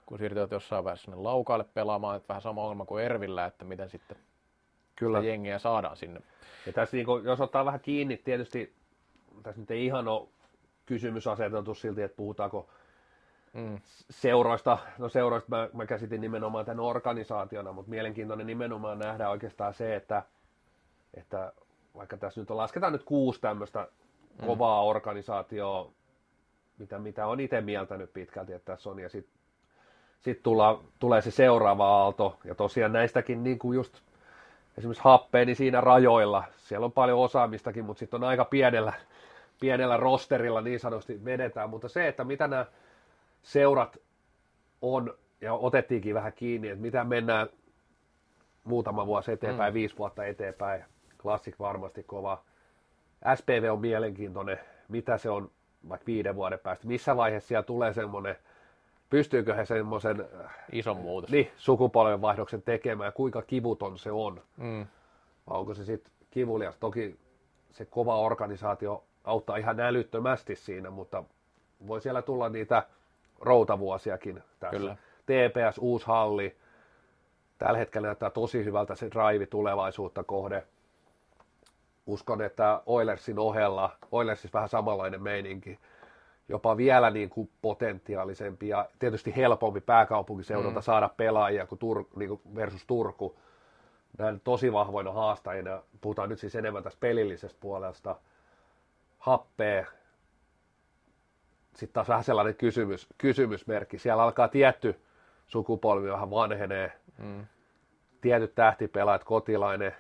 kun 0.06 0.18
siirtyvät 0.18 0.52
jossain 0.52 0.84
vaiheessa 0.84 1.06
sinne 1.06 1.18
laukaalle 1.18 1.66
pelaamaan, 1.74 2.18
että 2.18 2.28
vähän 2.28 2.42
sama 2.42 2.62
ongelma 2.62 2.86
kuin 2.86 3.04
Ervillä, 3.04 3.46
että 3.46 3.66
miten 3.66 3.90
sitten 3.90 4.18
Kyllä. 4.96 5.20
jengiä 5.20 5.60
saadaan 5.60 5.98
sinne. 5.98 6.22
Ja 6.66 6.74
tässä 6.74 6.98
niin 6.98 7.06
kuin, 7.06 7.26
jos 7.26 7.42
ottaa 7.42 7.66
vähän 7.66 7.80
kiinni, 7.80 8.18
tietysti 8.18 8.74
tässä 9.44 9.62
nyt 9.62 9.72
ei 9.72 9.86
ihan 9.86 10.08
ole 10.08 10.28
kysymys 10.86 11.28
aseteltu 11.28 11.76
silti, 11.76 12.02
että 12.02 12.18
puhutaanko 12.18 12.70
mm. 13.54 13.80
seuroista. 14.10 14.78
No 14.98 15.10
seuroista 15.10 15.50
mä, 15.50 15.70
mä 15.74 15.86
käsitin 15.86 16.22
nimenomaan 16.22 16.66
tämän 16.66 16.80
organisaationa, 16.80 17.72
mutta 17.72 17.90
mielenkiintoinen 17.90 18.48
nimenomaan 18.48 19.00
nähdä 19.00 19.30
oikeastaan 19.30 19.74
se, 19.74 19.96
että, 19.96 20.24
että 21.14 21.54
vaikka 21.96 22.18
tässä 22.18 22.42
nyt 22.42 22.52
on, 22.52 22.58
lasketaan 22.58 22.94
nyt 22.94 23.04
kuusi 23.04 23.42
tämmöistä 23.42 23.88
mm. 24.42 24.46
kovaa 24.46 24.84
organisaatioa, 24.84 25.92
mitä, 26.78 27.00
mitä 27.00 27.28
on 27.28 27.40
itse 27.40 27.62
mieltänyt 27.62 28.14
pitkälti, 28.14 28.54
että 28.54 28.74
tässä 28.74 28.90
on, 28.90 29.00
ja 29.00 29.10
sitten 29.10 29.40
sit 30.22 30.44
tulee 31.00 31.22
se 31.22 31.32
seuraava 31.32 31.88
aalto, 31.88 32.40
ja 32.44 32.56
tosiaan 32.56 32.94
näistäkin 32.94 33.44
niin 33.44 33.60
kuin 33.60 33.76
just 33.76 34.02
esimerkiksi 34.78 35.04
happeen, 35.04 35.48
niin 35.48 35.56
siinä 35.56 35.82
rajoilla, 35.82 36.44
siellä 36.58 36.86
on 36.86 36.92
paljon 36.92 37.20
osaamistakin, 37.20 37.86
mutta 37.86 38.00
sitten 38.00 38.24
on 38.24 38.30
aika 38.30 38.46
pienellä, 38.46 38.94
pienellä 39.60 39.98
rosterilla 39.98 40.62
niin 40.62 40.80
sanotusti 40.80 41.26
vedetään, 41.26 41.70
mutta 41.70 41.90
se, 41.90 42.08
että 42.08 42.24
mitä 42.24 42.48
nämä 42.48 42.66
seurat 43.42 43.98
on, 44.82 45.14
ja 45.42 45.54
otettiinkin 45.54 46.16
vähän 46.16 46.34
kiinni, 46.34 46.70
että 46.70 46.82
mitä 46.82 47.04
mennään 47.04 47.50
muutama 48.64 49.06
vuosi 49.06 49.32
eteenpäin, 49.32 49.74
mm. 49.74 49.76
viisi 49.76 49.98
vuotta 49.98 50.26
eteenpäin, 50.26 50.86
Classic 51.22 51.60
varmasti 51.60 52.04
kova. 52.04 52.44
SPV 53.36 53.70
on 53.72 53.82
mielenkiintoinen, 53.82 54.60
mitä 54.88 55.18
se 55.18 55.30
on 55.30 55.52
vaikka 55.90 56.06
viiden 56.06 56.36
vuoden 56.36 56.60
päästä, 56.60 56.88
missä 56.88 57.18
vaiheessa 57.18 57.48
siellä 57.48 57.64
tulee 57.64 57.94
semmoinen, 57.94 58.36
pystyykö 59.10 59.54
he 59.54 59.66
semmoisen 59.66 60.26
ison 60.72 60.98
muutos. 60.98 61.32
Niin, 61.32 61.52
sukupolvenvaihdoksen 61.58 62.62
tekemään 62.62 63.14
kuinka 63.14 63.42
kivuton 63.42 63.98
se 63.98 64.12
on. 64.12 64.42
Mm. 64.58 64.88
Vai 65.50 65.60
onko 65.60 65.74
se 65.74 65.86
sitten 65.86 66.14
kivulias? 66.32 66.78
Toki 66.78 67.20
se 67.72 67.86
kova 67.86 68.20
organisaatio 68.20 69.04
auttaa 69.24 69.58
ihan 69.58 69.80
älyttömästi 69.80 70.56
siinä, 70.56 70.90
mutta 70.90 71.24
voi 71.88 72.02
siellä 72.02 72.22
tulla 72.22 72.50
niitä 72.50 72.84
routavuosiakin 73.42 74.44
tässä. 74.60 74.78
Kyllä. 74.78 74.96
TPS, 75.26 75.78
uusi 75.78 76.06
halli. 76.08 76.58
Tällä 77.58 77.78
hetkellä 77.78 78.08
näyttää 78.08 78.30
tosi 78.30 78.66
hyvältä 78.66 78.96
se 78.96 79.10
drive 79.12 79.46
tulevaisuutta 79.46 80.24
kohde 80.24 80.64
uskon, 82.10 82.42
että 82.42 82.82
Oilersin 82.86 83.40
ohella, 83.40 83.92
Oilersissa 84.12 84.54
vähän 84.54 84.70
samanlainen 84.70 85.22
meininki, 85.24 85.80
jopa 86.50 86.78
vielä 86.78 87.10
niin 87.10 87.30
kuin 87.30 87.50
potentiaalisempi 87.62 88.68
ja 88.68 88.90
tietysti 89.00 89.36
helpompi 89.36 89.82
pääkaupunkiseudulta 89.82 90.80
mm. 90.80 90.84
saada 90.84 91.10
pelaajia 91.18 91.66
kuin 91.66 91.80
Tur, 91.80 92.04
niin 92.16 92.30
kuin 92.30 92.42
versus 92.56 92.86
Turku. 92.86 93.36
Näin 94.18 94.40
tosi 94.44 94.74
vahvoina 94.74 95.12
haastajina. 95.12 95.82
Puhutaan 96.02 96.30
nyt 96.30 96.40
siis 96.40 96.56
enemmän 96.56 96.84
tästä 96.84 97.00
pelillisestä 97.00 97.60
puolesta. 97.62 98.16
Happee. 99.20 99.88
Sitten 101.80 101.94
taas 101.94 102.10
vähän 102.10 102.24
sellainen 102.24 102.56
kysymys, 102.56 103.08
kysymysmerkki. 103.18 103.98
Siellä 104.00 104.24
alkaa 104.24 104.48
tietty 104.48 105.00
sukupolvi 105.48 106.10
vähän 106.10 106.30
vanhenee. 106.30 106.92
Mm. 107.18 107.46
Tietyt 108.22 108.56
tähtipelaajat, 108.56 109.24
kotilainen, 109.24 109.96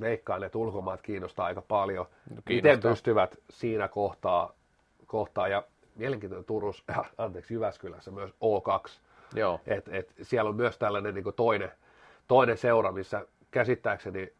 veikkaan, 0.00 0.44
että 0.44 0.58
ulkomaat 0.58 1.02
kiinnostaa 1.02 1.46
aika 1.46 1.62
paljon. 1.62 2.06
No, 2.30 2.42
Miten 2.48 2.80
pystyvät 2.80 3.36
siinä 3.50 3.88
kohtaa, 3.88 4.52
kohtaa 5.06 5.48
ja 5.48 5.62
mielenkiintoinen 5.94 6.44
Turus, 6.44 6.84
äh, 6.90 7.10
anteeksi 7.18 7.54
Jyväskylässä 7.54 8.10
myös 8.10 8.30
O2. 8.30 8.90
Joo. 9.34 9.60
Et, 9.66 9.88
et 9.88 10.14
siellä 10.22 10.48
on 10.48 10.56
myös 10.56 10.78
tällainen 10.78 11.14
niin 11.14 11.34
toinen, 11.36 11.72
toinen 12.28 12.58
seura, 12.58 12.92
missä 12.92 13.26
käsittääkseni 13.50 14.32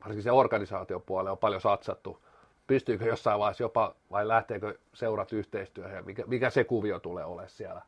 varsinkin 0.00 0.22
se 0.22 0.32
organisaatiopuolella 0.32 1.30
on 1.30 1.38
paljon 1.38 1.60
satsattu. 1.60 2.22
Pystyykö 2.68 3.04
jossain 3.04 3.38
vaiheessa 3.38 3.64
jopa, 3.64 3.94
vai 4.10 4.28
lähteekö 4.28 4.78
seurat 4.94 5.32
yhteistyöhön 5.32 5.96
ja 5.96 6.02
mikä, 6.02 6.24
mikä 6.26 6.50
se 6.50 6.64
kuvio 6.64 6.98
tulee 6.98 7.24
olemaan 7.24 7.48
siellä. 7.48 7.82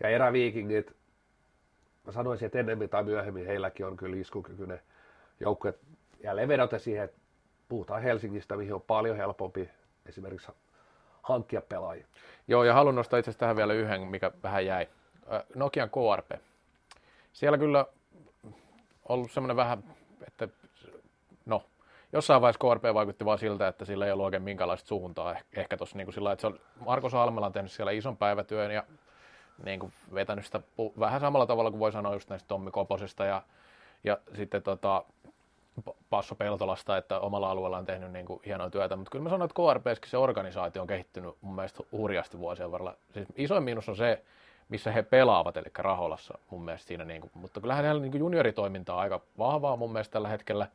Ja 0.00 0.08
eräviikingit, 0.08 0.96
mä 2.06 2.12
sanoisin, 2.12 2.46
että 2.46 2.58
ennemmin 2.58 2.88
tai 2.88 3.04
myöhemmin 3.04 3.46
heilläkin 3.46 3.86
on 3.86 3.96
kyllä 3.96 4.16
iskukykyinen 4.16 4.80
joukkue. 5.40 5.74
Jälleen 6.22 6.48
vedota 6.48 6.78
siihen, 6.78 7.04
että 7.04 7.18
puhutaan 7.68 8.02
Helsingistä, 8.02 8.56
mihin 8.56 8.74
on 8.74 8.82
paljon 8.82 9.16
helpompi 9.16 9.70
esimerkiksi 10.06 10.52
hankkia 11.22 11.62
pelaajia. 11.62 12.06
Joo, 12.48 12.64
ja 12.64 12.74
haluan 12.74 12.94
nostaa 12.94 13.18
itse 13.18 13.32
tähän 13.32 13.56
vielä 13.56 13.72
yhden, 13.72 14.00
mikä 14.00 14.30
vähän 14.42 14.66
jäi. 14.66 14.88
Nokian 15.54 15.90
KRP. 15.90 16.40
Siellä 17.32 17.58
kyllä 17.58 17.86
ollut 19.08 19.30
semmoinen 19.30 19.56
vähän, 19.56 19.84
että 20.26 20.48
jossain 22.12 22.40
vaiheessa 22.40 22.74
KRP 22.74 22.94
vaikutti 22.94 23.24
vaan 23.24 23.38
siltä, 23.38 23.68
että 23.68 23.84
sillä 23.84 24.06
ei 24.06 24.12
ollut 24.12 24.24
oikein 24.24 24.42
minkäänlaista 24.42 24.88
suuntaa. 24.88 25.32
Eh, 25.32 25.44
ehkä 25.52 25.76
tuossa 25.76 25.96
niin 25.96 26.12
sillä 26.12 26.32
että 26.32 26.40
se 26.40 26.46
on, 26.46 26.60
Marko 26.86 27.08
Salmela 27.08 27.46
on 27.46 27.52
tehnyt 27.52 27.72
siellä 27.72 27.92
ison 27.92 28.16
päivätyön 28.16 28.70
ja 28.70 28.84
niin 29.64 29.80
kuin 29.80 29.92
vetänyt 30.14 30.44
sitä 30.44 30.60
vähän 30.98 31.20
samalla 31.20 31.46
tavalla 31.46 31.70
kuin 31.70 31.80
voi 31.80 31.92
sanoa 31.92 32.12
just 32.12 32.30
näistä 32.30 32.48
Tommi 32.48 32.70
Koposesta 32.70 33.24
ja, 33.24 33.42
ja 34.04 34.18
sitten 34.36 34.62
tota, 34.62 35.04
Passo 36.10 36.34
Peltolasta, 36.34 36.96
että 36.96 37.20
omalla 37.20 37.50
alueella 37.50 37.78
on 37.78 37.86
tehnyt 37.86 38.12
niin 38.12 38.26
kuin 38.26 38.40
hienoa 38.46 38.70
työtä, 38.70 38.96
mutta 38.96 39.10
kyllä 39.10 39.22
mä 39.22 39.30
sanon, 39.30 39.44
että 39.50 39.62
KRPskin 39.62 40.10
se 40.10 40.16
organisaatio 40.16 40.82
on 40.82 40.88
kehittynyt 40.88 41.34
mun 41.40 41.54
mielestä 41.54 41.82
hurjasti 41.92 42.38
vuosien 42.38 42.72
varrella. 42.72 42.94
Siis 43.14 43.28
isoin 43.36 43.62
miinus 43.62 43.88
on 43.88 43.96
se, 43.96 44.22
missä 44.68 44.92
he 44.92 45.02
pelaavat, 45.02 45.56
eli 45.56 45.66
Raholassa 45.78 46.38
mun 46.50 46.64
mielestä 46.64 46.88
siinä, 46.88 47.04
niin 47.04 47.20
kuin, 47.20 47.30
mutta 47.34 47.60
kyllähän 47.60 47.84
heillä 47.84 48.00
niin 48.00 48.18
junioritoiminta 48.18 48.94
on 48.94 49.00
aika 49.00 49.20
vahvaa 49.38 49.76
mun 49.76 49.92
mielestä 49.92 50.12
tällä 50.12 50.28
hetkellä. 50.28 50.66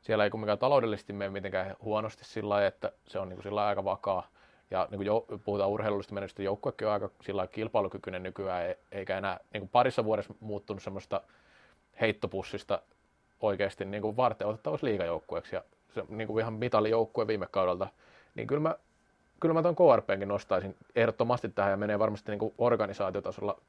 Siellä 0.00 0.24
ei 0.24 0.30
kumminkaan 0.30 0.58
taloudellisesti 0.58 1.12
mene 1.12 1.30
mitenkään 1.30 1.76
huonosti 1.82 2.24
sillä 2.24 2.48
lailla, 2.48 2.66
että 2.66 2.92
se 3.06 3.18
on 3.18 3.28
niin 3.28 3.36
kuin 3.36 3.44
sillä 3.44 3.66
aika 3.66 3.84
vakaa. 3.84 4.28
Ja 4.70 4.88
niin 4.90 4.98
kuin 4.98 5.06
jo, 5.06 5.26
puhutaan 5.44 5.70
urheilullista 5.70 6.14
menestystä, 6.14 6.42
joukkuekin 6.42 6.86
on 6.86 6.92
aika 6.92 7.10
sillä 7.22 7.46
kilpailukykyinen 7.46 8.22
nykyään, 8.22 8.74
eikä 8.92 9.18
enää 9.18 9.40
niin 9.52 9.60
kuin 9.60 9.68
parissa 9.68 10.04
vuodessa 10.04 10.34
muuttunut 10.40 10.82
semmoista 10.82 11.20
heittopussista 12.00 12.82
oikeasti 13.40 13.84
niin 13.84 14.02
kuin 14.02 14.16
varten 14.16 14.46
otettavaksi 14.46 14.86
liigajoukkueeksi 14.86 15.56
ja 15.56 15.64
se 15.94 16.04
niin 16.08 16.28
kuin 16.28 16.40
ihan 16.40 16.52
mitalijoukkue 16.52 17.26
viime 17.26 17.46
kaudelta, 17.50 17.88
niin 18.34 18.46
kyllä 18.46 18.60
mä, 18.60 18.74
kyllä 19.40 19.54
mä 19.54 19.62
tuon 19.62 19.76
KRPnkin 19.76 20.28
nostaisin 20.28 20.76
ehdottomasti 20.96 21.48
tähän 21.48 21.70
ja 21.70 21.76
menee 21.76 21.98
varmasti 21.98 22.32
niin 22.32 22.38
kuin 22.38 22.54
organisaatiotasolla 22.58 23.60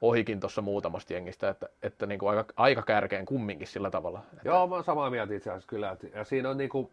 ohikin 0.00 0.40
tuossa 0.40 0.62
muutamasta 0.62 1.12
jengistä, 1.12 1.48
että, 1.48 1.68
että 1.82 2.06
niin 2.06 2.18
kuin 2.18 2.30
aika, 2.30 2.52
aika 2.56 2.82
kärkeen 2.82 3.26
kumminkin 3.26 3.66
sillä 3.66 3.90
tavalla. 3.90 4.22
Että... 4.32 4.48
Joo, 4.48 4.66
mä 4.66 4.74
oon 4.74 4.84
samaa 4.84 5.10
mieltä 5.10 5.34
itse 5.34 5.50
asiassa 5.50 5.68
kyllä. 5.68 5.96
Ja 6.14 6.24
siinä 6.24 6.50
on 6.50 6.56
niin 6.56 6.70
kuin, 6.70 6.90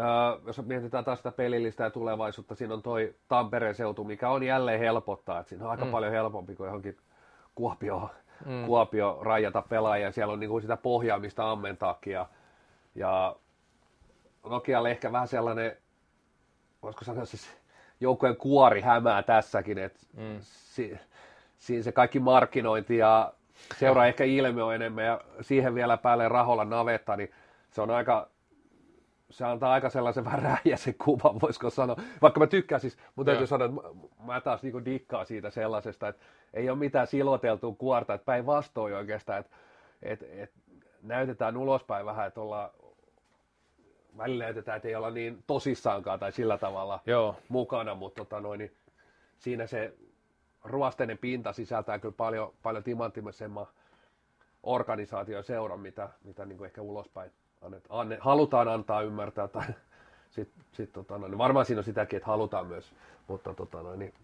äh, 0.00 0.46
jos 0.46 0.62
mietitään 0.62 1.04
taas 1.04 1.18
sitä 1.18 1.32
pelillistä 1.32 1.84
ja 1.84 1.90
tulevaisuutta, 1.90 2.54
siinä 2.54 2.74
on 2.74 2.82
toi 2.82 3.14
Tampereen 3.28 3.74
seutu, 3.74 4.04
mikä 4.04 4.30
on 4.30 4.42
jälleen 4.42 4.80
helpottaa, 4.80 5.40
että 5.40 5.48
siinä 5.48 5.64
on 5.64 5.70
aika 5.70 5.84
mm. 5.84 5.90
paljon 5.90 6.12
helpompi 6.12 6.54
kuin 6.54 6.66
johonkin 6.66 6.96
Kuopioon 7.54 8.08
mm. 8.46 8.66
Kuopio 8.66 9.18
rajata 9.22 9.62
pelaajia. 9.62 10.12
Siellä 10.12 10.32
on 10.32 10.40
niin 10.40 10.50
kuin 10.50 10.62
sitä 10.62 10.76
pohjaa, 10.76 11.18
mistä 11.18 11.50
ammentaakin. 11.50 12.12
Ja, 12.12 12.26
ja 12.94 13.36
Nokialle 14.44 14.90
ehkä 14.90 15.12
vähän 15.12 15.28
sellainen, 15.28 15.76
voisiko 16.82 17.04
sanoa 17.04 17.24
siis 17.24 17.58
joukkojen 18.00 18.36
kuori 18.36 18.80
hämää 18.80 19.22
tässäkin, 19.22 19.78
että 19.78 20.00
mm. 20.16 20.36
si, 20.40 20.98
siinä 21.58 21.82
se 21.82 21.92
kaikki 21.92 22.20
markkinointi 22.20 22.96
ja 22.96 23.32
seuraa 23.76 24.06
ehkä 24.06 24.24
ilme 24.24 24.62
on 24.62 24.74
enemmän 24.74 25.04
ja 25.04 25.20
siihen 25.40 25.74
vielä 25.74 25.96
päälle 25.96 26.28
raholla 26.28 26.64
navetta, 26.64 27.16
niin 27.16 27.30
se 27.70 27.82
on 27.82 27.90
aika, 27.90 28.28
se 29.30 29.44
antaa 29.44 29.72
aika 29.72 29.90
sellaisen 29.90 30.24
vähän 30.24 30.42
räjäsen 30.42 30.94
kuvan, 31.04 31.40
voisiko 31.40 31.70
sanoa. 31.70 31.96
Vaikka 32.22 32.40
mä 32.40 32.46
tykkään 32.46 32.80
siis, 32.80 32.98
mutta 33.16 33.30
täytyy 33.30 33.46
sanoa, 33.46 33.68
että 33.68 33.80
mä 34.26 34.40
taas 34.40 34.62
niinku 34.62 34.84
dikkaan 34.84 35.26
siitä 35.26 35.50
sellaisesta, 35.50 36.08
että 36.08 36.24
ei 36.54 36.70
ole 36.70 36.78
mitään 36.78 37.06
siloteltua 37.06 37.74
kuorta, 37.78 38.14
että 38.14 38.24
päinvastoin 38.24 38.94
oikeastaan, 38.94 39.40
että 39.40 39.56
et, 40.02 40.22
et, 40.22 40.52
näytetään 41.02 41.56
ulospäin 41.56 42.06
vähän, 42.06 42.26
että 42.26 42.40
ollaan, 42.40 42.70
välillä 44.18 44.44
näytetään, 44.44 44.76
että 44.76 44.88
ei 44.88 44.94
olla 44.94 45.10
niin 45.10 45.44
tosissaankaan 45.46 46.18
tai 46.18 46.32
sillä 46.32 46.58
tavalla 46.58 47.00
Joo. 47.06 47.36
mukana, 47.48 47.94
mutta 47.94 48.24
tota 48.24 48.40
noin, 48.40 48.58
niin 48.58 48.72
siinä 49.38 49.66
se 49.66 49.94
ruosteinen 50.70 51.18
pinta 51.18 51.52
sisältää 51.52 51.98
kyllä 51.98 52.14
paljon, 52.16 52.52
paljon 52.62 52.84
timanttisemman 52.84 53.66
organisaatio 54.62 55.42
seura, 55.42 55.76
mitä, 55.76 56.08
mitä 56.24 56.46
niin 56.46 56.58
kuin 56.58 56.66
ehkä 56.66 56.82
ulospäin 56.82 57.30
annet, 57.62 57.84
anne, 57.88 58.18
halutaan 58.20 58.68
antaa 58.68 59.02
ymmärtää. 59.02 59.48
Tai 59.48 59.66
sit, 60.30 60.48
sit, 60.72 60.92
tota, 60.92 61.18
no, 61.18 61.28
niin 61.28 61.38
varmaan 61.38 61.66
siinä 61.66 61.80
on 61.80 61.84
sitäkin, 61.84 62.16
että 62.16 62.26
halutaan 62.26 62.66
myös, 62.66 62.92
mutta 63.28 63.54
tota, 63.54 63.82
no, 63.82 63.96
niin, 63.96 64.14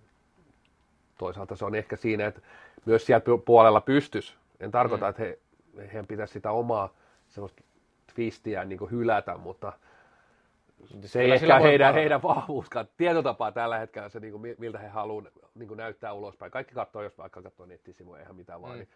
toisaalta 1.18 1.56
se 1.56 1.64
on 1.64 1.74
ehkä 1.74 1.96
siinä, 1.96 2.26
että 2.26 2.40
myös 2.84 3.06
siellä 3.06 3.24
puolella 3.44 3.80
pystys. 3.80 4.36
En 4.60 4.70
tarkoita, 4.70 5.06
mm. 5.06 5.10
että 5.10 5.22
he, 5.22 5.38
heidän 5.76 6.06
pitäisi 6.06 6.32
sitä 6.32 6.50
omaa 6.50 6.94
semmoista 7.28 7.62
twistiä 8.14 8.64
niin 8.64 8.90
hylätä, 8.90 9.36
mutta 9.36 9.72
se 11.04 11.20
ei 11.20 11.30
ehkä 11.30 11.58
heidän, 11.58 11.94
heidän 11.94 12.22
vahvuuskaan. 12.22 12.88
Tietotapaa 12.96 13.52
tällä 13.52 13.78
hetkellä 13.78 14.08
se, 14.08 14.20
niin 14.20 14.32
kuin, 14.32 14.54
miltä 14.58 14.78
he 14.78 14.88
haluavat 14.88 15.32
niin 15.54 15.76
näyttää 15.76 16.12
ulospäin. 16.12 16.52
Kaikki 16.52 16.74
katsoo, 16.74 17.02
jos 17.02 17.18
vaikka 17.18 17.42
katsoo 17.42 17.66
nettisivuja, 17.66 18.20
eihän 18.20 18.36
mitään 18.36 18.62
vaan. 18.62 18.78
Mm. 18.78 18.78
Niin, 18.78 18.88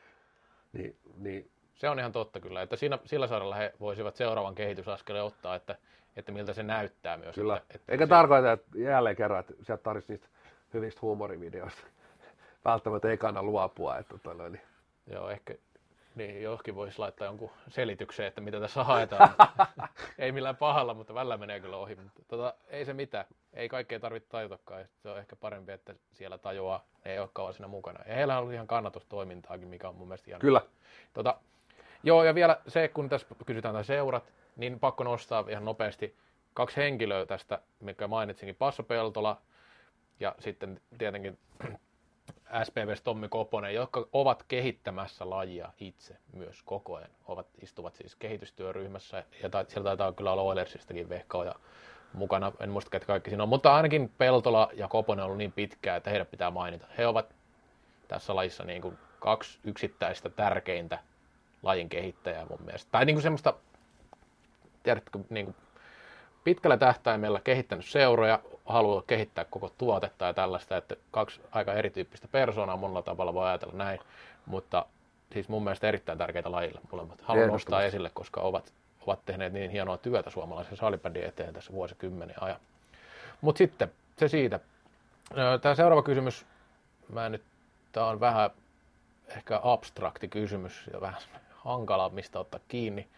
niin, 0.72 0.96
niin, 1.16 1.50
se 1.74 1.88
on 1.88 1.98
ihan 1.98 2.12
totta 2.12 2.40
kyllä, 2.40 2.62
että 2.62 2.76
siinä, 2.76 2.98
sillä 3.04 3.26
saralla 3.26 3.54
he 3.54 3.74
voisivat 3.80 4.16
seuraavan 4.16 4.54
kehitysaskeleen 4.54 5.24
ottaa, 5.24 5.54
että, 5.54 5.76
että 6.16 6.32
miltä 6.32 6.52
se 6.52 6.62
näyttää 6.62 7.16
myös. 7.16 7.34
Kyllä, 7.34 7.56
että, 7.56 7.74
että 7.74 7.92
eikä 7.92 8.06
se... 8.06 8.08
tarkoita, 8.08 8.52
että 8.52 8.78
jälleen 8.78 9.16
kerran, 9.16 9.40
että 9.40 9.54
sieltä 9.62 9.82
tarvitsisi 9.82 10.12
niistä 10.12 10.28
hyvistä 10.74 10.98
huumorivideoista 11.02 11.82
välttämättä 12.64 13.10
ei 13.10 13.16
kannata 13.16 13.46
luopua. 13.46 13.98
Että 13.98 14.18
tota, 14.18 14.48
niin. 14.48 14.62
Joo, 15.10 15.30
ehkä 15.30 15.54
niin, 16.18 16.42
johonkin 16.42 16.74
voisi 16.74 16.98
laittaa 16.98 17.26
jonkun 17.26 17.50
selityksen, 17.68 18.26
että 18.26 18.40
mitä 18.40 18.60
tässä 18.60 18.84
haetaan. 18.84 19.30
ei 20.18 20.32
millään 20.32 20.56
pahalla, 20.56 20.94
mutta 20.94 21.14
välillä 21.14 21.36
menee 21.36 21.60
kyllä 21.60 21.76
ohi. 21.76 21.94
Mutta 21.94 22.22
tota, 22.28 22.54
ei 22.68 22.84
se 22.84 22.94
mitään. 22.94 23.24
Ei 23.54 23.68
kaikkea 23.68 24.00
tarvitse 24.00 24.28
tajutokaan. 24.28 24.84
Se 25.02 25.08
on 25.08 25.18
ehkä 25.18 25.36
parempi, 25.36 25.72
että 25.72 25.94
siellä 26.12 26.38
tajuaa. 26.38 26.84
Ne 27.04 27.12
ei 27.12 27.18
ole 27.18 27.28
kauan 27.32 27.54
siinä 27.54 27.68
mukana. 27.68 28.00
Ja 28.06 28.14
heillä 28.14 28.34
on 28.34 28.40
ollut 28.40 28.54
ihan 28.54 28.66
kannatustoimintaakin, 28.66 29.68
mikä 29.68 29.88
on 29.88 29.94
mun 29.94 30.08
mielestä 30.08 30.26
hienoa. 30.26 30.40
Kyllä. 30.40 30.60
Tota, 31.12 31.36
joo, 32.02 32.24
ja 32.24 32.34
vielä 32.34 32.60
se, 32.68 32.88
kun 32.88 33.08
tässä 33.08 33.26
kysytään 33.46 33.72
tämän 33.72 33.84
seurat, 33.84 34.32
niin 34.56 34.80
pakko 34.80 35.04
nostaa 35.04 35.44
ihan 35.48 35.64
nopeasti 35.64 36.16
kaksi 36.54 36.76
henkilöä 36.76 37.26
tästä, 37.26 37.58
mikä 37.80 38.08
mainitsinkin. 38.08 38.56
Passo 38.56 38.82
Peltola 38.82 39.40
ja 40.20 40.34
sitten 40.38 40.80
tietenkin 40.98 41.38
SPVs 42.64 43.02
Tommi 43.02 43.28
Koponen, 43.28 43.74
jotka 43.74 44.06
ovat 44.12 44.42
kehittämässä 44.42 45.30
lajia 45.30 45.72
itse 45.80 46.16
myös 46.32 46.62
koko 46.62 46.94
ajan. 46.94 47.10
Ovat, 47.26 47.46
istuvat 47.62 47.94
siis 47.94 48.14
kehitystyöryhmässä 48.14 49.24
ja 49.42 49.50
ta, 49.50 49.64
siellä 49.68 49.88
taitaa 49.88 50.12
kyllä 50.12 50.32
olla 50.32 50.42
Oilersistakin 50.42 51.08
vehkoja 51.08 51.54
mukana. 52.12 52.52
En 52.60 52.70
muista, 52.70 52.96
että 52.96 53.06
kaikki 53.06 53.30
siinä 53.30 53.42
on, 53.42 53.48
mutta 53.48 53.74
ainakin 53.74 54.12
Peltola 54.18 54.70
ja 54.72 54.88
Koponen 54.88 55.22
on 55.22 55.26
ollut 55.26 55.38
niin 55.38 55.52
pitkää, 55.52 55.96
että 55.96 56.10
heidät 56.10 56.30
pitää 56.30 56.50
mainita. 56.50 56.86
He 56.98 57.06
ovat 57.06 57.34
tässä 58.08 58.36
lajissa 58.36 58.64
niin 58.64 58.82
kuin 58.82 58.98
kaksi 59.20 59.58
yksittäistä 59.64 60.28
tärkeintä 60.30 60.98
lajin 61.62 61.88
kehittäjää 61.88 62.46
mun 62.46 62.62
mielestä. 62.64 62.88
Tai 62.92 63.04
niin 63.04 63.16
kuin 63.16 63.22
semmoista, 63.22 63.54
tiedätkö, 64.82 65.18
niin 65.30 65.46
kuin 65.46 65.56
pitkällä 66.48 66.76
tähtäimellä 66.76 67.40
kehittänyt 67.44 67.84
seuroja, 67.84 68.40
haluaa 68.66 69.02
kehittää 69.06 69.44
koko 69.44 69.72
tuotetta 69.78 70.24
ja 70.24 70.34
tällaista, 70.34 70.76
että 70.76 70.96
kaksi 71.10 71.40
aika 71.50 71.72
erityyppistä 71.72 72.28
persoonaa 72.32 72.76
monella 72.76 73.02
tavalla 73.02 73.34
voi 73.34 73.46
ajatella 73.46 73.74
näin, 73.74 74.00
mutta 74.46 74.86
siis 75.32 75.48
mun 75.48 75.64
mielestä 75.64 75.88
erittäin 75.88 76.18
tärkeitä 76.18 76.52
lajille 76.52 76.80
molemmat. 76.92 77.20
Haluan 77.20 77.48
nostaa 77.48 77.82
esille, 77.82 78.10
koska 78.14 78.40
ovat, 78.40 78.72
ovat 79.06 79.18
tehneet 79.26 79.52
niin 79.52 79.70
hienoa 79.70 79.98
työtä 79.98 80.30
suomalaisen 80.30 80.76
salibändin 80.76 81.24
eteen 81.24 81.54
tässä 81.54 81.72
vuosikymmenen 81.72 82.42
ajan. 82.42 82.60
Mutta 83.40 83.58
sitten 83.58 83.92
se 84.16 84.28
siitä. 84.28 84.60
Tämä 85.62 85.74
seuraava 85.74 86.02
kysymys, 86.02 86.46
mä 87.12 87.28
nyt, 87.28 87.42
tämä 87.92 88.06
on 88.06 88.20
vähän 88.20 88.50
ehkä 89.28 89.60
abstrakti 89.62 90.28
kysymys 90.28 90.90
ja 90.92 91.00
vähän 91.00 91.20
hankala, 91.56 92.08
mistä 92.08 92.40
ottaa 92.40 92.60
kiinni. 92.68 93.08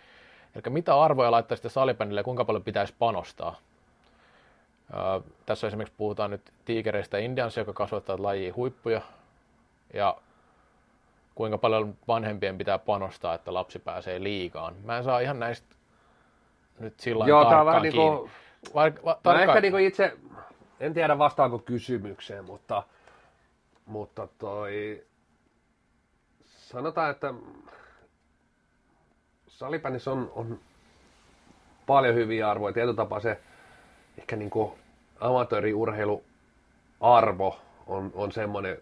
Eli 0.54 0.62
mitä 0.68 1.00
arvoja 1.00 1.30
laittaisitte 1.30 1.68
salibändille 1.68 2.20
ja 2.20 2.24
kuinka 2.24 2.44
paljon 2.44 2.64
pitäisi 2.64 2.94
panostaa? 2.98 3.58
Öö, 4.94 5.20
tässä 5.46 5.66
esimerkiksi 5.66 5.94
puhutaan 5.96 6.30
nyt 6.30 6.52
tiikereistä 6.64 7.18
Indians, 7.18 7.56
joka 7.56 7.72
kasvattaa 7.72 8.22
lajia 8.22 8.54
huippuja. 8.54 9.00
Ja 9.94 10.16
kuinka 11.34 11.58
paljon 11.58 11.94
vanhempien 12.08 12.58
pitää 12.58 12.78
panostaa, 12.78 13.34
että 13.34 13.54
lapsi 13.54 13.78
pääsee 13.78 14.22
liigaan. 14.22 14.74
Mä 14.84 14.98
en 14.98 15.04
saa 15.04 15.20
ihan 15.20 15.40
näistä 15.40 15.76
nyt 16.78 17.00
sillä 17.00 17.26
Joo, 17.26 17.44
tämä 17.44 17.60
on 17.60 17.66
vähän 17.66 17.82
niin 17.82 17.94
kuin, 17.94 18.30
va, 18.74 18.82
va, 19.04 19.18
tarkkaan... 19.22 19.40
ehkä 19.40 19.60
niin 19.60 19.72
kuin 19.72 19.84
itse, 19.84 20.16
en 20.80 20.94
tiedä 20.94 21.18
vastaanko 21.18 21.58
kysymykseen, 21.58 22.44
mutta, 22.44 22.82
mutta 23.86 24.28
toi, 24.38 25.04
sanotaan, 26.44 27.10
että 27.10 27.34
salibändissä 29.60 30.10
on, 30.10 30.32
on 30.34 30.58
paljon 31.86 32.14
hyviä 32.14 32.50
arvoja. 32.50 32.72
Tietyllä 32.72 32.96
tapaa 32.96 33.20
se 33.20 33.40
ehkä 34.18 34.36
niin 34.36 34.50
kuin 34.50 34.72
amatööriurheiluarvo 35.20 37.60
on, 37.86 38.10
on 38.14 38.32
semmoinen, 38.32 38.78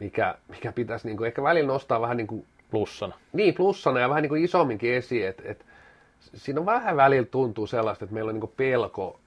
mikä, 0.00 0.34
mikä 0.48 0.72
pitäisi 0.72 1.06
niin 1.06 1.16
kuin 1.16 1.26
ehkä 1.26 1.42
välillä 1.42 1.72
nostaa 1.72 2.00
vähän 2.00 2.16
niin 2.16 2.26
kuin, 2.26 2.46
Plussana. 2.70 3.14
niin 3.32 3.54
plussana 3.54 4.00
ja 4.00 4.08
vähän 4.08 4.22
niin 4.22 4.28
kuin 4.28 4.44
isomminkin 4.44 4.94
esiin, 4.94 5.28
että, 5.28 5.42
että 5.46 5.64
siinä 6.20 6.60
on 6.60 6.66
vähän 6.66 6.96
välillä 6.96 7.26
tuntuu 7.26 7.66
sellaista, 7.66 8.04
että 8.04 8.14
meillä 8.14 8.28
on 8.28 8.34
niin 8.34 8.40
kuin 8.40 8.52
pelko 8.56 9.20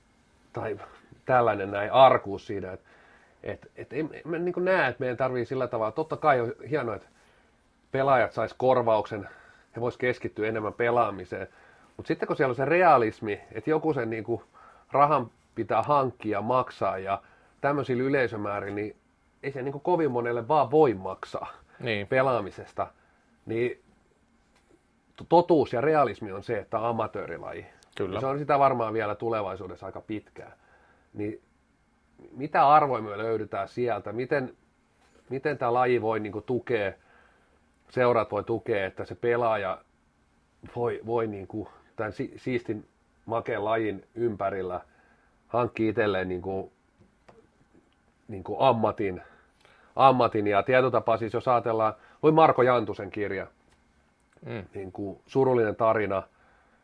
tai 0.53 0.79
tällainen 1.25 1.71
näin 1.71 1.91
arkuus 1.91 2.47
siinä, 2.47 2.71
että 2.71 2.85
että 3.43 3.67
että 3.75 3.95
en, 3.95 4.09
en 4.13 4.21
mä 4.25 4.39
niin 4.39 4.53
näe, 4.57 4.87
että 4.87 4.99
meidän 4.99 5.17
tarvii 5.17 5.45
sillä 5.45 5.67
tavalla, 5.67 5.91
totta 5.91 6.17
kai 6.17 6.41
on 6.41 6.53
hienoa, 6.69 6.95
että 6.95 7.07
pelaajat 7.91 8.33
sais 8.33 8.53
korvauksen, 8.53 9.29
he 9.75 9.81
vois 9.81 9.97
keskittyä 9.97 10.47
enemmän 10.47 10.73
pelaamiseen, 10.73 11.47
mutta 11.97 12.07
sitten 12.07 12.27
kun 12.27 12.35
siellä 12.35 12.51
on 12.51 12.55
se 12.55 12.65
realismi, 12.65 13.41
että 13.51 13.69
joku 13.69 13.93
sen 13.93 14.09
niin 14.09 14.23
kuin 14.23 14.41
rahan 14.91 15.31
pitää 15.55 15.81
hankkia, 15.83 16.41
maksaa 16.41 16.97
ja 16.97 17.21
tämmöisillä 17.61 18.03
yleisömäärin, 18.03 18.75
niin 18.75 18.95
ei 19.43 19.51
se 19.51 19.61
niin 19.61 19.71
kuin 19.71 19.81
kovin 19.81 20.11
monelle 20.11 20.47
vaan 20.47 20.71
voi 20.71 20.93
maksaa 20.93 21.53
Niin. 21.79 22.07
pelaamisesta, 22.07 22.87
niin 23.45 23.81
totuus 25.29 25.73
ja 25.73 25.81
realismi 25.81 26.31
on 26.31 26.43
se, 26.43 26.57
että 26.57 26.79
on 26.79 26.85
amatöörilaji. 26.85 27.65
Kyllä. 27.97 28.19
Se 28.19 28.25
on 28.25 28.39
sitä 28.39 28.59
varmaan 28.59 28.93
vielä 28.93 29.15
tulevaisuudessa 29.15 29.85
aika 29.85 30.01
pitkään. 30.01 30.53
Niin 31.13 31.41
mitä 32.31 32.69
arvoja 32.69 33.01
me 33.01 33.17
löydetään 33.17 33.67
sieltä? 33.67 34.11
Miten, 34.11 34.57
miten 35.29 35.57
tämä 35.57 35.73
laji 35.73 36.01
voi 36.01 36.19
niin 36.19 36.31
kuin, 36.31 36.43
tukea, 36.43 36.93
seurat 37.91 38.31
voi 38.31 38.43
tukea, 38.43 38.85
että 38.85 39.05
se 39.05 39.15
pelaaja 39.15 39.77
voi, 40.75 40.99
voi 41.05 41.27
niin 41.27 41.47
kuin, 41.47 41.67
tämän 41.95 42.11
si- 42.13 42.33
siistin 42.35 42.87
makeen 43.25 43.65
lajin 43.65 44.05
ympärillä 44.15 44.81
hankkia 45.47 45.89
itselleen 45.89 46.27
niin 46.29 46.41
kuin, 46.41 46.71
niin 48.27 48.43
kuin 48.43 48.57
ammatin, 48.59 49.21
ammatin. 49.95 50.47
Ja 50.47 50.63
tietyllä 50.63 50.91
tapaa 50.91 51.17
siis 51.17 51.33
jos 51.33 51.47
ajatellaan, 51.47 51.93
luin 52.23 52.35
Marko 52.35 52.61
Jantusen 52.61 53.11
kirja, 53.11 53.47
Mm. 54.45 54.63
niin 54.73 54.91
kuin 54.91 55.19
surullinen 55.27 55.75
tarina. 55.75 56.23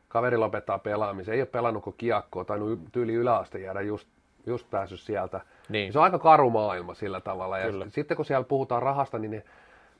Kaveri 0.08 0.38
lopettaa 0.38 0.80
pelaamisen, 0.80 1.34
ei 1.36 1.42
ole 1.42 1.46
pelannut 1.48 1.84
kuin 1.84 1.96
kiekkoa, 1.98 2.46
tai 2.46 2.60
tyyli 2.92 3.14
yläaste 3.14 3.60
jäädä 3.60 3.82
just, 3.82 4.08
just 4.46 4.70
päässyt 4.70 5.00
sieltä. 5.00 5.42
Niin. 5.70 5.94
Se 5.94 6.00
on 6.00 6.04
aika 6.04 6.20
karu 6.20 6.50
maailma 6.50 6.94
sillä 6.94 7.22
tavalla. 7.22 7.58
Ja 7.60 7.66
Kyllä. 7.72 7.86
sitten 7.90 8.18
kun 8.18 8.26
siellä 8.26 8.44
puhutaan 8.44 8.82
rahasta, 8.82 9.20
niin 9.20 9.32
ne 9.32 9.44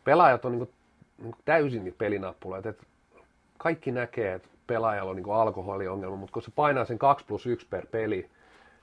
pelaajat 0.04 0.46
on 0.46 0.52
niin 0.52 0.60
kuin, 0.60 0.70
niin 1.24 1.36
täysin 1.46 1.84
niitä 1.84 1.98
pelinappuloita. 1.98 2.70
Et 2.70 2.88
kaikki 3.58 3.92
näkee, 3.92 4.34
että 4.34 4.50
pelaajalla 4.68 5.10
on 5.10 5.16
niin 5.16 5.34
alkoholiongelma, 5.34 6.16
mutta 6.16 6.34
kun 6.34 6.42
se 6.42 6.52
painaa 6.56 6.86
sen 6.86 7.00
2 7.00 7.26
plus 7.26 7.46
1 7.46 7.68
per 7.70 7.86
peli, 7.86 8.30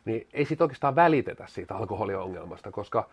niin 0.05 0.27
ei 0.33 0.45
siitä 0.45 0.65
oikeastaan 0.65 0.97
välitetä 0.97 1.47
siitä 1.47 1.77
alkoholiongelmasta, 1.77 2.71
koska 2.71 3.09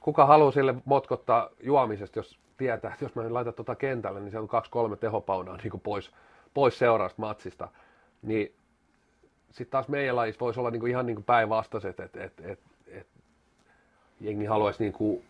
kuka 0.00 0.26
haluaa 0.26 0.50
sille 0.50 0.74
motkottaa 0.84 1.50
juomisesta, 1.62 2.18
jos 2.18 2.38
tietää, 2.56 2.92
että 2.92 3.04
jos 3.04 3.14
mä 3.14 3.22
en 3.22 3.34
laita 3.34 3.52
tuota 3.52 3.74
kentälle, 3.74 4.20
niin 4.20 4.30
se 4.30 4.38
on 4.38 4.48
kaksi 4.48 4.70
kolme 4.70 4.96
tehopaunaa 4.96 5.56
niin 5.56 5.80
pois, 5.80 6.10
pois 6.54 6.78
seuraavasta 6.78 7.22
matsista. 7.22 7.68
Niin 8.22 8.52
sitten 9.50 9.70
taas 9.70 9.88
meidän 9.88 10.16
lajissa 10.16 10.40
voisi 10.40 10.60
olla 10.60 10.70
niin 10.70 10.80
kuin 10.80 10.90
ihan 10.90 11.06
niin 11.06 11.24
päinvastaiset, 11.24 12.00
että 12.00 12.24
et, 12.24 12.40
et, 12.40 12.60
et, 12.88 13.06
jengi 14.20 14.44
haluaisi 14.44 14.82
niin 14.82 14.92
kuin 14.92 15.24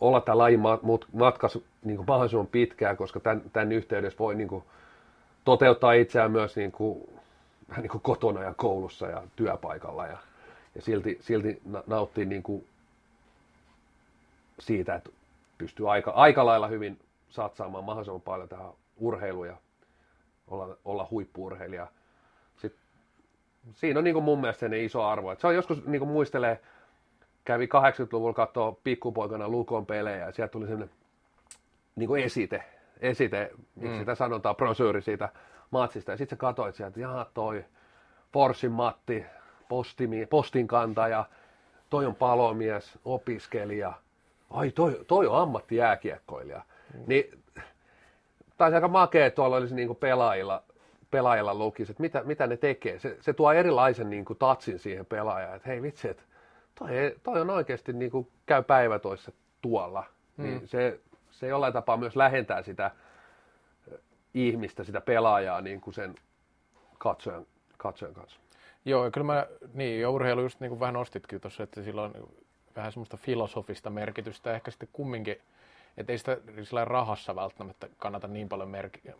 olla 0.00 0.20
tämän 0.20 0.38
lajin 0.38 0.60
mat- 0.60 0.82
mut- 0.82 1.08
matkassa 1.12 1.58
niin 1.84 1.96
kuin 1.96 2.06
mahdollisimman 2.06 2.46
pitkään, 2.46 2.96
koska 2.96 3.20
tämän, 3.20 3.42
tämän 3.52 3.72
yhteydessä 3.72 4.18
voi 4.18 4.34
niin 4.34 4.48
kuin 4.48 4.64
toteuttaa 5.44 5.92
itseään 5.92 6.30
myös 6.30 6.56
niin 6.56 6.72
kuin, 6.72 7.08
vähän 7.68 7.82
niin 7.82 7.90
kuin 7.90 8.02
kotona 8.02 8.42
ja 8.42 8.54
koulussa 8.56 9.06
ja 9.06 9.22
työpaikalla 9.36 10.06
ja, 10.06 10.18
ja 10.74 10.82
silti, 10.82 11.18
silti 11.20 11.60
na- 11.64 11.82
nauttii 11.86 12.24
niin 12.24 12.42
kuin 12.42 12.66
siitä, 14.58 14.94
että 14.94 15.10
pystyy 15.58 15.92
aika, 15.92 16.10
aika 16.10 16.46
lailla 16.46 16.66
hyvin 16.66 16.98
satsaamaan 17.30 17.84
mahdollisimman 17.84 18.20
paljon 18.20 18.48
tähän 18.48 18.70
urheiluun 18.96 19.46
ja 19.46 19.56
olla, 20.48 20.76
olla 20.84 21.08
huippuurheilija. 21.10 21.86
Sitten, 22.56 22.80
siinä 23.74 23.98
on 23.98 24.04
niin 24.04 24.14
kuin 24.14 24.24
mun 24.24 24.40
mielestä 24.40 24.60
sen 24.60 24.74
iso 24.74 25.04
arvo. 25.04 25.32
Et 25.32 25.40
se 25.40 25.46
on 25.46 25.54
joskus 25.54 25.86
niin 25.86 25.98
kuin 26.00 26.10
muistelee, 26.10 26.60
kävi 27.48 27.66
80-luvulla 27.66 28.34
katsoa 28.34 28.76
pikkupoikana 28.84 29.48
Lukon 29.48 29.86
pelejä 29.86 30.16
ja 30.26 30.32
sieltä 30.32 30.52
tuli 30.52 30.66
sellainen 30.66 30.94
niin 31.96 32.08
kuin 32.08 32.24
esite, 32.24 32.62
esite, 33.00 33.50
miksi 33.74 33.94
Mm. 33.94 33.98
sitä 33.98 34.14
sanotaan, 34.14 34.56
brosyyri 34.56 35.02
siitä 35.02 35.28
matsista. 35.70 36.10
Ja 36.10 36.16
sitten 36.16 36.36
sä 36.36 36.40
katsoit 36.40 36.74
sieltä, 36.74 36.88
että 36.88 37.00
jaha 37.00 37.26
toi 37.34 37.64
Forssin 38.32 38.72
Matti, 38.72 39.24
postimi, 39.68 40.26
postin 40.26 40.66
kantaja, 40.66 41.24
toi 41.90 42.06
on 42.06 42.14
palomies, 42.14 42.98
opiskelija, 43.04 43.92
ai 44.50 44.70
toi, 44.70 45.04
toi 45.06 45.26
on 45.26 45.42
ammattijääkiekkoilija. 45.42 46.62
Mm. 46.94 47.00
Niin 47.06 47.42
taisi 48.58 48.74
aika 48.74 48.88
makea 48.88 49.30
tuolla 49.30 49.56
olisi 49.56 49.74
niin 49.74 49.88
kuin 49.88 49.98
pelaajilla, 49.98 50.62
pelaajilla 51.10 51.54
lukisi, 51.54 51.92
että 51.92 52.02
mitä, 52.02 52.22
mitä 52.24 52.46
ne 52.46 52.56
tekee. 52.56 52.98
Se, 52.98 53.16
se 53.20 53.32
tuo 53.32 53.52
erilaisen 53.52 54.10
niin 54.10 54.24
kuin 54.24 54.38
tatsin 54.38 54.78
siihen 54.78 55.06
pelaajaan, 55.06 55.56
että 55.56 55.68
hei 55.68 55.82
vitsi, 55.82 56.08
että 56.08 56.22
toi, 56.78 56.88
toi 57.22 57.40
on 57.40 57.50
oikeasti 57.50 57.92
niin 57.92 58.10
kuin 58.10 58.28
käy 58.46 58.62
päivätoissa 58.62 59.32
tuolla. 59.62 60.04
Mm. 60.36 60.44
Niin 60.44 60.68
se, 60.68 61.00
se 61.30 61.46
jollain 61.46 61.72
tapaa 61.72 61.96
myös 61.96 62.16
lähentää 62.16 62.62
sitä 62.62 62.90
ö, 63.92 63.98
ihmistä, 64.34 64.84
sitä 64.84 65.00
pelaajaa 65.00 65.60
niin 65.60 65.80
kuin 65.80 65.94
sen 65.94 66.14
katsojan, 66.98 67.46
katsojan 67.76 68.14
kanssa. 68.14 68.40
Joo, 68.84 69.04
ja 69.04 69.10
kyllä 69.10 69.26
mä, 69.26 69.46
niin, 69.74 70.00
ja 70.00 70.10
urheilu 70.10 70.42
just 70.42 70.60
niin 70.60 70.68
kuin 70.68 70.80
vähän 70.80 70.94
nostitkin 70.94 71.40
tuossa, 71.40 71.62
että 71.62 71.82
sillä 71.82 72.02
on 72.02 72.14
vähän 72.76 72.92
semmoista 72.92 73.16
filosofista 73.16 73.90
merkitystä, 73.90 74.54
ehkä 74.54 74.70
sitten 74.70 74.88
kumminkin, 74.92 75.36
että 75.96 76.12
ei 76.12 76.18
sitä 76.18 76.36
sillä 76.62 76.84
rahassa 76.84 77.36
välttämättä 77.36 77.88
kannata 77.96 78.28
niin 78.28 78.48
paljon 78.48 78.68
merki- 78.68 79.10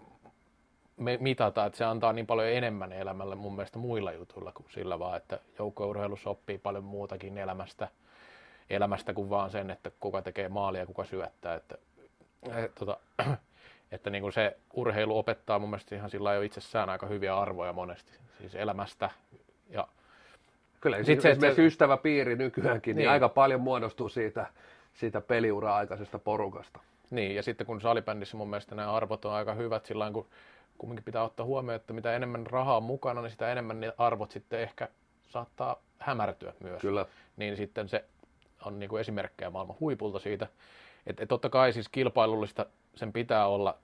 me, 0.99 1.18
mitata, 1.20 1.66
että 1.66 1.76
se 1.76 1.84
antaa 1.84 2.12
niin 2.12 2.26
paljon 2.26 2.49
enemmän 2.49 2.92
elämälle 2.92 3.34
mun 3.34 3.57
mielestä 3.57 3.78
muilla 3.78 4.12
jutuilla 4.12 4.53
kuin 4.53 4.66
sillä 4.70 4.99
vaan, 4.99 5.16
että 5.16 5.38
joukkueurheilussa 5.59 6.30
oppii 6.30 6.59
paljon 6.59 6.84
muutakin 6.84 7.38
elämästä, 7.38 7.88
elämästä 8.70 9.14
kuin 9.14 9.30
vaan 9.30 9.51
sen, 9.51 9.70
että 9.70 9.90
kuka 10.01 10.22
tekee 10.22 10.49
maalia 10.49 10.80
ja 10.80 10.86
kuka 10.86 11.05
syöttää, 11.05 11.55
että, 11.55 11.78
et, 12.57 12.74
tota, 12.74 12.96
että 13.92 14.11
niin 14.11 14.22
kuin 14.22 14.32
se 14.32 14.57
urheilu 14.74 15.18
opettaa 15.18 15.59
mun 15.59 15.70
mielestä 15.70 15.94
ihan 15.94 16.11
sillä 16.11 16.34
jo 16.34 16.42
itsessään 16.42 16.88
aika 16.88 17.07
hyviä 17.07 17.38
arvoja 17.38 17.72
monesti, 17.72 18.12
siis 18.40 18.55
elämästä 18.55 19.11
ja 19.70 19.88
Kyllä, 20.80 20.96
Sit 20.96 21.07
Sitten 21.07 21.22
se, 21.22 21.28
se, 21.28 21.30
esimerkiksi 21.30 21.66
ystäväpiiri 21.66 22.36
nykyäänkin, 22.36 22.96
niin, 22.96 23.03
Niin. 23.03 23.11
aika 23.11 23.28
paljon 23.28 23.61
muodostuu 23.61 24.09
siitä, 24.09 24.46
siitä 24.94 25.20
peliura 25.20 25.76
aikaisesta 25.76 26.18
porukasta. 26.18 26.80
Niin, 27.11 27.34
ja 27.34 27.42
sitten 27.42 27.66
kun 27.66 27.80
salibändissä 27.80 28.36
mun 28.36 28.51
mielestä 28.51 28.74
nämä 28.74 28.92
arvot 28.92 29.24
on 29.24 29.32
aika 29.32 29.55
hyvät 29.55 29.86
sillä 29.86 30.11
kun 30.11 30.26
kumminkin 30.78 31.04
pitää 31.04 31.22
ottaa 31.22 31.46
huomioon, 31.46 31.76
että 31.76 31.92
mitä 31.92 32.16
enemmän 32.16 32.46
rahaa 32.46 32.76
on 32.76 32.82
mukana, 32.82 33.22
niin 33.22 33.30
sitä 33.30 33.52
enemmän 33.52 33.80
ne 33.80 33.92
arvot 33.98 34.30
sitten 34.30 34.60
ehkä 34.60 34.88
saattaa 35.28 35.76
hämärtyä 35.98 36.52
myös. 36.60 36.80
Kyllä. 36.80 37.06
Niin 37.36 37.56
sitten 37.56 37.88
se 37.88 38.04
on 38.64 38.78
niin 38.78 38.88
kuin 38.90 39.00
esimerkkejä 39.00 39.50
maailman 39.50 39.76
huipulta 39.80 40.18
siitä. 40.18 40.46
Että 41.06 41.22
et 41.22 41.28
totta 41.28 41.48
kai 41.48 41.72
siis 41.72 41.88
kilpailullista 41.88 42.66
sen 42.94 43.12
pitää 43.12 43.46
olla 43.46 43.78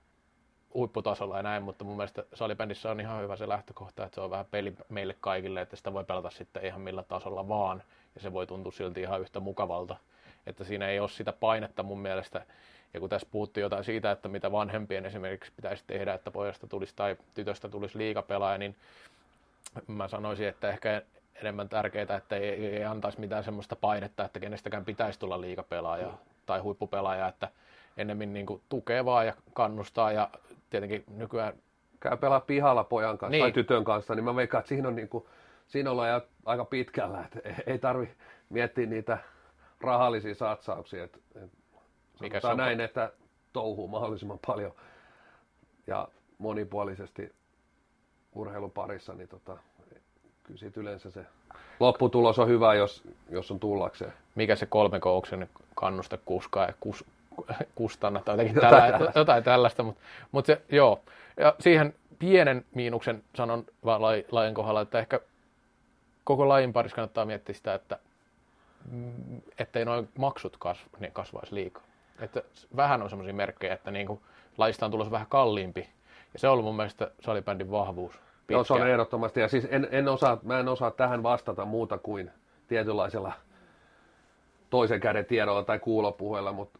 huipputasolla 0.73 1.37
ja 1.37 1.43
näin, 1.43 1.63
mutta 1.63 1.83
mun 1.83 1.97
mielestä 1.97 2.23
salibändissä 2.33 2.91
on 2.91 2.99
ihan 2.99 3.21
hyvä 3.21 3.35
se 3.35 3.47
lähtökohta, 3.47 4.05
että 4.05 4.15
se 4.15 4.21
on 4.21 4.29
vähän 4.29 4.45
peli 4.51 4.73
meille 4.89 5.15
kaikille, 5.19 5.61
että 5.61 5.75
sitä 5.75 5.93
voi 5.93 6.03
pelata 6.03 6.29
sitten 6.29 6.65
ihan 6.65 6.81
millä 6.81 7.03
tasolla 7.03 7.47
vaan, 7.47 7.83
ja 8.15 8.21
se 8.21 8.33
voi 8.33 8.47
tuntua 8.47 8.71
silti 8.71 9.01
ihan 9.01 9.21
yhtä 9.21 9.39
mukavalta. 9.39 9.95
Että 10.47 10.63
siinä 10.63 10.87
ei 10.87 10.99
ole 10.99 11.09
sitä 11.09 11.33
painetta 11.33 11.83
mun 11.83 11.99
mielestä, 11.99 12.45
ja 12.95 12.99
kun 12.99 13.09
tässä 13.09 13.27
puhuttiin 13.31 13.61
jotain 13.61 13.83
siitä, 13.83 14.11
että 14.11 14.29
mitä 14.29 14.51
vanhempien 14.51 15.05
esimerkiksi 15.05 15.51
pitäisi 15.55 15.83
tehdä, 15.87 16.13
että 16.13 16.31
pojasta 16.31 16.67
tulisi 16.67 16.93
tai 16.95 17.15
tytöstä 17.33 17.69
tulisi 17.69 17.97
liikapelaaja, 17.97 18.57
niin 18.57 18.75
mä 19.87 20.07
sanoisin, 20.07 20.47
että 20.47 20.69
ehkä 20.69 21.01
enemmän 21.35 21.69
tärkeää, 21.69 22.15
että 22.17 22.35
ei, 22.35 22.65
ei 22.77 22.83
antaisi 22.85 23.19
mitään 23.19 23.43
semmoista 23.43 23.75
painetta, 23.75 24.25
että 24.25 24.39
kenestäkään 24.39 24.85
pitäisi 24.85 25.19
tulla 25.19 25.41
liikapelaaja 25.41 26.13
tai 26.45 26.59
huippupelaaja, 26.59 27.27
että 27.27 27.49
ennemmin 27.97 28.33
niin 28.33 28.45
kuin 28.45 28.61
tukee 28.69 29.05
vaan 29.05 29.25
ja 29.27 29.33
kannustaa 29.53 30.11
ja 30.11 30.29
tietenkin 30.69 31.03
nykyään 31.17 31.53
Käy 31.99 32.17
pelaa 32.17 32.39
pihalla 32.39 32.83
pojan 32.83 33.17
kanssa 33.17 33.31
Niin. 33.31 33.43
tai 33.43 33.51
tytön 33.51 33.83
kanssa, 33.83 34.15
niin 34.15 34.23
mä 34.23 34.35
veikkaan, 34.35 34.59
että 34.59 34.69
siinä 34.69 34.87
on, 34.87 34.95
niin 34.95 35.09
kuin, 35.09 35.25
siinä 35.67 35.91
ollaan 35.91 36.09
jo 36.09 36.21
aika 36.45 36.65
pitkällä, 36.65 37.21
että 37.25 37.49
ei- 37.49 37.55
ei 37.67 37.79
tarvi 37.79 38.09
miettiä 38.49 38.85
niitä 38.85 39.17
rahallisia 39.81 40.35
satsauksia. 40.35 41.03
Että, 41.03 41.17
että 41.35 41.57
Mikä 42.19 42.39
se 42.39 42.47
on? 42.47 42.57
näin, 42.57 42.81
että 42.81 43.11
touhuu 43.53 43.87
mahdollisimman 43.87 44.39
paljon 44.47 44.71
ja 45.87 46.07
monipuolisesti 46.37 47.33
urheilun 48.35 48.71
parissa, 48.71 49.13
niin 49.13 49.29
tota, 49.29 49.57
kyllä 50.43 50.59
siitä 50.59 50.79
yleensä 50.79 51.11
se 51.11 51.25
lopputulos 51.79 52.39
on 52.39 52.47
hyvä, 52.47 52.73
jos, 52.73 53.03
jos 53.29 53.51
on 53.51 53.59
tullakseen. 53.59 54.13
mikä 54.35 54.55
se 54.55 54.65
kolme 54.65 54.99
kouksen 54.99 55.49
kannusta 55.75 56.17
kuskaa 56.25 56.65
ja 56.65 56.73
kus, 56.79 57.05
kustanna 57.75 58.21
tai 58.25 58.37
Jotain 58.53 58.53
tällä, 58.61 58.91
tällaista. 58.91 59.19
jotain 59.19 59.43
tällaista, 59.43 59.83
mutta, 59.83 60.01
mutta 60.31 60.47
se, 60.47 60.61
joo. 60.69 60.99
Ja 61.37 61.55
siihen 61.59 61.93
pienen 62.19 62.65
miinuksen 62.75 63.23
sanon 63.35 63.65
vaan 63.85 64.01
lai- 64.01 64.25
lajin 64.31 64.53
kohdalla, 64.53 64.81
että 64.81 64.99
ehkä 64.99 65.19
koko 66.23 66.49
lajin 66.49 66.73
parissa 66.73 66.95
kannattaa 66.95 67.25
miettiä 67.25 67.55
sitä, 67.55 67.73
että 67.73 67.99
ettei 69.59 69.85
noin 69.85 70.09
maksut 70.17 70.57
kasv, 70.59 70.87
niin 70.99 71.11
kasvaisi 71.11 71.55
liikaa. 71.55 71.83
Että 72.19 72.41
vähän 72.75 73.01
on 73.01 73.09
semmoisia 73.09 73.33
merkkejä, 73.33 73.73
että 73.73 73.91
niin 73.91 74.07
kuin 74.07 74.19
lajista 74.57 74.85
on 74.85 74.91
tulossa 74.91 75.11
vähän 75.11 75.27
kalliimpi. 75.29 75.89
Ja 76.33 76.39
se 76.39 76.47
on 76.47 76.53
ollut 76.53 76.65
mun 76.65 76.75
mielestä 76.75 77.11
salibändin 77.19 77.71
vahvuus. 77.71 78.19
Joo, 78.49 78.63
se 78.63 78.73
on 78.73 78.87
ehdottomasti. 78.87 79.39
Ja 79.39 79.47
siis 79.47 79.67
en, 79.71 79.87
en 79.91 80.07
osaa, 80.07 80.37
mä 80.43 80.59
en 80.59 80.67
osaa 80.67 80.91
tähän 80.91 81.23
vastata 81.23 81.65
muuta 81.65 81.97
kuin 81.97 82.31
tietynlaisella 82.67 83.33
toisen 84.69 84.99
käden 84.99 85.25
tiedolla 85.25 85.63
tai 85.63 85.79
kuulopuheella, 85.79 86.51
mutta 86.51 86.79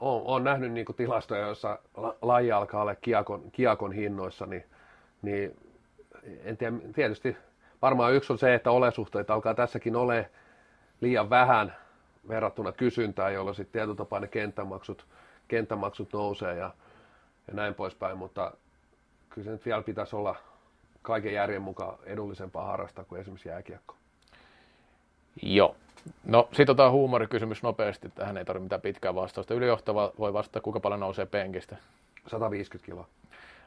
olen, 0.00 0.26
olen 0.26 0.44
nähnyt 0.44 0.72
niin 0.72 0.86
kuin 0.86 0.96
tilastoja, 0.96 1.46
joissa 1.46 1.78
laji 2.22 2.52
alkaa 2.52 2.82
olla 2.82 2.94
kiakon, 2.94 3.42
kiakon 3.52 3.92
hinnoissa, 3.92 4.46
niin, 4.46 4.64
niin 5.22 5.56
en 6.44 6.56
tiedä, 6.56 6.76
tietysti 6.94 7.36
varmaan 7.82 8.14
yksi 8.14 8.32
on 8.32 8.38
se, 8.38 8.54
että 8.54 8.70
olesuhteita 8.70 9.34
alkaa 9.34 9.54
tässäkin 9.54 9.96
ole 9.96 10.30
liian 11.00 11.30
vähän 11.30 11.76
verrattuna 12.28 12.72
kysyntään, 12.72 13.34
jolloin 13.34 13.54
sitten 13.54 13.72
tietyllä 13.72 13.96
tapaa 13.96 14.20
ne 14.20 14.28
kenttämaksut, 14.28 15.06
kenttämaksut 15.48 16.12
nousee 16.12 16.56
ja, 16.56 16.70
ja 17.48 17.54
näin 17.54 17.74
poispäin, 17.74 18.18
mutta 18.18 18.52
kyllä 19.28 19.44
se 19.44 19.50
nyt 19.50 19.66
vielä 19.66 19.82
pitäisi 19.82 20.16
olla 20.16 20.36
kaiken 21.02 21.32
järjen 21.32 21.62
mukaan 21.62 21.98
edullisempaa 22.04 22.66
harrastaa 22.66 23.04
kuin 23.04 23.20
esimerkiksi 23.20 23.48
jääkiekko. 23.48 23.94
Joo. 25.42 25.76
No, 26.24 26.48
sitten 26.52 26.72
otetaan 26.72 26.92
huumorikysymys 26.92 27.62
nopeasti. 27.62 28.08
Tähän 28.14 28.36
ei 28.36 28.44
tarvitse 28.44 28.64
mitään 28.64 28.80
pitkää 28.80 29.14
vastausta. 29.14 29.54
Ylijohtava 29.54 30.12
voi 30.18 30.32
vastata, 30.32 30.60
kuinka 30.60 30.80
paljon 30.80 31.00
nousee 31.00 31.26
penkistä. 31.26 31.76
150 32.26 32.86
kiloa. 32.86 33.06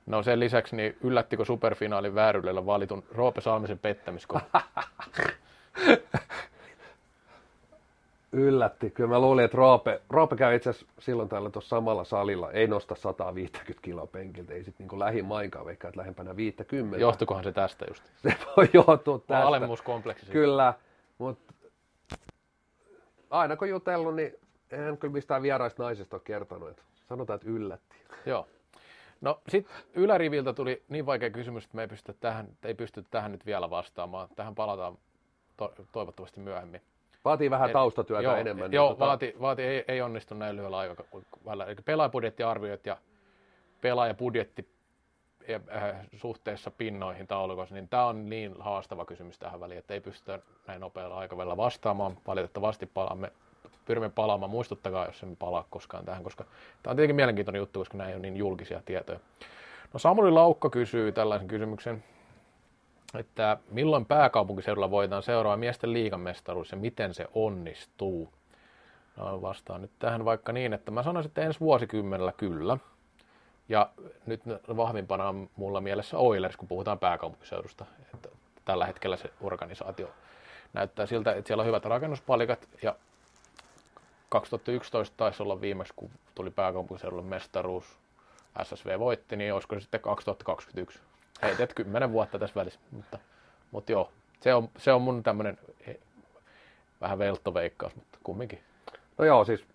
No 0.05 0.23
sen 0.23 0.39
lisäksi, 0.39 0.75
niin 0.75 0.97
yllättikö 1.01 1.45
superfinaalin 1.45 2.15
vääryydellä 2.15 2.65
valitun 2.65 3.03
Roope 3.11 3.41
Saamisen 3.41 3.79
pettämisko? 3.79 4.39
Yllätti. 8.31 8.89
Kyllä 8.89 9.09
mä 9.09 9.19
luulin, 9.19 9.45
että 9.45 9.57
Roope, 9.57 10.01
Roope 10.09 10.35
käy 10.35 10.55
itse 10.55 10.69
asiassa 10.69 10.87
silloin 10.99 11.29
täällä 11.29 11.49
tuossa 11.49 11.69
samalla 11.69 12.03
salilla. 12.03 12.51
Ei 12.51 12.67
nosta 12.67 12.95
150 12.95 13.81
kiloa 13.81 14.07
penkiltä. 14.07 14.53
Ei 14.53 14.63
sitten 14.63 14.87
niin 14.87 14.99
lähimainkaan 14.99 15.65
veikkaa, 15.65 15.89
että 15.89 15.99
lähempänä 15.99 16.35
50. 16.35 16.97
Johtukohan 16.97 17.43
se 17.43 17.51
tästä 17.51 17.85
just? 17.89 18.03
Se 18.23 18.37
voi 18.57 18.69
johtua 18.73 19.19
tästä. 19.19 19.47
Alemmuuskompleksi. 19.47 20.31
Kyllä, 20.31 20.73
mutta 21.17 21.53
aina 23.29 23.55
kun 23.57 23.69
jutellut, 23.69 24.15
niin 24.15 24.39
en 24.71 24.97
kyllä 24.97 25.11
mistään 25.13 25.41
vieraista 25.41 25.83
naisista 25.83 26.15
ole 26.15 26.21
kertonut. 26.25 26.69
Että 26.69 26.83
sanotaan, 27.09 27.35
että 27.35 27.49
yllätti. 27.49 27.95
Joo. 28.25 28.47
No 29.21 29.41
sitten 29.49 29.75
yläriviltä 29.93 30.53
tuli 30.53 30.83
niin 30.89 31.05
vaikea 31.05 31.29
kysymys, 31.29 31.63
että 31.63 31.75
me 31.75 31.81
ei 31.81 31.87
pysty 31.87 32.15
tähän, 32.19 32.47
ei 32.63 32.73
pysty 32.73 33.05
tähän 33.11 33.31
nyt 33.31 33.45
vielä 33.45 33.69
vastaamaan. 33.69 34.29
Tähän 34.35 34.55
palataan 34.55 34.97
to- 35.57 35.73
toivottavasti 35.91 36.39
myöhemmin. 36.39 36.81
Vaatii 37.27 37.49
vähän 37.49 37.69
taustatyötä 37.69 38.23
joo, 38.23 38.35
enemmän. 38.35 38.71
Joo, 38.71 38.87
niin 38.87 38.95
tota... 38.95 39.05
vaati, 39.05 39.35
vaati 39.41 39.61
ei, 39.61 39.83
ei, 39.87 40.01
onnistu 40.01 40.35
näin 40.35 40.55
lyhyellä 40.55 40.77
aikavälillä. 40.77 41.65
Eli 41.65 41.75
pelaajabudjettiarviot 41.85 42.85
ja 42.85 42.97
pelaajabudjetti 43.81 44.69
äh, 45.49 45.95
suhteessa 46.15 46.71
pinnoihin 46.71 47.27
taulukossa, 47.27 47.75
niin 47.75 47.89
tämä 47.89 48.05
on 48.05 48.29
niin 48.29 48.55
haastava 48.59 49.05
kysymys 49.05 49.39
tähän 49.39 49.59
väliin, 49.59 49.79
että 49.79 49.93
ei 49.93 50.01
pystytä 50.01 50.39
näin 50.67 50.81
nopealla 50.81 51.17
aikavälillä 51.17 51.57
vastaamaan. 51.57 52.17
Valitettavasti 52.27 52.85
palaamme, 52.85 53.31
pyrimme 53.85 54.09
palaamaan. 54.09 54.51
Muistuttakaa, 54.51 55.05
jos 55.05 55.23
emme 55.23 55.35
palaa 55.39 55.65
koskaan 55.69 56.05
tähän, 56.05 56.23
koska 56.23 56.43
tämä 56.43 56.91
on 56.91 56.95
tietenkin 56.95 57.15
mielenkiintoinen 57.15 57.59
juttu, 57.59 57.79
koska 57.79 57.97
nämä 57.97 58.09
ei 58.09 58.15
ole 58.15 58.21
niin 58.21 58.37
julkisia 58.37 58.81
tietoja. 58.85 59.19
No 59.93 59.99
Samuli 59.99 60.31
Laukka 60.31 60.69
kysyy 60.69 61.11
tällaisen 61.11 61.47
kysymyksen, 61.47 62.03
että 63.13 63.57
milloin 63.71 64.05
pääkaupunkiseudulla 64.05 64.91
voidaan 64.91 65.23
seuraava 65.23 65.57
miesten 65.57 65.93
liigamestaruus 65.93 66.71
ja 66.71 66.77
miten 66.77 67.13
se 67.13 67.27
onnistuu? 67.33 68.29
No, 69.17 69.41
vastaan 69.41 69.81
nyt 69.81 69.91
tähän 69.99 70.25
vaikka 70.25 70.51
niin, 70.51 70.73
että 70.73 70.91
mä 70.91 71.03
sanoisin, 71.03 71.29
että 71.29 71.41
ensi 71.41 71.59
vuosikymmenellä 71.59 72.31
kyllä. 72.31 72.77
Ja 73.69 73.89
nyt 74.25 74.41
vahvimpana 74.77 75.29
on 75.29 75.49
mulla 75.55 75.81
mielessä 75.81 76.17
Oilers, 76.17 76.57
kun 76.57 76.67
puhutaan 76.67 76.99
pääkaupunkiseudusta. 76.99 77.85
Että 78.13 78.29
tällä 78.65 78.85
hetkellä 78.85 79.17
se 79.17 79.29
organisaatio 79.41 80.09
näyttää 80.73 81.05
siltä, 81.05 81.31
että 81.31 81.47
siellä 81.47 81.61
on 81.61 81.67
hyvät 81.67 81.85
rakennuspalikat 81.85 82.67
ja 82.81 82.95
2011 84.29 85.17
taisi 85.17 85.43
olla 85.43 85.61
viimeksi, 85.61 85.93
kun 85.95 86.11
tuli 86.35 86.49
pääkaupunkiseudulle 86.49 87.23
mestaruus. 87.23 87.85
SSV 88.63 88.99
voitti, 88.99 89.35
niin 89.35 89.53
olisiko 89.53 89.75
se 89.75 89.81
sitten 89.81 90.01
2021? 90.01 90.99
Heität 91.41 91.73
kymmenen 91.73 92.11
vuotta 92.11 92.39
tässä 92.39 92.55
välissä, 92.55 92.79
mutta, 92.91 93.19
mutta 93.71 93.91
joo, 93.91 94.11
se 94.41 94.53
on, 94.53 94.69
se 94.77 94.93
on 94.93 95.01
mun 95.01 95.23
tämmöinen 95.23 95.57
eh, 95.87 95.97
vähän 97.01 97.19
velttoveikkaus, 97.19 97.95
mutta 97.95 98.17
kumminkin. 98.23 98.59
No 99.17 99.25
joo, 99.25 99.45
siis 99.45 99.65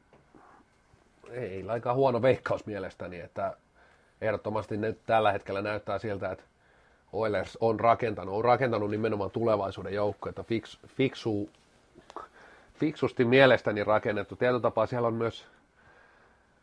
ei 1.31 1.65
aika 1.69 1.95
huono 1.95 2.23
veikkaus 2.23 2.67
mielestäni, 2.67 3.21
että 3.21 3.57
ehdottomasti 4.21 4.77
nyt 4.77 4.99
tällä 5.07 5.33
hetkellä 5.33 5.63
näyttää 5.63 5.99
siltä, 5.99 6.31
että 6.31 6.45
Oilers 7.13 7.59
on 7.61 7.81
rakentanut, 7.81 8.35
on 8.35 8.45
rakentanut 8.45 8.91
nimenomaan 8.91 9.31
tulevaisuuden 9.31 9.95
joukkoita, 9.95 10.43
Fix, 10.43 10.79
fiksu, 10.87 11.51
fiksusti 12.75 13.25
mielestäni 13.25 13.85
rakennettu. 13.85 14.37
Tietyllä 14.37 14.61
tapaa 14.61 14.87
siellä 14.87 15.09
on 15.09 15.15
myös 15.15 15.47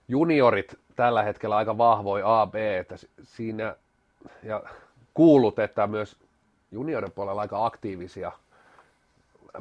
juniorit 0.08 0.80
tällä 0.95 1.24
hetkellä 1.24 1.56
aika 1.56 1.78
vahvoi 1.78 2.22
AB, 2.26 2.56
että 2.56 2.95
siinä 3.24 3.76
ja 4.43 4.64
kuulut, 5.14 5.60
että 5.60 5.88
myös 5.88 6.18
juniorin 6.72 7.12
puolella 7.12 7.41
aika 7.41 7.66
aktiivisia 7.66 8.32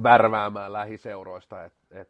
värväämään 0.03 0.73
lähiseuroista. 0.73 1.65
Et, 1.65 1.73
et, 1.91 2.09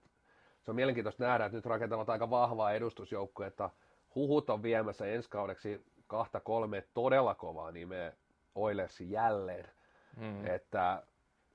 se 0.63 0.71
on 0.71 0.75
mielenkiintoista 0.75 1.25
nähdä, 1.25 1.45
että 1.45 1.57
nyt 1.57 1.67
rakentavat 1.67 2.11
aika 2.11 2.31
vahvaa 2.31 2.73
edustusjoukkoa, 2.73 3.47
että 3.47 3.71
huhut 4.15 4.51
on 4.51 4.63
viemässä 4.63 5.07
ensi 5.07 5.31
kaudeksi 5.31 5.85
kahta 6.07 6.41
kolme 6.41 6.85
todella 6.95 7.35
kovaa 7.35 7.73
nimeä 7.73 8.13
Oilersi 8.55 9.11
jälleen. 9.11 9.69
Mm. 10.17 10.47
Että 10.47 11.03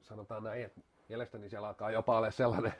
sanotaan 0.01 0.43
näin, 0.43 0.65
että 0.65 0.81
mielestäni 1.09 1.49
siellä 1.49 1.67
alkaa 1.67 1.91
jopa 1.91 2.17
olla 2.17 2.31
sellainen 2.31 2.73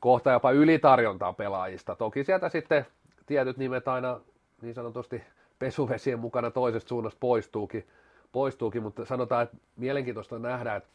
kohta 0.00 0.30
jopa 0.30 0.50
ylitarjontaa 0.50 1.32
pelaajista. 1.32 1.96
Toki 1.96 2.24
sieltä 2.24 2.48
sitten 2.48 2.86
tietyt 3.26 3.56
nimet 3.56 3.88
aina 3.88 4.20
niin 4.62 4.74
sanotusti 4.74 5.22
pesuvesien 5.58 6.18
mukana 6.18 6.50
toisesta 6.50 6.88
suunnasta 6.88 7.18
poistuukin, 7.20 7.86
poistuukin 8.34 8.82
mutta 8.82 9.04
sanotaan, 9.04 9.42
että 9.42 9.56
mielenkiintoista 9.76 10.38
nähdä, 10.38 10.76
että 10.76 10.88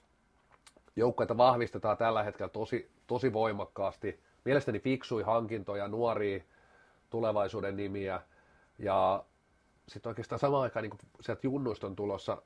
joukkoita 0.96 1.38
vahvistetaan 1.38 1.98
tällä 1.98 2.24
hetkellä 2.24 2.50
tosi, 2.50 2.90
tosi 3.08 3.34
voimakkaasti. 3.34 4.20
Mielestäni 4.46 4.80
fiksui 4.80 5.24
hankintoja, 5.24 5.88
nuoria 5.88 6.44
tulevaisuuden 7.10 7.78
nimiä 7.78 8.22
ja 8.80 9.24
sitten 9.88 10.10
oikeastaan 10.10 10.40
samaan 10.40 10.64
aikaan 10.64 10.84
niin 10.84 10.98
sieltä 11.22 11.42
junnuista 11.44 11.88
on 11.88 11.96
tulossa, 11.96 12.42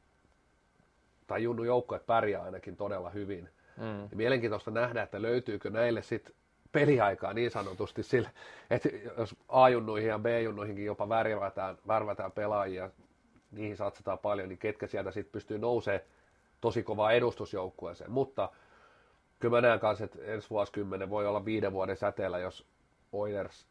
tai 1.28 1.44
junnu 1.44 1.64
joukkoja 1.64 2.02
pärjää 2.06 2.44
ainakin 2.44 2.76
todella 2.76 3.10
hyvin. 3.10 3.50
Mm. 3.78 4.02
Ja 4.02 4.16
mielenkiintoista 4.16 4.72
nähdä, 4.72 5.04
että 5.04 5.22
löytyykö 5.22 5.70
näille 5.70 6.02
sitten 6.02 6.36
peliaikaa 6.72 7.34
niin 7.34 7.52
sanotusti 7.52 8.04
sille, 8.04 8.30
että 8.70 8.90
jos 9.18 9.36
A-junnuihin 9.50 10.10
ja 10.10 10.20
B-junnuihinkin 10.20 10.86
jopa 10.86 11.10
värvätään, 11.10 11.78
värvätään 11.88 12.32
pelaajia, 12.32 12.90
niihin 13.54 13.78
satsataan 13.78 14.20
paljon, 14.20 14.50
niin 14.50 14.60
ketkä 14.60 14.88
sieltä 14.88 15.12
sitten 15.12 15.32
pystyy 15.32 15.60
nousemaan 15.60 16.02
tosi 16.62 16.84
kovaa 16.84 17.12
edustusjoukkueeseen. 17.12 18.12
Mutta 18.12 18.50
kyllä 19.40 19.58
mä 19.58 19.68
näen 19.68 19.80
kanssa, 19.80 20.06
että 20.06 20.20
ensi 20.24 20.50
vuosikymmen 20.50 21.10
voi 21.10 21.28
olla 21.28 21.46
viiden 21.46 21.74
vuoden 21.74 21.98
säteellä, 21.98 22.40
jos 22.40 22.68
Oilers 23.12 23.68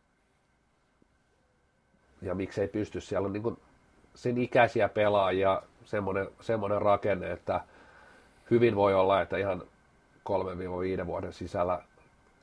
ja 2.22 2.34
miksei 2.34 2.68
pysty, 2.68 3.00
siellä 3.00 3.26
on 3.26 3.32
niin 3.32 3.56
sen 4.14 4.38
ikäisiä 4.38 4.88
pelaajia, 4.88 5.62
semmoinen, 5.84 6.28
semmoinen 6.40 6.82
rakenne, 6.82 7.32
että 7.32 7.60
hyvin 8.50 8.76
voi 8.76 8.94
olla, 8.94 9.20
että 9.20 9.36
ihan 9.36 9.62
3-5 11.02 11.06
vuoden 11.06 11.32
sisällä 11.32 11.82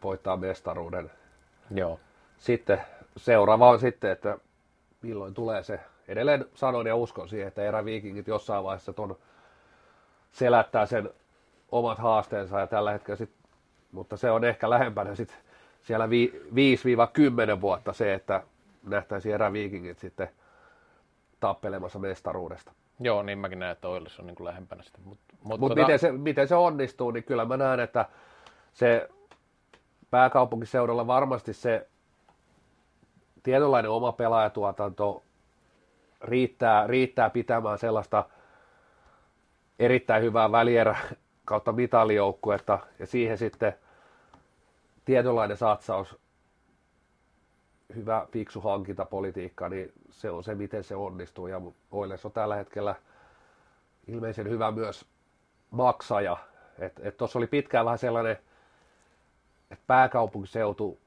voittaa 0.04 0.38
mestaruuden. 0.38 1.12
Joo. 1.72 2.00
Sitten 2.38 2.82
seuraava 3.18 3.70
on 3.70 3.80
sitten, 3.80 4.12
että 4.12 4.38
milloin 5.02 5.34
tulee 5.34 5.64
se. 5.64 5.80
Edelleen 6.10 6.46
sanon 6.54 6.88
ja 6.88 6.96
uskon 6.96 7.30
siihen, 7.30 7.48
että 7.48 7.64
eräviikingit 7.64 8.28
jossain 8.28 8.64
vaiheessa 8.64 8.94
ton 8.94 9.18
selättää 10.32 10.86
sen 10.86 11.10
omat 11.72 11.98
haasteensa 11.98 12.60
ja 12.60 12.68
tällä 12.68 12.92
hetkellä 12.92 13.18
sit, 13.18 13.32
mutta 13.92 14.18
se 14.18 14.32
on 14.32 14.44
ehkä 14.44 14.70
lähempänä 14.70 15.16
sit 15.16 15.38
siellä 15.82 16.08
5-10 16.08 17.62
vuotta 17.62 17.94
se, 17.94 18.14
että 18.14 18.44
nähtäisiin 18.84 19.36
eräviikingit 19.36 20.00
sitten 20.00 20.30
tappelemassa 21.40 22.00
mestaruudesta. 22.00 22.72
Joo, 23.00 23.24
niin 23.24 23.40
mäkin 23.40 23.60
näen, 23.60 23.72
että 23.72 23.88
Oilers 23.88 24.20
on 24.20 24.28
niin 24.28 24.36
kuin 24.36 24.46
lähempänä 24.46 24.84
sitä. 24.84 24.98
Mutta 25.04 25.36
mut 25.44 25.60
Mut 25.60 25.70
tota... 25.70 25.82
miten, 25.82 26.00
se, 26.00 26.12
miten 26.12 26.48
se 26.48 26.56
onnistuu, 26.56 27.12
niin 27.12 27.24
kyllä 27.24 27.46
mä 27.46 27.58
näen, 27.58 27.80
että 27.80 28.06
se 28.74 29.10
pääkaupunkiseudulla 30.12 31.08
varmasti 31.08 31.54
se 31.54 31.88
tietynlainen 33.44 33.92
oma 33.92 34.12
pelaajatuotanto 34.12 35.24
riittää, 36.22 36.88
riittää 36.88 37.30
pitämään 37.30 37.78
sellaista 37.78 38.30
erittäin 39.80 40.24
hyvää 40.24 40.52
välierä 40.52 40.98
kautta 41.46 41.72
mitalijoukkuetta 41.72 42.80
ja 43.00 43.08
siihen 43.08 43.38
sitten 43.38 43.74
tietynlainen 45.06 45.58
satsaus, 45.58 46.20
hyvä, 47.96 48.28
fiksu 48.32 48.62
hankintapolitiikka, 48.62 49.70
niin 49.70 49.92
se 50.10 50.30
on 50.30 50.44
se, 50.44 50.56
miten 50.56 50.84
se 50.84 50.96
onnistuu. 50.96 51.48
Ja 51.48 51.62
Oilers 51.92 52.26
on 52.26 52.32
tällä 52.32 52.56
hetkellä 52.56 52.96
ilmeisen 54.08 54.50
hyvä 54.50 54.72
myös 54.72 55.06
maksaja. 55.72 56.38
Tuossa 57.18 57.40
oli 57.40 57.48
pitkään 57.48 57.86
vähän 57.86 57.98
sellainen, 57.98 58.32
että 59.72 59.84
pääkaupunkiseutu 59.88 61.00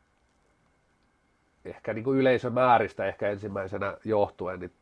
ehkä 1.64 1.94
niin 1.94 2.04
kuin 2.04 2.18
yleisömääristä 2.18 3.04
ehkä 3.06 3.30
ensimmäisenä 3.30 3.96
johtuen, 4.04 4.60
niin 4.60 4.72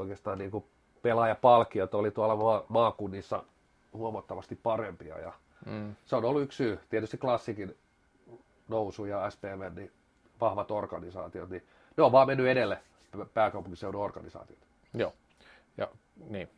oikeastaan 0.00 0.38
niin 0.38 0.50
kuin 0.50 0.64
pelaajapalkkiot 1.02 1.94
oli 1.94 2.10
tuolla 2.10 2.36
ma- 2.36 2.64
maakunnissa 2.68 3.42
huomattavasti 3.92 4.56
parempia. 4.62 5.18
Ja 5.18 5.32
mm. 5.66 5.96
Se 6.04 6.16
on 6.16 6.24
ollut 6.24 6.42
yksi 6.42 6.56
syy. 6.56 6.80
Tietysti 6.90 7.18
klassikin 7.18 7.76
nousu 8.68 9.04
ja 9.04 9.30
SPM, 9.30 9.74
niin 9.76 9.92
vahvat 10.40 10.70
organisaatiot, 10.70 11.50
niin 11.50 11.66
ne 11.96 12.02
on 12.02 12.12
vaan 12.12 12.26
mennyt 12.26 12.46
edelle 12.46 12.78
pääkaupunkiseudun 13.34 14.02
organisaatiot. 14.02 14.58
Joo, 14.94 15.12
ja 15.76 15.88
niin. 16.28 16.48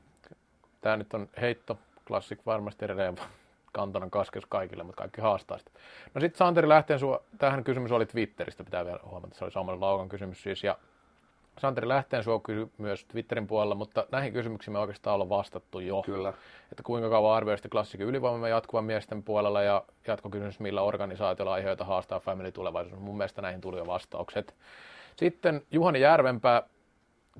Tämä 0.81 0.97
nyt 0.97 1.15
on 1.15 1.29
heitto, 1.41 1.79
klassik 2.07 2.47
varmasti 2.47 2.85
edelleen 2.85 3.17
kantanan 3.73 4.11
kaskes 4.11 4.47
kaikille, 4.47 4.83
mutta 4.83 5.03
kaikki 5.03 5.21
haastaa 5.21 5.59
sitä. 5.59 5.71
No 6.15 6.21
sitten 6.21 6.39
Santeri 6.39 6.69
Lähteen, 6.69 6.99
sua, 6.99 7.23
tähän 7.39 7.65
kysymys 7.65 7.93
oli 7.93 8.07
Twitteristä, 8.07 8.65
pitää 8.65 8.85
vielä 8.85 9.01
huomata, 9.05 9.35
se 9.35 9.45
oli 9.45 9.53
Samuel 9.53 9.81
Laukan 9.81 10.09
kysymys 10.09 10.43
siis, 10.43 10.65
ja 10.65 10.79
Santeri 11.59 11.89
Lähteen 11.89 12.25
sua 12.25 12.41
kysyi 12.41 12.71
myös 12.79 13.05
Twitterin 13.05 13.47
puolella, 13.47 13.75
mutta 13.75 14.07
näihin 14.13 14.33
kysymyksiin 14.33 14.73
me 14.73 14.79
oikeastaan 14.79 15.15
ollaan 15.15 15.29
vastattu 15.29 15.81
jo. 15.81 16.03
Kyllä. 16.03 16.33
Että 16.73 16.83
kuinka 16.83 17.11
kauan 17.11 17.37
arvioisitte 17.37 17.69
klassikin 17.69 18.07
ylivoimamme 18.07 18.49
jatkuvan 18.49 18.85
miesten 18.85 19.23
puolella 19.23 19.63
ja 19.63 19.85
jatkokysymys, 20.07 20.61
millä 20.61 20.83
organisaatiolla 20.83 21.53
aiheita 21.53 21.85
haastaa 21.85 22.21
Family 22.21 22.53
tulevaisuus. 22.53 23.01
Mun 23.01 23.17
mielestä 23.17 23.43
näihin 23.43 23.61
tuli 23.61 23.79
jo 23.79 23.87
vastaukset. 23.87 24.55
Sitten 25.17 25.63
Juhani 25.71 26.01
Järvenpää 26.01 26.63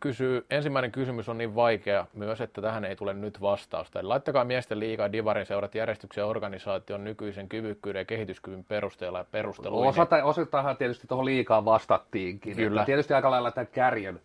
kysyy, 0.01 0.47
ensimmäinen 0.51 0.93
kysymys 0.93 1.29
on 1.29 1.39
niin 1.39 1.55
vaikea 1.55 2.07
myös, 2.15 2.41
että 2.41 2.63
tähän 2.63 2.85
ei 2.85 2.97
tule 2.97 3.15
nyt 3.15 3.41
vastausta. 3.41 4.01
Eli 4.01 4.09
laittakaa 4.09 4.45
miesten 4.45 4.81
liikaa 4.81 5.13
Divarin 5.13 5.47
seurat 5.47 5.75
järjestyksen 5.75 6.25
organisaation 6.25 7.05
nykyisen 7.05 7.49
kyvykkyyden 7.49 8.01
ja 8.01 8.05
kehityskyvyn 8.05 8.65
perusteella 8.65 9.19
ja 9.19 9.25
perusteluihin. 9.31 9.89
Osata, 9.89 10.25
osittain 10.25 10.77
tietysti 10.77 11.07
tuohon 11.07 11.25
liikaa 11.25 11.65
vastattiinkin. 11.65 12.57
Kyllä. 12.57 12.81
Että 12.81 12.87
tietysti 12.87 13.15
aika 13.15 13.31
lailla 13.31 13.51
tämän 13.51 13.69
kärjen, 13.73 14.21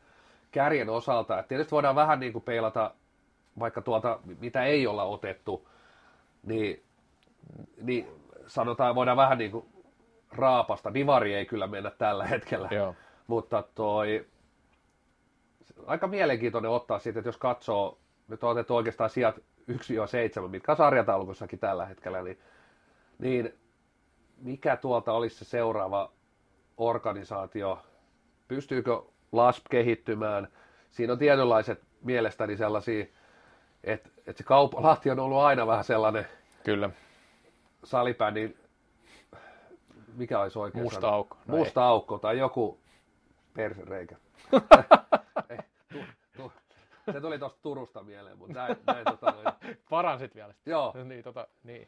kärjen 0.51 0.89
osalta. 0.89 1.39
Että 1.39 1.49
tietysti 1.49 1.72
voidaan 1.72 1.95
vähän 1.95 2.20
niin 2.20 2.34
kuin 2.34 2.43
peilata 2.43 2.91
vaikka 3.59 3.82
tuolta, 3.82 4.20
mitä 4.39 4.63
ei 4.63 4.88
olla 4.88 5.03
otettu, 5.03 5.68
niin, 6.43 6.84
niin 7.82 8.07
sanotaan, 8.47 8.95
voidaan 8.95 9.18
vähän 9.18 9.38
niin 9.38 9.51
kuin 9.51 9.65
raapasta. 10.32 10.93
Divari 10.93 11.34
ei 11.34 11.45
kyllä 11.45 11.68
mennä 11.68 11.91
tällä 11.97 12.26
hetkellä. 12.26 12.68
Joo. 12.72 12.95
Mutta 13.28 13.63
toi, 13.76 14.26
aika 15.86 16.07
mielenkiintoinen 16.07 16.71
ottaa 16.71 16.99
siitä, 16.99 17.19
että 17.19 17.28
jos 17.28 17.38
katsoo, 17.38 17.97
nyt 18.28 18.43
on 18.43 18.49
otettu 18.51 18.75
oikeastaan 18.75 19.09
sijat 19.09 19.36
1-7, 19.71 20.47
mitkä 20.47 20.71
on 20.71 20.78
sarjataulukossakin 20.78 21.59
tällä 21.59 21.86
hetkellä, 21.86 22.21
niin, 22.21 22.39
niin 23.19 23.53
mikä 24.38 24.78
tuolta 24.78 25.13
olisi 25.13 25.36
se 25.38 25.45
seuraava 25.45 26.11
organisaatio, 26.78 27.80
pystyykö 28.47 29.01
LASP 29.32 29.65
kehittymään, 29.69 30.47
siinä 30.91 31.13
on 31.13 31.19
tietynlaiset 31.19 31.82
mielestäni 32.01 32.57
sellaisia, 32.57 33.05
että, 33.84 34.09
että 34.28 34.43
se 34.43 34.43
kaup- 34.43 34.84
Lahti 34.84 35.09
on 35.11 35.19
ollut 35.19 35.38
aina 35.39 35.67
vähän 35.67 35.84
sellainen 35.84 36.28
Kyllä. 36.63 36.89
salibändin, 37.84 38.57
mikä 40.15 40.39
olisi 40.39 40.59
oikein 40.59 40.84
Musta 40.84 41.01
sana? 41.01 41.13
aukko. 41.13 41.38
No 41.47 41.57
Musta 41.57 41.82
ei. 41.82 41.88
aukko 41.88 42.17
tai 42.17 42.38
joku 42.38 42.80
persereikä. 43.53 44.15
Se 47.12 47.22
tuli 47.22 47.39
tuosta 47.39 47.60
Turusta 47.62 48.03
mieleen, 48.03 48.38
mutta 48.38 48.53
näin, 48.53 48.78
näin 48.88 49.05
tota, 49.05 49.32
noin. 49.32 49.78
Paransit 49.89 50.36
vielä. 50.36 50.53
Joo. 50.66 50.93
Niin, 51.03 51.24
tota, 51.24 51.47
niin. 51.64 51.88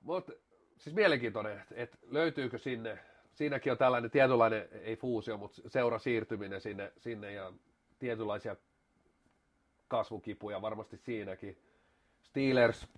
Mut, 0.00 0.30
siis 0.78 0.96
mielenkiintoinen, 0.96 1.52
että 1.60 1.74
et 1.76 1.98
löytyykö 2.10 2.58
sinne, 2.58 2.98
siinäkin 3.32 3.72
on 3.72 3.78
tällainen 3.78 4.10
tietynlainen, 4.10 4.68
ei 4.72 4.96
fuusio, 4.96 5.36
mutta 5.36 5.62
seura 5.66 5.98
siirtyminen 5.98 6.60
sinne, 6.60 6.92
sinne 6.98 7.32
ja 7.32 7.52
tietynlaisia 7.98 8.56
kasvukipuja 9.88 10.62
varmasti 10.62 10.96
siinäkin. 10.96 11.58
Steelers, 12.22 12.88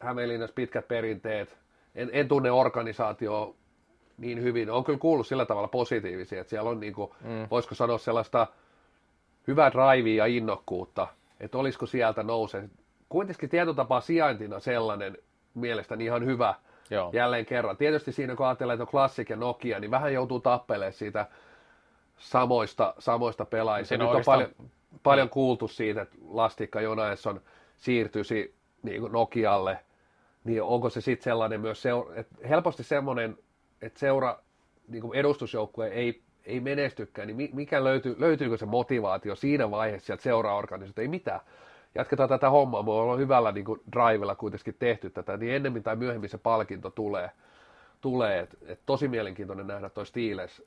Hämeenlinnassa 0.00 0.54
pitkät 0.54 0.88
perinteet, 0.88 1.58
en, 1.94 2.10
en 2.12 2.28
tunne 2.28 2.50
organisaatio 2.50 3.56
niin 4.18 4.42
hyvin. 4.42 4.70
On 4.70 4.84
kyllä 4.84 4.98
kuullut 4.98 5.26
sillä 5.26 5.46
tavalla 5.46 5.68
positiivisia, 5.68 6.40
että 6.40 6.50
siellä 6.50 6.70
on, 6.70 6.80
niin 6.80 6.92
kuin, 6.92 7.10
mm. 7.20 7.46
voisiko 7.50 7.74
sanoa 7.74 7.98
sellaista 7.98 8.46
hyvää 9.46 9.72
drivea 9.72 10.26
ja 10.26 10.26
innokkuutta, 10.26 11.08
että 11.40 11.58
olisiko 11.58 11.86
sieltä 11.86 12.22
nouse. 12.22 12.68
Kuitenkin 13.08 13.48
tietotapaa 13.48 14.00
sijaintina 14.00 14.60
sellainen 14.60 15.18
mielestäni 15.54 16.04
ihan 16.04 16.24
hyvä 16.24 16.54
Joo. 16.90 17.10
jälleen 17.12 17.46
kerran. 17.46 17.76
Tietysti 17.76 18.12
siinä 18.12 18.36
kun 18.36 18.46
ajattelee, 18.46 18.74
että 18.74 18.84
on 18.84 18.88
Classic 18.88 19.30
ja 19.30 19.36
Nokia, 19.36 19.80
niin 19.80 19.90
vähän 19.90 20.12
joutuu 20.12 20.40
tappelemaan 20.40 20.92
siitä 20.92 21.26
samoista, 22.18 22.94
samoista 22.98 23.44
pelaajista. 23.44 23.94
Nyt 23.94 24.02
on 24.02 24.08
oikeastaan... 24.08 24.38
paljon, 24.38 24.70
paljon 25.02 25.28
kuultu 25.28 25.68
siitä, 25.68 26.02
että 26.02 26.16
Lastikka 26.28 26.80
Jonaesson 26.80 27.40
siirtyisi 27.76 28.54
niin 28.82 29.00
kuin 29.00 29.12
Nokialle, 29.12 29.78
niin 30.44 30.62
onko 30.62 30.90
se 30.90 31.00
sitten 31.00 31.24
sellainen 31.24 31.60
myös, 31.60 31.82
seura, 31.82 32.14
että 32.14 32.48
helposti 32.48 32.82
semmoinen, 32.82 33.38
että 33.82 33.98
seura 33.98 34.38
niin 34.88 35.14
edustusjoukkue 35.14 35.88
ei 35.88 36.22
ei 36.46 36.60
menestykään, 36.60 37.28
niin 37.28 37.50
mikä 37.52 37.84
löytyy, 37.84 38.16
löytyykö 38.18 38.56
se 38.56 38.66
motivaatio 38.66 39.34
siinä 39.36 39.70
vaiheessa 39.70 40.06
sieltä 40.06 40.22
seuraorganisaatio? 40.22 41.02
Ei 41.02 41.08
mitään. 41.08 41.40
Jatketaan 41.94 42.28
tätä 42.28 42.50
hommaa, 42.50 42.82
me 42.82 42.90
ollaan 42.90 43.18
hyvällä 43.18 43.52
niin 43.52 43.64
kuin 43.64 43.80
drivella 43.92 44.34
kuitenkin 44.34 44.76
tehty 44.78 45.10
tätä, 45.10 45.36
niin 45.36 45.54
ennemmin 45.54 45.82
tai 45.82 45.96
myöhemmin 45.96 46.30
se 46.30 46.38
palkinto 46.38 46.90
tulee. 46.90 47.30
tulee. 48.00 48.40
Et, 48.40 48.56
et 48.66 48.80
tosi 48.86 49.08
mielenkiintoinen 49.08 49.66
nähdä 49.66 49.88
toi 49.88 50.06
Steelers, 50.06 50.62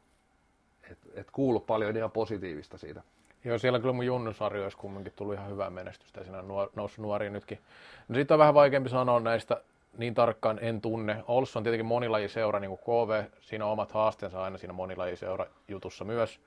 että 0.91 1.07
et 1.13 1.27
kuuluu 1.31 1.59
paljon 1.59 1.97
ihan 1.97 2.11
positiivista 2.11 2.77
siitä. 2.77 3.01
Joo, 3.45 3.57
siellä 3.57 3.79
kyllä 3.79 3.93
mun 3.93 4.05
junnusarjoissa 4.05 4.79
kumminkin 4.79 5.13
tullut 5.15 5.33
ihan 5.35 5.49
hyvää 5.49 5.69
menestystä 5.69 6.23
siinä 6.23 6.39
on 6.39 6.47
nuor- 6.47 6.71
noussut 6.75 6.99
nuoria 6.99 7.29
nytkin. 7.29 7.59
No 8.07 8.15
siitä 8.15 8.33
on 8.33 8.39
vähän 8.39 8.53
vaikeampi 8.53 8.89
sanoa 8.89 9.19
näistä 9.19 9.61
niin 9.97 10.13
tarkkaan 10.13 10.59
en 10.61 10.81
tunne. 10.81 11.23
Ols 11.27 11.57
on 11.57 11.63
tietenkin 11.63 11.85
monilajiseura, 11.85 12.59
niin 12.59 12.69
kuin 12.69 12.79
KV, 12.79 13.23
siinä 13.39 13.65
on 13.65 13.71
omat 13.71 13.91
haasteensa 13.91 14.43
aina 14.43 14.57
siinä 14.57 14.73
monilajiseura 14.73 15.45
jutussa 15.67 16.05
myös. 16.05 16.39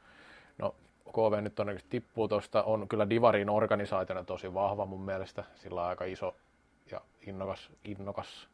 No, 0.59 0.75
KV 1.13 1.43
nyt 1.43 1.61
onneksi 1.61 1.87
tippuu 1.89 2.29
tuosta, 2.29 2.63
on 2.63 2.89
kyllä 2.89 3.11
Divarin 3.11 3.51
organisaationa 3.51 4.25
tosi 4.25 4.55
vahva 4.55 4.87
mun 4.87 5.01
mielestä, 5.03 5.45
sillä 5.55 5.83
on 5.83 5.89
aika 5.89 6.05
iso 6.05 6.37
ja 6.91 7.01
innokas. 7.27 7.71
innokas. 7.85 8.49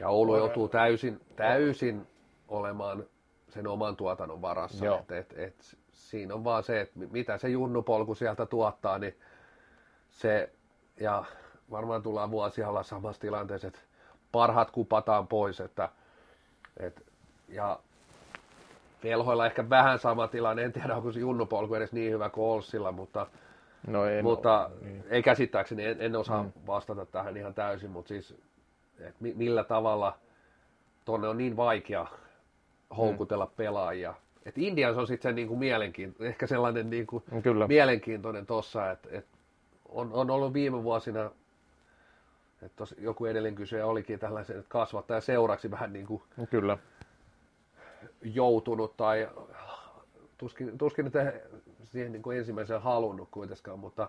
Ja 0.00 0.08
Oulu 0.08 0.36
joutuu 0.36 0.68
täysin, 0.68 1.20
täysin 1.36 2.06
olemaan 2.48 3.04
sen 3.48 3.66
oman 3.66 3.96
tuotannon 3.96 4.42
varassa. 4.42 4.98
Et, 4.98 5.10
et, 5.10 5.38
et, 5.38 5.76
siinä 5.92 6.34
on 6.34 6.44
vaan 6.44 6.62
se, 6.62 6.80
että 6.80 6.98
mitä 7.10 7.38
se 7.38 7.48
junnupolku 7.48 8.14
sieltä 8.14 8.46
tuottaa, 8.46 8.98
niin 8.98 9.16
se, 10.10 10.52
ja 11.00 11.24
varmaan 11.70 12.02
tullaan 12.02 12.30
vuosia 12.30 12.68
olla 12.68 12.82
samassa 12.82 13.20
tilanteessa, 13.20 13.68
että 13.68 13.80
parhaat 14.32 14.70
kupataan 14.70 15.26
pois, 15.26 15.60
että, 15.60 15.88
et, 16.76 17.06
ja 17.48 17.78
velhoilla 19.04 19.46
ehkä 19.46 19.70
vähän 19.70 19.98
sama 19.98 20.28
tilanne, 20.28 20.64
en 20.64 20.72
tiedä 20.72 20.96
onko 20.96 21.12
se 21.12 21.20
junnupolku 21.20 21.74
edes 21.74 21.92
niin 21.92 22.12
hyvä 22.12 22.30
kuin 22.30 22.44
Olssilla, 22.44 22.92
mutta, 22.92 23.26
no 23.86 24.04
en 24.06 24.24
mutta 24.24 24.66
ole, 24.66 24.70
niin. 24.82 25.04
ei 25.10 25.22
käsittääkseni, 25.22 25.84
en, 25.84 25.96
en 26.00 26.16
osaa 26.16 26.42
mm. 26.42 26.52
vastata 26.66 27.06
tähän 27.06 27.36
ihan 27.36 27.54
täysin, 27.54 27.90
mutta 27.90 28.08
siis 28.08 28.34
et 29.00 29.14
millä 29.20 29.64
tavalla 29.64 30.18
tuonne 31.04 31.28
on 31.28 31.38
niin 31.38 31.56
vaikea 31.56 32.06
houkutella 32.96 33.44
mm. 33.44 33.52
pelaajia. 33.56 34.14
Et 34.46 34.58
Indians 34.58 34.98
on 34.98 35.06
sitten 35.06 35.34
niinku 35.34 35.56
mielenkiintoinen, 35.56 36.28
ehkä 36.28 36.46
sellainen 36.46 36.90
niinku 36.90 37.24
Kyllä. 37.42 37.66
mielenkiintoinen 37.66 38.46
tossa, 38.46 38.90
että 38.90 39.08
et 39.12 39.26
on, 39.88 40.12
on 40.12 40.30
ollut 40.30 40.52
viime 40.52 40.82
vuosina 40.82 41.30
että 42.62 42.76
tos 42.76 42.94
joku 42.98 43.26
edellinen 43.26 43.54
kysyjä 43.54 43.86
olikin 43.86 44.18
tällaisen, 44.18 44.58
että 44.58 44.68
kasvattaja 44.68 45.20
seuraksi 45.20 45.70
vähän 45.70 45.92
niin 45.92 46.06
kuin 46.06 46.22
Kyllä. 46.50 46.78
joutunut 48.22 48.96
tai 48.96 49.28
tuskin, 50.38 50.78
tuskin 50.78 51.06
että 51.06 51.32
siihen 51.84 52.12
niin 52.12 52.22
kuin 52.22 52.38
ensimmäisen 52.38 52.82
halunnut 52.82 53.28
kuitenkaan, 53.30 53.78
mutta 53.78 54.08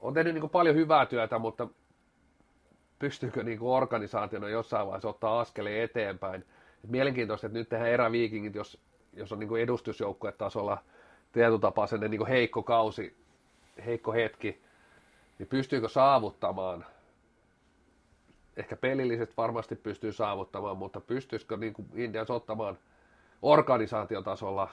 on 0.00 0.14
tehnyt 0.14 0.34
niin 0.34 0.40
kuin 0.40 0.50
paljon 0.50 0.76
hyvää 0.76 1.06
työtä, 1.06 1.38
mutta 1.38 1.68
pystyykö 2.98 3.42
niin 3.42 3.58
kuin 3.58 3.72
organisaationa 3.72 4.48
jossain 4.48 4.86
vaiheessa 4.86 5.08
ottaa 5.08 5.40
askeleen 5.40 5.82
eteenpäin. 5.82 6.44
Et 6.84 6.90
mielenkiintoista, 6.90 7.46
että 7.46 7.58
nyt 7.58 7.68
tehdään 7.68 7.90
eräviikingit, 7.90 8.54
jos, 8.54 8.80
jos 9.12 9.32
on 9.32 9.38
niin 9.38 9.48
kuin 9.48 9.62
edustusjoukkuetasolla 9.62 10.78
tietotapaa 11.32 11.86
sen 11.86 12.00
niin 12.00 12.18
kuin 12.18 12.28
heikko 12.28 12.62
kausi, 12.62 13.16
heikko 13.86 14.12
hetki, 14.12 14.60
niin 15.38 15.48
pystyykö 15.48 15.88
saavuttamaan 15.88 16.84
ehkä 18.56 18.76
pelilliset 18.76 19.36
varmasti 19.36 19.76
pystyy 19.76 20.12
saavuttamaan, 20.12 20.76
mutta 20.76 21.00
pystyisikö 21.00 21.56
niin 21.56 21.72
kuin 21.72 21.88
Indians 21.94 22.30
ottamaan 22.30 22.78
organisaatiotasolla 23.42 24.68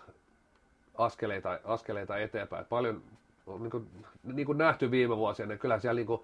askeleita, 0.95 1.59
askeleita 1.63 2.17
eteenpäin. 2.17 2.65
Paljon 2.65 3.03
on 3.47 3.63
niin 3.63 3.71
kuin, 3.71 3.89
niin 4.23 4.45
kuin 4.45 4.57
nähty 4.57 4.91
viime 4.91 5.17
vuosina, 5.17 5.47
niin 5.47 5.59
kyllä 5.59 5.79
siellä 5.79 5.99
niin 5.99 6.07
kuin 6.07 6.21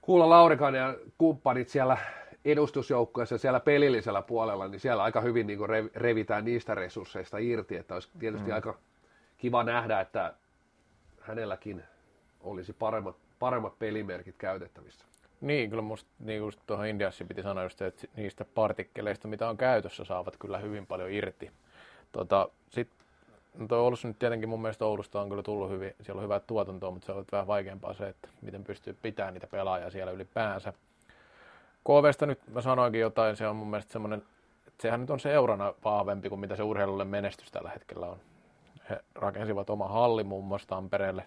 Kuulla 0.00 0.28
Laurikan 0.28 0.74
ja 0.74 0.94
kumppanit 1.18 1.68
siellä 1.68 1.98
edustusjoukkueessa 2.44 3.38
siellä 3.38 3.60
pelillisellä 3.60 4.22
puolella, 4.22 4.68
niin 4.68 4.80
siellä 4.80 5.02
aika 5.02 5.20
hyvin 5.20 5.46
niin 5.46 5.58
revitään 5.94 6.44
niistä 6.44 6.74
resursseista 6.74 7.38
irti, 7.38 7.76
että 7.76 7.94
olisi 7.94 8.08
tietysti 8.18 8.48
mm. 8.48 8.54
aika 8.54 8.74
kiva 9.38 9.64
nähdä, 9.64 10.00
että 10.00 10.34
hänelläkin 11.20 11.82
olisi 12.42 12.72
paremmat, 12.72 13.16
paremmat 13.38 13.78
pelimerkit 13.78 14.36
käytettävissä. 14.38 15.04
Niin, 15.40 15.70
kyllä 15.70 15.82
musta 15.82 16.10
niin 16.18 16.38
just 16.38 16.60
tuohon 16.66 16.86
Indiassa 16.86 17.24
piti 17.24 17.42
sanoa 17.42 17.62
just, 17.64 17.82
että 17.82 18.06
niistä 18.16 18.44
partikkeleista, 18.44 19.28
mitä 19.28 19.48
on 19.48 19.56
käytössä, 19.56 20.04
saavat 20.04 20.36
kyllä 20.36 20.58
hyvin 20.58 20.86
paljon 20.86 21.10
irti. 21.10 21.50
Tota, 22.12 22.48
Sitten 22.70 22.96
no 23.58 23.66
toi 23.66 23.78
Oulussa 23.78 24.08
nyt 24.08 24.18
tietenkin 24.18 24.48
mun 24.48 24.62
mielestä 24.62 24.84
Oulusta 24.84 25.20
on 25.20 25.28
kyllä 25.28 25.42
tullut 25.42 25.70
hyvin, 25.70 25.94
siellä 26.02 26.18
on 26.18 26.24
hyvää 26.24 26.40
tuotantoa, 26.40 26.90
mutta 26.90 27.06
se 27.06 27.12
on 27.12 27.24
vähän 27.32 27.46
vaikeampaa 27.46 27.94
se, 27.94 28.08
että 28.08 28.28
miten 28.42 28.64
pystyy 28.64 28.96
pitämään 29.02 29.34
niitä 29.34 29.46
pelaajia 29.46 29.90
siellä 29.90 30.12
ylipäänsä. 30.12 30.72
KVsta 31.84 32.26
nyt 32.26 32.40
mä 32.52 32.60
sanoinkin 32.60 33.00
jotain, 33.00 33.36
se 33.36 33.48
on 33.48 33.56
mun 33.56 33.70
mielestä 33.70 33.92
semmoinen, 33.92 34.22
että 34.68 34.82
sehän 34.82 35.00
nyt 35.00 35.10
on 35.10 35.20
seurana 35.20 35.74
vahvempi 35.84 36.28
kuin 36.28 36.40
mitä 36.40 36.56
se 36.56 36.62
urheilulle 36.62 37.04
menestys 37.04 37.50
tällä 37.50 37.70
hetkellä 37.70 38.06
on. 38.06 38.18
He 38.90 39.00
rakensivat 39.14 39.70
oma 39.70 39.88
halli 39.88 40.24
muun 40.24 40.44
muassa 40.44 40.68
Tampereelle, 40.68 41.26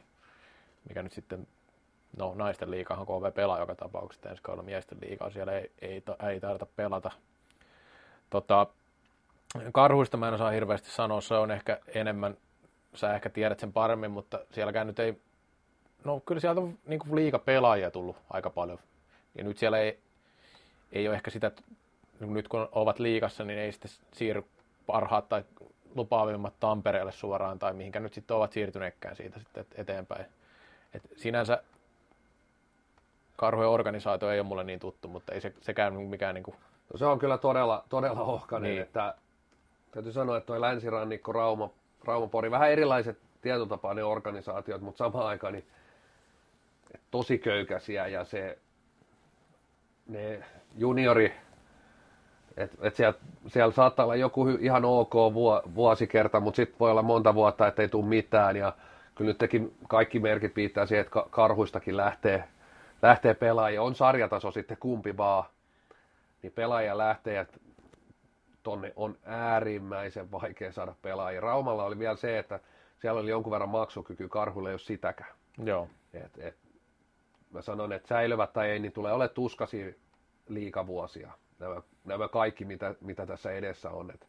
mikä 0.88 1.04
nyt 1.04 1.14
sitten, 1.14 1.48
no 2.18 2.34
naisten 2.36 2.72
liikahan 2.72 3.06
KV 3.06 3.34
pelaa 3.34 3.60
joka 3.60 3.76
tapauksessa, 3.76 4.30
ensi 4.30 4.44
kaudella 4.44 4.66
miesten 4.66 4.98
liikaa 5.02 5.30
siellä 5.30 5.52
ei, 5.54 5.72
ei, 5.82 6.04
ei 6.30 6.40
tarvita 6.40 6.66
pelata. 6.76 7.12
Tota, 8.30 8.68
Karhuista 9.74 10.18
mä 10.18 10.28
en 10.28 10.34
osaa 10.34 10.52
hirveästi 10.52 10.90
sanoa, 10.90 11.22
se 11.22 11.34
on 11.34 11.52
ehkä 11.52 11.80
enemmän, 11.88 12.38
sä 12.94 13.16
ehkä 13.16 13.30
tiedät 13.30 13.60
sen 13.60 13.74
paremmin, 13.74 14.12
mutta 14.12 14.40
sielläkään 14.52 14.88
nyt 14.88 15.00
ei, 15.00 15.22
no 16.04 16.20
kyllä 16.20 16.42
sieltä 16.42 16.62
on 16.62 16.78
niin 16.86 17.00
kuin 17.00 17.16
liika 17.16 17.40
pelaajia 17.40 17.92
tullut 17.92 18.18
aika 18.30 18.50
paljon. 18.50 18.80
Ja 19.36 19.44
nyt 19.44 19.58
siellä 19.58 19.80
ei, 19.80 20.00
ei 20.92 21.08
ole 21.08 21.16
ehkä 21.16 21.32
sitä, 21.32 21.52
nyt 22.20 22.48
kun 22.48 22.70
ovat 22.72 23.00
liikassa, 23.00 23.44
niin 23.44 23.60
ei 23.60 23.72
sitten 23.72 23.92
siirry 24.14 24.44
parhaat 24.86 25.30
tai 25.30 25.44
lupaavimmat 25.96 26.54
Tampereelle 26.60 27.12
suoraan 27.12 27.60
tai 27.60 27.74
mihinkä 27.74 28.00
nyt 28.00 28.14
sitten 28.14 28.38
ovat 28.38 28.52
siirtyneetkään 28.52 29.16
siitä 29.16 29.40
sitten 29.40 29.66
eteenpäin. 29.76 30.26
Et 30.96 31.02
sinänsä 31.16 31.64
karhujen 33.38 33.70
organisaatio 33.70 34.30
ei 34.30 34.40
ole 34.40 34.48
mulle 34.48 34.64
niin 34.64 34.80
tuttu, 34.80 35.08
mutta 35.08 35.34
ei 35.34 35.42
se, 35.42 35.54
sekään 35.62 35.94
mikään 35.94 36.36
niin 36.36 36.44
kuin... 36.44 36.56
No 36.94 36.98
se 36.98 37.06
on 37.06 37.20
kyllä 37.20 37.38
todella, 37.38 37.84
todella 37.90 38.22
ohkainen, 38.22 38.72
niin. 38.72 38.82
että 38.82 39.16
täytyy 39.92 40.12
sanoa, 40.12 40.38
että 40.38 40.48
tuo 40.48 40.62
länsirannikko, 40.62 41.32
Rauma, 41.32 41.70
Raumapori, 42.06 42.52
vähän 42.52 42.72
erilaiset 42.72 43.18
tietotapainen 43.42 44.06
organisaatiot, 44.06 44.82
mutta 44.82 44.98
samaan 44.98 45.28
aikaan 45.28 45.54
niin 45.54 45.66
tosi 47.12 47.38
köykäisiä 47.38 48.08
ja 48.08 48.26
se 48.26 48.58
ne 50.08 50.44
juniori, 50.78 51.34
että 52.58 52.78
et 52.82 52.96
siellä, 52.96 53.20
siellä 53.48 53.74
saattaa 53.74 54.06
olla 54.06 54.16
joku 54.16 54.48
ihan 54.50 54.86
ok 54.86 55.14
vuosikerta, 55.76 56.40
mutta 56.40 56.56
sitten 56.56 56.80
voi 56.80 56.92
olla 56.92 57.02
monta 57.02 57.36
vuotta, 57.36 57.68
että 57.68 57.82
ei 57.82 57.90
tule 57.90 58.06
mitään 58.06 58.56
ja 58.56 58.74
kyllä 59.16 59.30
nyt 59.30 59.38
tekin 59.38 59.76
kaikki 59.88 60.20
merkit 60.20 60.56
viittaa 60.56 60.86
siihen, 60.86 61.06
että 61.06 61.24
karhuistakin 61.30 61.98
lähtee, 61.98 62.44
lähtee 63.02 63.34
pelaajia. 63.34 63.82
On 63.82 63.96
sarjataso 63.96 64.52
sitten 64.52 64.78
kumpi 64.80 65.18
vaan, 65.18 65.44
niin 66.42 66.54
pelaaja 66.54 66.98
lähtee, 66.98 67.40
että 67.40 67.58
tonne 68.64 68.94
on 68.96 69.18
äärimmäisen 69.24 70.32
vaikea 70.32 70.72
saada 70.72 70.96
pelaajia. 71.02 71.42
Raumalla 71.42 71.84
oli 71.84 72.00
vielä 72.00 72.16
se, 72.16 72.40
että 72.40 72.60
siellä 73.00 73.22
oli 73.22 73.30
jonkun 73.30 73.52
verran 73.52 73.70
maksukyky, 73.70 74.28
karhulle 74.28 74.72
jos 74.72 74.86
sitäkään. 74.86 75.36
Joo. 75.64 75.88
Et, 76.14 76.38
et, 76.38 76.58
mä 77.52 77.62
sanon, 77.62 77.94
että 77.94 78.08
säilyvät 78.08 78.54
tai 78.54 78.70
ei, 78.70 78.80
niin 78.80 78.92
tulee 78.92 79.14
ole 79.14 79.28
tuskasi 79.28 80.00
liikavuosia. 80.48 81.32
Nämä, 81.60 81.82
nämä 82.06 82.28
kaikki, 82.28 82.66
mitä, 82.66 82.96
mitä 83.02 83.26
tässä 83.26 83.52
edessä 83.52 83.90
on. 83.90 84.12
Et, 84.12 84.28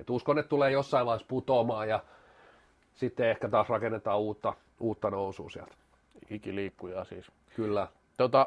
et 0.00 0.10
uskon, 0.10 0.38
että 0.38 0.48
tulee 0.48 0.70
jossain 0.70 1.06
vaiheessa 1.06 1.28
putoamaan 1.28 1.88
ja 1.88 2.00
sitten 2.96 3.28
ehkä 3.28 3.48
taas 3.48 3.68
rakennetaan 3.68 4.18
uutta, 4.18 4.54
uutta 4.80 5.10
nousua 5.10 5.50
sieltä. 5.50 5.74
Ikiliikkuja 6.30 7.04
siis. 7.04 7.26
Kyllä. 7.56 7.88
Tota, 8.16 8.46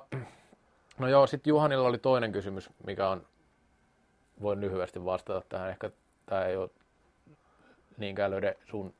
no 0.98 1.08
joo, 1.08 1.28
sitten 1.28 1.52
Juhanilla 1.52 1.88
oli 1.88 1.98
toinen 1.98 2.32
kysymys, 2.32 2.70
mikä 2.86 3.10
on 3.10 3.22
voin 4.42 4.62
lyhyesti 4.62 5.06
vastata 5.06 5.42
tähän. 5.50 5.70
Ehkä 5.70 5.92
tämä 6.26 6.46
ei 6.46 6.58
ole 6.58 6.70
niinkään 7.98 8.32
löydä 8.32 8.54
sun, 8.66 8.94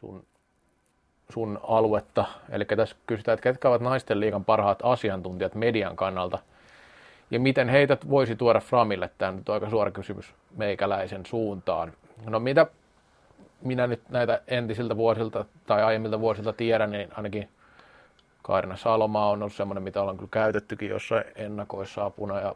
sun, 0.00 0.26
sun 1.32 1.60
aluetta. 1.62 2.24
Eli 2.50 2.64
tässä 2.64 2.96
kysytään, 3.06 3.34
että 3.34 3.42
ketkä 3.42 3.68
ovat 3.68 3.82
naisten 3.82 4.20
liigan 4.20 4.44
parhaat 4.44 4.78
asiantuntijat 4.82 5.54
median 5.54 5.96
kannalta 5.96 6.38
ja 7.30 7.40
miten 7.40 7.68
heitä 7.68 7.96
voisi 8.10 8.36
tuoda 8.36 8.60
Framille? 8.60 9.10
Tämä 9.18 9.28
on 9.28 9.36
nyt 9.36 9.48
aika 9.48 9.70
suora 9.70 9.90
kysymys 9.90 10.34
meikäläisen 10.56 11.26
suuntaan. 11.26 11.92
No 12.26 12.40
mitä 12.40 12.66
minä 13.62 13.86
nyt 13.86 14.08
näitä 14.08 14.40
entisiltä 14.46 14.96
vuosilta 14.96 15.44
tai 15.66 15.82
aiemmilta 15.82 16.20
vuosilta 16.20 16.52
tiedän, 16.52 16.90
niin 16.90 17.08
ainakin 17.16 17.48
Kaarina 18.42 18.76
Salomaa 18.76 19.30
on 19.30 19.42
ollut 19.42 19.54
semmoinen, 19.54 19.82
mitä 19.82 20.00
ollaan 20.00 20.16
kyllä 20.16 20.30
käytettykin 20.30 20.90
jossain 20.90 21.24
ennakoissa 21.36 22.04
apuna 22.04 22.40
ja 22.40 22.54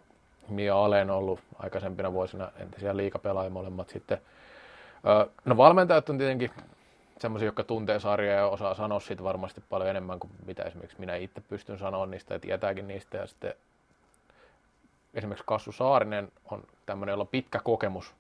Mia 0.48 0.76
Alen 0.84 1.10
ollut 1.10 1.40
aikaisempina 1.58 2.12
vuosina 2.12 2.52
entisiä 2.56 2.96
liikapelaajia 2.96 3.50
molemmat 3.50 3.88
sitten. 3.88 4.18
No 5.44 5.56
valmentajat 5.56 6.10
on 6.10 6.18
tietenkin 6.18 6.50
semmoisia, 7.18 7.46
jotka 7.46 7.64
tuntee 7.64 8.00
sarjaa 8.00 8.36
ja 8.36 8.46
osaa 8.46 8.74
sanoa 8.74 9.00
siitä 9.00 9.24
varmasti 9.24 9.62
paljon 9.70 9.90
enemmän 9.90 10.20
kuin 10.20 10.30
mitä 10.46 10.62
esimerkiksi 10.62 11.00
minä 11.00 11.16
itse 11.16 11.40
pystyn 11.40 11.78
sanoa 11.78 12.06
niistä 12.06 12.34
ja 12.34 12.40
tietääkin 12.40 12.88
niistä. 12.88 13.16
Ja 13.18 13.26
sitten 13.26 13.54
esimerkiksi 15.14 15.44
Kassu 15.46 15.72
Saarinen 15.72 16.32
on 16.50 16.64
tämmöinen, 16.86 17.12
jolla 17.12 17.22
on 17.22 17.28
pitkä 17.28 17.60
kokemus 17.64 18.14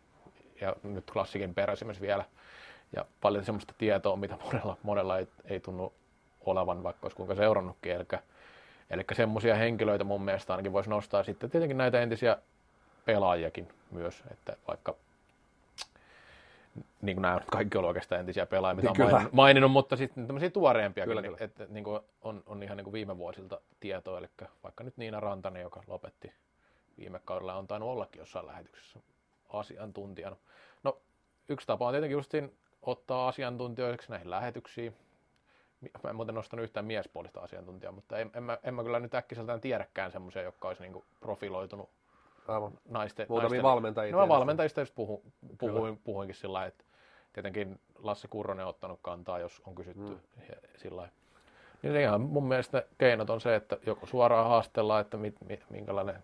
ja 0.60 0.76
nyt 0.82 1.10
klassikin 1.10 1.54
peräsimies 1.54 2.00
vielä 2.00 2.24
ja 2.96 3.04
paljon 3.20 3.44
semmoista 3.44 3.74
tietoa, 3.78 4.16
mitä 4.16 4.38
monella, 4.44 4.76
monella 4.82 5.18
ei, 5.18 5.28
ei 5.44 5.60
tunnu 5.60 5.92
olevan, 6.40 6.82
vaikka 6.82 7.00
olisi 7.04 7.16
kuinka 7.16 7.34
seurannutkin. 7.34 7.92
Eli 7.92 8.04
Eli 8.92 9.04
semmoisia 9.12 9.54
henkilöitä 9.54 10.04
mun 10.04 10.22
mielestä 10.22 10.52
ainakin 10.52 10.72
voisi 10.72 10.90
nostaa 10.90 11.22
sitten 11.22 11.50
tietenkin 11.50 11.78
näitä 11.78 12.00
entisiä 12.00 12.36
pelaajakin 13.04 13.68
myös, 13.90 14.22
että 14.30 14.56
vaikka 14.68 14.94
niin 17.02 17.16
kuin 17.16 17.22
nämä 17.22 17.40
kaikki 17.50 17.78
on 17.78 17.84
oikeastaan 17.84 18.20
entisiä 18.20 18.46
pelaajia, 18.46 18.74
mitä 18.74 18.90
niin, 18.90 19.10
maininnut, 19.10 19.32
maininnut, 19.32 19.70
mutta 19.72 19.96
sitten 19.96 20.26
tämmöisiä 20.26 20.50
tuoreempia, 20.50 21.04
kyllä, 21.04 21.20
niin, 21.20 21.32
kyllä. 21.32 21.44
että 21.44 21.66
niin 21.68 21.84
kuin 21.84 22.00
on, 22.22 22.42
on 22.46 22.62
ihan 22.62 22.76
niin 22.76 22.84
kuin 22.84 22.92
viime 22.92 23.18
vuosilta 23.18 23.60
tietoa, 23.80 24.18
eli 24.18 24.28
vaikka 24.62 24.84
nyt 24.84 24.96
Niina 24.96 25.20
Rantanen, 25.20 25.62
joka 25.62 25.82
lopetti 25.86 26.32
viime 26.98 27.20
kaudella, 27.24 27.54
on 27.54 27.66
tainnut 27.66 27.90
ollakin 27.90 28.18
jossain 28.18 28.46
lähetyksessä 28.46 28.98
asiantuntijana. 29.48 30.36
No, 30.82 30.98
yksi 31.48 31.66
tapa 31.66 31.86
on 31.86 31.92
tietenkin 31.92 32.16
justiin 32.16 32.52
ottaa 32.82 33.28
asiantuntijoiksi 33.28 34.10
näihin 34.10 34.30
lähetyksiin, 34.30 34.94
Mä 36.02 36.10
en 36.10 36.16
muuten 36.16 36.34
nostanut 36.34 36.64
yhtään 36.64 36.86
miespuolista 36.86 37.40
asiantuntijaa, 37.40 37.92
mutta 37.92 38.18
en, 38.18 38.30
en, 38.34 38.42
mä, 38.42 38.58
en 38.62 38.74
mä 38.74 38.82
kyllä 38.82 39.00
nyt 39.00 39.14
äkkiseltään 39.14 39.60
tiedäkään 39.60 40.12
semmoisia, 40.12 40.42
jotka 40.42 40.68
olisi 40.68 40.82
niinku 40.82 41.04
profiloitunut 41.20 41.90
Aivan. 42.48 42.72
naisten... 42.88 43.26
Muutamia 43.28 43.48
naisten, 43.48 43.62
valmentajia. 43.62 44.16
No 44.16 44.28
valmentajista 44.28 44.80
just 44.80 44.94
puhu, 44.94 45.22
puhuin, 45.58 45.98
puhuinkin 45.98 46.34
sillä 46.34 46.66
että 46.66 46.84
tietenkin 47.32 47.80
Lasse 47.98 48.28
Kurronen 48.28 48.64
on 48.64 48.70
ottanut 48.70 48.98
kantaa, 49.02 49.38
jos 49.38 49.62
on 49.66 49.74
kysytty 49.74 50.02
hmm. 50.02 50.18
sillä 50.76 51.08
Niin 51.82 51.96
ihan 51.96 52.20
mun 52.20 52.48
mielestä 52.48 52.84
keinot 52.98 53.30
on 53.30 53.40
se, 53.40 53.54
että 53.54 53.76
joko 53.86 54.06
suoraan 54.06 54.48
haastellaan, 54.48 55.00
että 55.00 55.16
mit, 55.16 55.36
mit, 55.44 55.64
minkälainen, 55.70 56.16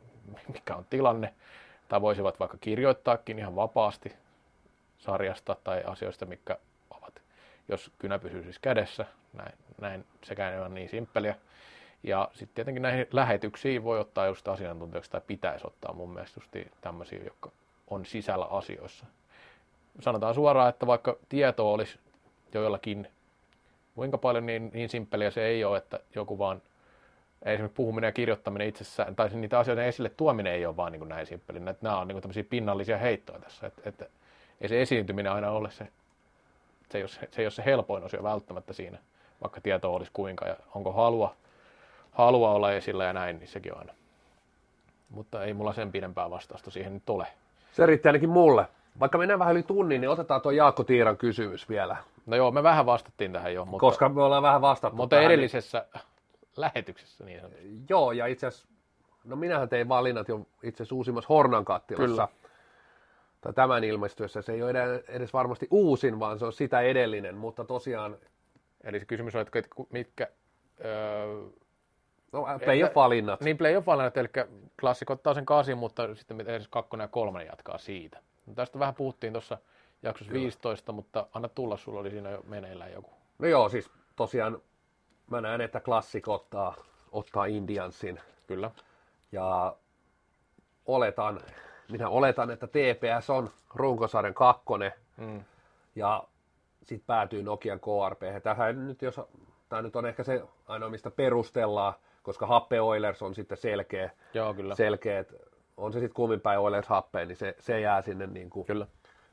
mikä 0.52 0.76
on 0.76 0.86
tilanne, 0.90 1.34
tai 1.88 2.00
voisivat 2.00 2.40
vaikka 2.40 2.58
kirjoittaakin 2.60 3.38
ihan 3.38 3.56
vapaasti 3.56 4.12
sarjasta 4.98 5.56
tai 5.64 5.82
asioista, 5.86 6.26
mikä 6.26 6.58
ovat, 6.90 7.22
jos 7.68 7.90
kynä 7.98 8.18
pysyy 8.18 8.42
siis 8.42 8.58
kädessä, 8.58 9.06
näin, 9.32 9.52
näin 9.80 10.04
sekään 10.24 10.52
ei 10.52 10.60
ole 10.60 10.68
niin 10.68 10.88
simppeliä. 10.88 11.34
Ja 12.02 12.28
sitten 12.32 12.54
tietenkin 12.54 12.82
näihin 12.82 13.06
lähetyksiin 13.12 13.84
voi 13.84 14.00
ottaa 14.00 14.26
just 14.26 14.48
asiantuntijaksi 14.48 15.10
tai 15.10 15.20
pitäisi 15.26 15.66
ottaa 15.66 15.92
mun 15.92 16.10
mielestä 16.10 16.40
just 16.40 16.70
tämmöisiä, 16.80 17.24
jotka 17.24 17.50
on 17.90 18.06
sisällä 18.06 18.44
asioissa. 18.44 19.06
Sanotaan 20.00 20.34
suoraan, 20.34 20.68
että 20.68 20.86
vaikka 20.86 21.16
tieto 21.28 21.72
olisi 21.72 21.98
joillakin, 22.54 23.08
kuinka 23.94 24.18
paljon 24.18 24.46
niin, 24.46 24.70
niin 24.74 24.88
simppeliä 24.88 25.30
se 25.30 25.46
ei 25.46 25.64
ole, 25.64 25.78
että 25.78 26.00
joku 26.14 26.38
vaan 26.38 26.62
esimerkiksi 27.42 27.76
puhuminen 27.76 28.08
ja 28.08 28.12
kirjoittaminen 28.12 28.68
itsessään, 28.68 29.16
tai 29.16 29.28
niitä 29.28 29.58
asioita 29.58 29.82
esille 29.82 30.08
tuominen 30.08 30.52
ei 30.52 30.66
ole 30.66 30.76
vaan 30.76 30.92
niin 30.92 31.00
kuin 31.00 31.08
näin 31.08 31.26
simppeli. 31.26 31.60
Nämä 31.60 31.98
on 31.98 32.08
niin 32.08 32.14
kuin 32.14 32.22
tämmöisiä 32.22 32.44
pinnallisia 32.44 32.98
heittoja 32.98 33.38
tässä, 33.38 33.66
että, 33.66 33.82
että 33.84 34.06
ei 34.60 34.68
se 34.68 34.82
esiintyminen 34.82 35.32
aina 35.32 35.50
ole 35.50 35.70
se, 35.70 35.88
se 36.90 36.98
ei 36.98 37.02
ole 37.02 37.08
se, 37.08 37.28
se, 37.30 37.42
ei 37.42 37.44
ole 37.44 37.50
se 37.50 37.64
helpoin 37.64 38.04
osio 38.04 38.22
välttämättä 38.22 38.72
siinä 38.72 38.98
vaikka 39.42 39.60
tieto 39.60 39.94
olisi 39.94 40.10
kuinka 40.14 40.46
ja 40.46 40.56
onko 40.74 40.92
halua, 40.92 41.34
halua 42.12 42.50
olla 42.50 42.72
esillä 42.72 43.04
ja 43.04 43.12
näin, 43.12 43.38
niin 43.38 43.48
sekin 43.48 43.72
on 43.72 43.78
aina 43.78 43.92
mutta 45.10 45.44
ei 45.44 45.54
mulla 45.54 45.72
sen 45.72 45.92
pidempää 45.92 46.30
vastausta 46.30 46.70
siihen 46.70 46.94
nyt 46.94 47.10
ole. 47.10 47.26
Se 47.72 47.86
riitti 47.86 48.08
ainakin 48.08 48.28
mulle. 48.28 48.66
Vaikka 49.00 49.18
mennään 49.18 49.38
vähän 49.38 49.54
yli 49.54 49.62
tunnin, 49.62 50.00
niin 50.00 50.10
otetaan 50.10 50.40
tuo 50.40 50.52
Jaakko 50.52 50.84
Tiiran 50.84 51.16
kysymys 51.16 51.68
vielä. 51.68 51.96
No 52.26 52.36
joo, 52.36 52.50
me 52.50 52.62
vähän 52.62 52.86
vastattiin 52.86 53.32
tähän 53.32 53.54
jo, 53.54 53.64
mutta, 53.64 53.80
Koska 53.80 54.08
me 54.08 54.22
ollaan 54.22 54.42
vähän 54.42 54.60
vastattu 54.60 54.96
mutta 54.96 55.16
tähän, 55.16 55.30
edellisessä 55.32 55.86
lähetyksessä 56.56 57.24
niin 57.24 57.40
sanotusti. 57.40 57.64
Niin, 57.64 57.84
joo, 57.88 58.12
ja 58.12 58.26
itse 58.26 58.46
asiassa, 58.46 58.68
no 59.24 59.36
minähän 59.36 59.68
tein 59.68 59.88
valinnat 59.88 60.28
jo 60.28 60.46
itse 60.62 60.82
asiassa 60.82 60.94
uusimmassa 60.94 61.28
Hornan 61.28 61.64
kattilassa. 61.64 62.06
Kyllä. 62.06 62.28
Tai 63.40 63.52
tämän 63.52 63.84
ilmestyessä. 63.84 64.42
Se 64.42 64.52
ei 64.52 64.62
ole 64.62 65.04
edes- 65.08 65.32
varmasti 65.32 65.68
uusin, 65.70 66.20
vaan 66.20 66.38
se 66.38 66.44
on 66.44 66.52
sitä 66.52 66.80
edellinen. 66.80 67.36
Mutta 67.36 67.64
tosiaan, 67.64 68.16
Eli 68.84 69.00
se 69.00 69.06
kysymys 69.06 69.34
on, 69.34 69.40
että 69.40 69.62
mitkä... 69.90 70.28
Öö, 70.84 71.42
no, 72.32 72.46
playoff-valinnat. 72.64 73.40
niin 73.40 73.58
playoff 73.58 73.86
valinnat, 73.86 74.16
eli 74.16 74.28
klassikko 74.80 75.12
ottaa 75.12 75.34
sen 75.34 75.46
kasin, 75.46 75.78
mutta 75.78 76.14
sitten 76.14 76.36
miten 76.36 76.54
edes 76.54 76.68
kakkonen 76.68 77.04
ja 77.04 77.08
kolmonen 77.08 77.46
jatkaa 77.46 77.78
siitä. 77.78 78.22
No, 78.46 78.54
tästä 78.54 78.78
vähän 78.78 78.94
puhuttiin 78.94 79.32
tuossa 79.32 79.58
jaksossa 80.02 80.32
15, 80.32 80.92
mutta 80.92 81.26
anna 81.32 81.48
tulla, 81.48 81.76
sulla 81.76 82.00
oli 82.00 82.10
siinä 82.10 82.30
jo 82.30 82.42
meneillään 82.46 82.92
joku. 82.92 83.10
No 83.38 83.48
joo, 83.48 83.68
siis 83.68 83.90
tosiaan 84.16 84.62
mä 85.30 85.40
näen, 85.40 85.60
että 85.60 85.80
Classic 85.80 86.28
ottaa, 86.28 86.74
ottaa 87.12 87.44
Indiansin. 87.44 88.20
Kyllä. 88.46 88.70
Ja 89.32 89.76
oletan, 90.86 91.40
minä 91.92 92.08
oletan, 92.08 92.50
että 92.50 92.66
TPS 92.66 93.30
on 93.30 93.50
runkosarjan 93.74 94.34
kakkonen. 94.34 94.92
Mm. 95.16 95.44
Ja 95.94 96.24
sitten 96.82 97.06
päätyy 97.06 97.42
Nokian 97.42 97.80
KRP. 97.80 98.42
Tähän 98.42 98.86
nyt, 98.86 99.02
jos, 99.02 99.20
tämä 99.68 99.82
nyt 99.82 99.96
on 99.96 100.06
ehkä 100.06 100.22
se 100.22 100.42
ainoa, 100.66 100.90
mistä 100.90 101.10
perustellaan, 101.10 101.94
koska 102.22 102.46
Happe 102.46 102.80
Oilers 102.80 103.22
on 103.22 103.34
sitten 103.34 103.58
selkeä, 103.58 104.10
Joo, 104.34 104.54
kyllä. 104.54 104.74
selkeä 104.74 105.18
että 105.18 105.34
on 105.76 105.92
se 105.92 106.00
sitten 106.00 106.14
kummin 106.14 106.40
päin 106.40 106.60
Oilers 106.60 106.88
Happe, 106.88 107.26
niin 107.26 107.36
se, 107.36 107.54
se 107.58 107.80
jää 107.80 108.02
sinne 108.02 108.26
niin 108.26 108.50
kuin 108.50 108.66
Kyllä. 108.66 108.86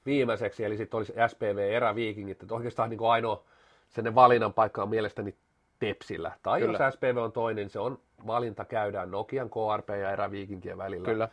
viimeiseksi, 0.05 0.63
eli 0.63 0.77
sitten 0.77 0.97
olisi 0.97 1.13
SPV 1.27 1.57
eräviikingit, 1.57 2.41
että 2.43 2.55
oikeastaan 2.55 2.89
niin 2.89 2.97
kuin 2.97 3.11
ainoa 3.11 3.43
sen 3.89 4.15
valinnan 4.15 4.53
paikka 4.53 4.83
on 4.83 4.89
mielestäni 4.89 5.35
Tepsillä. 5.79 6.31
Tai 6.43 6.59
Kyllä. 6.59 6.77
jos 6.83 6.93
SPV 6.93 7.17
on 7.17 7.31
toinen, 7.31 7.63
niin 7.63 7.69
se 7.69 7.79
on 7.79 7.99
valinta 8.27 8.65
käydään 8.65 9.11
Nokian, 9.11 9.49
KRP 9.49 9.89
ja 9.89 10.11
eräviikinkien 10.11 10.77
välillä. 10.77 11.05
Kyllä. 11.05 11.29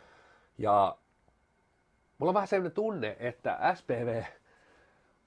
Ja 0.57 0.97
mulla 2.23 2.29
on 2.29 2.33
vähän 2.33 2.47
sellainen 2.47 2.71
tunne, 2.71 3.15
että 3.19 3.59
SPV 3.75 4.23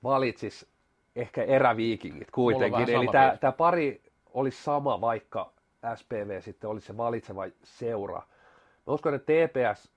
valitsisi 0.02 0.68
ehkä 1.16 1.42
eräviikingit 1.42 2.30
kuitenkin. 2.30 2.90
Eli 2.90 3.06
tämä, 3.12 3.36
tämä 3.40 3.52
pari 3.52 4.02
olisi 4.34 4.62
sama, 4.62 5.00
vaikka 5.00 5.52
SPV 5.94 6.40
sitten 6.40 6.70
olisi 6.70 6.86
se 6.86 6.96
valitseva 6.96 7.42
seura. 7.62 8.22
Mä 8.86 8.92
uskon, 8.92 9.14
että 9.14 9.32
TPS 9.32 9.92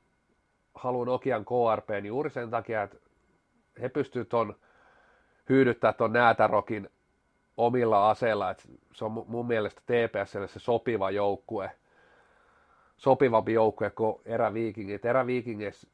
haluaa 0.76 1.06
Nokian 1.06 1.46
KRP 1.46 1.90
niin 1.90 2.06
juuri 2.06 2.30
sen 2.30 2.50
takia, 2.50 2.84
että 2.84 2.98
he 3.82 3.90
pystyvät 3.90 4.30
ton 4.30 4.56
hyydyttää 5.50 5.94
tuon 5.94 6.14
Näätärokin 6.14 6.90
omilla 7.58 8.10
aseilla, 8.10 8.52
että 8.52 8.64
se 8.94 9.06
on 9.06 9.12
mu- 9.12 9.26
mun 9.28 9.48
mielestä 9.48 9.82
TPSlle 9.82 10.48
se 10.48 10.60
sopiva 10.60 11.12
joukkue, 11.12 11.72
sopivampi 12.98 13.54
joukkue 13.54 13.90
kuin 13.90 14.22
eräviikingit. 14.26 15.06
Eräviikingeissä 15.06 15.88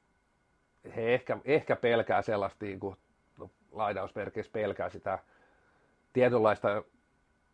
he 0.96 1.14
ehkä, 1.14 1.38
ehkä 1.46 1.76
pelkää 1.76 2.22
sellaista, 2.22 2.66
niin 2.66 2.80
kuin, 2.80 2.96
no, 3.38 3.50
lainausmerkeissä 3.72 4.52
pelkää 4.52 4.90
sitä 4.90 5.20
tietynlaista, 6.14 6.84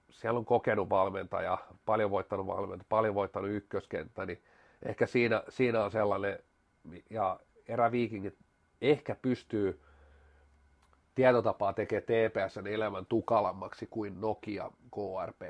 siellä 0.09 0.37
on 0.37 0.45
kokenut 0.45 0.89
valmentaja, 0.89 1.57
paljon 1.85 2.11
voittanut 2.11 2.47
valmentaja, 2.47 2.85
paljon 2.89 3.15
voittanut 3.15 3.51
ykköskenttä, 3.51 4.25
niin 4.25 4.43
ehkä 4.83 5.05
siinä, 5.05 5.43
siinä 5.49 5.83
on 5.83 5.91
sellainen, 5.91 6.39
ja 7.09 7.39
eräviikingit 7.67 8.37
ehkä 8.81 9.15
pystyy 9.21 9.81
tietotapaa 11.15 11.73
tekee 11.73 12.01
TPSn 12.01 12.67
elämän 12.67 13.05
tukalammaksi 13.05 13.87
kuin 13.89 14.21
Nokia 14.21 14.71
KRP. 14.91 15.41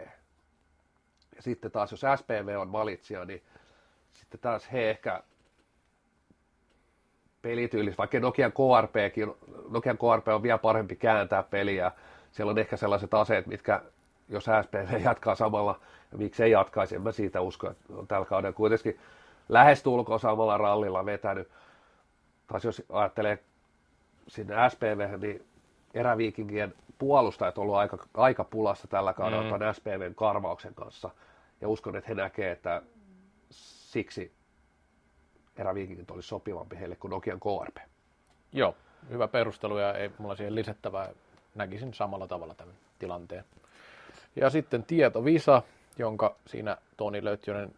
Ja 1.35 1.41
sitten 1.41 1.71
taas 1.71 1.91
jos 1.91 2.05
SPV 2.15 2.57
on 2.59 2.71
valitsija, 2.71 3.25
niin 3.25 3.43
sitten 4.11 4.39
taas 4.39 4.71
he 4.71 4.89
ehkä 4.89 5.23
pelityylis, 7.41 7.97
vaikka 7.97 8.19
Nokian 8.19 8.51
KRPkin, 8.51 9.33
Nokian 9.69 9.97
KRP 9.97 10.27
on 10.27 10.43
vielä 10.43 10.57
parempi 10.57 10.95
kääntää 10.95 11.43
peliä. 11.43 11.91
Siellä 12.31 12.51
on 12.51 12.59
ehkä 12.59 12.77
sellaiset 12.77 13.13
aseet, 13.13 13.47
mitkä 13.47 13.81
jos 14.29 14.45
SPV 14.63 15.01
jatkaa 15.03 15.35
samalla, 15.35 15.79
ja 16.11 16.17
miksi 16.17 16.43
ei 16.43 16.51
jatkaisi, 16.51 16.95
en 16.95 17.01
mä 17.01 17.11
siitä 17.11 17.41
usko, 17.41 17.69
että 17.69 17.93
on 17.93 18.07
tällä 18.07 18.25
kaudella 18.25 18.53
kuitenkin 18.53 18.99
lähestulkoon 19.49 20.19
samalla 20.19 20.57
rallilla 20.57 21.05
vetänyt. 21.05 21.49
Taas 22.47 22.65
jos 22.65 22.83
ajattelee 22.89 23.39
sinne 24.27 24.55
SPV, 24.69 25.19
niin 25.21 25.45
eräviikingien 25.93 26.73
puolustajat 26.97 27.57
on 27.57 27.61
ollut 27.61 27.75
aika, 27.75 27.97
aika 28.13 28.43
pulassa 28.43 28.87
tällä 28.87 29.13
kaudella 29.13 29.57
Mm. 29.57 29.73
SPVn 29.73 30.15
karvauksen 30.15 30.75
kanssa. 30.75 31.09
Ja 31.61 31.67
uskon, 31.67 31.95
että 31.95 32.07
he 32.07 32.15
näkee, 32.15 32.51
että 32.51 32.81
siksi 33.49 34.31
eräviikingit 35.57 36.11
olisi 36.11 36.27
sopivampi 36.27 36.79
heille 36.79 36.95
kuin 36.95 37.11
Nokian 37.11 37.39
KRP. 37.39 37.77
Joo, 38.53 38.75
hyvä 39.09 39.27
perustelu 39.27 39.77
ja 39.77 39.93
ei 39.93 40.11
mulla 40.17 40.35
siihen 40.35 40.55
lisättävää. 40.55 41.09
Näkisin 41.55 41.93
samalla 41.93 42.27
tavalla 42.27 42.53
tämän 42.53 42.75
tilanteen. 42.99 43.45
Ja 44.35 44.49
sitten 44.49 44.83
tietovisa, 44.83 45.61
jonka 45.97 46.35
siinä 46.47 46.77
Toni 46.97 47.23
Löytjönen 47.23 47.73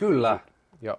Kyllä, 0.00 0.38
ja 0.82 0.98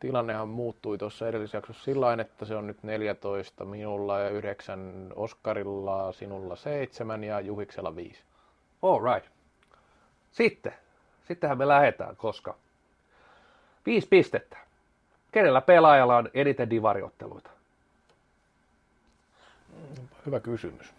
tilannehan 0.00 0.48
muuttui 0.48 0.98
tuossa 0.98 1.28
edellisessä 1.28 1.58
jaksossa 1.58 1.84
sillä 1.84 2.12
että 2.20 2.44
se 2.44 2.56
on 2.56 2.66
nyt 2.66 2.82
14 2.82 3.64
minulla 3.64 4.18
ja 4.18 4.28
9 4.30 5.12
Oskarilla, 5.16 6.12
sinulla 6.12 6.56
7 6.56 7.24
ja 7.24 7.40
Juhiksella 7.40 7.96
5. 7.96 8.22
all 8.82 9.14
right. 9.14 9.32
Sitten, 10.30 10.72
sittenhän 11.28 11.58
me 11.58 11.68
lähdetään, 11.68 12.16
koska 12.16 12.56
viisi 13.86 14.08
pistettä. 14.08 14.56
Kenellä 15.32 15.60
pelaajalla 15.60 16.16
on 16.16 16.30
eniten 16.34 16.70
divariotteluita? 16.70 17.50
Hyvä 20.26 20.40
kysymys. 20.40 20.94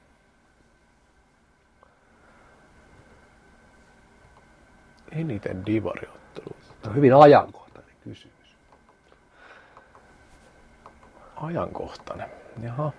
Eniten 5.11 5.65
divariottelu. 5.65 6.55
Se 6.84 6.89
on 6.89 6.95
hyvin 6.95 7.14
ajankohtainen 7.14 7.95
kysymys. 8.03 8.55
Ajankohtainen. 11.35 12.30
Jaha. 12.64 12.91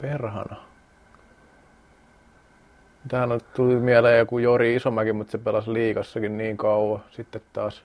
Perhana. 0.00 0.73
Tähän 3.08 3.32
on 3.32 3.40
tuli 3.56 3.76
mieleen 3.76 4.18
joku 4.18 4.38
Jori 4.38 4.76
Isomäki, 4.76 5.12
mutta 5.12 5.30
se 5.30 5.38
pelasi 5.38 5.72
liikassakin 5.72 6.36
niin 6.36 6.56
kauan. 6.56 7.04
Sitten 7.10 7.42
taas 7.52 7.82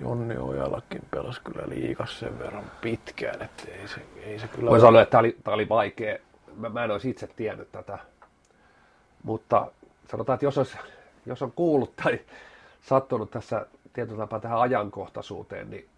Jonni 0.00 0.36
Ojalakin 0.36 1.02
pelasi 1.10 1.40
kyllä 1.44 1.62
liikas 1.68 2.18
sen 2.18 2.38
verran 2.38 2.64
pitkään, 2.80 3.42
että 3.42 3.62
ei 3.72 3.88
se, 3.88 4.00
ei 4.22 4.38
se 4.38 4.48
kyllä... 4.48 4.70
Voin 4.70 4.80
sanoa, 4.80 5.02
että 5.02 5.10
tämä 5.10 5.20
oli, 5.20 5.36
tämä 5.44 5.54
oli 5.54 5.68
vaikea. 5.68 6.18
Mä, 6.56 6.68
mä 6.68 6.84
en 6.84 6.90
olisi 6.90 7.10
itse 7.10 7.26
tiennyt 7.26 7.72
tätä. 7.72 7.98
Mutta 9.22 9.72
sanotaan, 10.10 10.34
että 10.34 10.46
jos, 10.46 10.58
olisi, 10.58 10.78
jos 11.26 11.42
on 11.42 11.52
kuullut 11.52 11.96
tai 11.96 12.20
sattunut 12.80 13.30
tässä 13.30 13.66
tietyllä 13.92 14.18
tapaa 14.18 14.40
tähän 14.40 14.60
ajankohtaisuuteen, 14.60 15.70
niin 15.70 15.88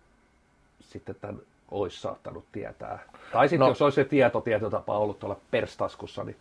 sitten 0.80 1.16
tämän 1.20 1.40
olisi 1.70 2.00
saattanut 2.00 2.44
tietää. 2.52 2.98
Tai 3.32 3.48
sitten 3.48 3.60
No. 3.60 3.68
jos 3.68 3.82
olisi 3.82 3.94
se 3.94 4.04
tieto 4.04 4.40
tietotapa 4.40 4.98
ollut 4.98 5.18
tuolla 5.18 5.40
perstaskussa, 5.50 6.24
niin 6.24 6.36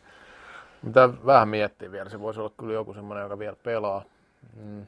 Mitä 0.81 1.09
vähän 1.25 1.49
miettiä 1.49 1.91
vielä, 1.91 2.09
se 2.09 2.19
voisi 2.19 2.39
olla 2.39 2.51
kyllä 2.57 2.73
joku 2.73 2.93
semmoinen, 2.93 3.23
joka 3.23 3.39
vielä 3.39 3.55
pelaa. 3.63 4.03
Mm. 4.55 4.85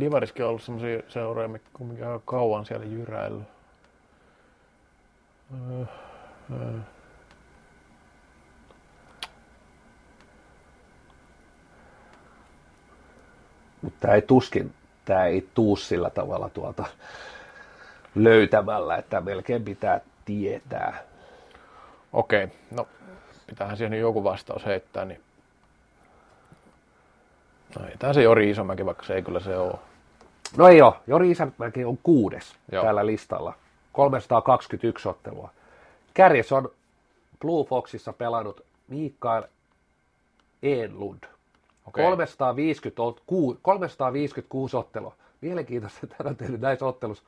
Divariskin 0.00 0.44
on 0.44 0.48
ollut 0.48 0.62
semmoisia 0.62 1.02
seuroja, 1.08 1.48
mitkä 1.48 1.68
kumminkin 1.72 2.06
aika 2.06 2.22
kauan 2.24 2.66
siellä 2.66 2.86
jyräillyt. 2.86 3.46
Öö, 5.70 5.84
öö. 6.52 6.78
mutta 13.82 14.14
ei 14.14 14.22
tuskin, 14.22 14.74
tämä 15.10 15.24
ei 15.26 15.48
tuu 15.54 15.76
sillä 15.76 16.10
tavalla 16.10 16.48
tuolta 16.48 16.84
löytämällä, 18.14 18.96
että 18.96 19.20
melkein 19.20 19.64
pitää 19.64 20.00
tietää. 20.24 21.02
Okei, 22.12 22.48
no 22.70 22.88
pitäähän 23.46 23.76
siihen 23.76 24.00
joku 24.00 24.24
vastaus 24.24 24.66
heittää, 24.66 25.04
niin 25.04 25.20
No 27.78 27.86
ei 27.86 27.96
tää 27.98 28.12
se 28.12 28.22
Jori 28.22 28.50
Isomäki, 28.50 28.86
vaikka 28.86 29.04
se 29.04 29.14
ei 29.14 29.22
kyllä 29.22 29.40
se 29.40 29.56
ole. 29.56 29.74
No 30.56 30.68
ei 30.68 30.82
ole, 30.82 30.94
Jori 31.06 31.30
Isämäki 31.30 31.84
on 31.84 31.98
kuudes 32.02 32.56
Joo. 32.72 32.84
tällä 32.84 33.06
listalla. 33.06 33.54
321 33.92 35.08
ottelua. 35.08 35.50
Kärjes 36.14 36.52
on 36.52 36.70
Blue 37.40 37.64
Foxissa 37.64 38.12
pelannut 38.12 38.64
Mikael 38.88 39.42
Enlund. 40.62 41.24
Okei. 41.90 42.04
350, 42.04 43.02
ot- 43.02 43.22
kuu- 43.26 43.58
356 43.62 44.76
ottelua. 44.76 45.14
Mielenkiintoista, 45.40 46.00
että 46.02 46.16
hän 46.18 46.26
on 46.26 46.36
tehnyt 46.36 46.60
näissä 46.60 46.86
ottelussa 46.86 47.24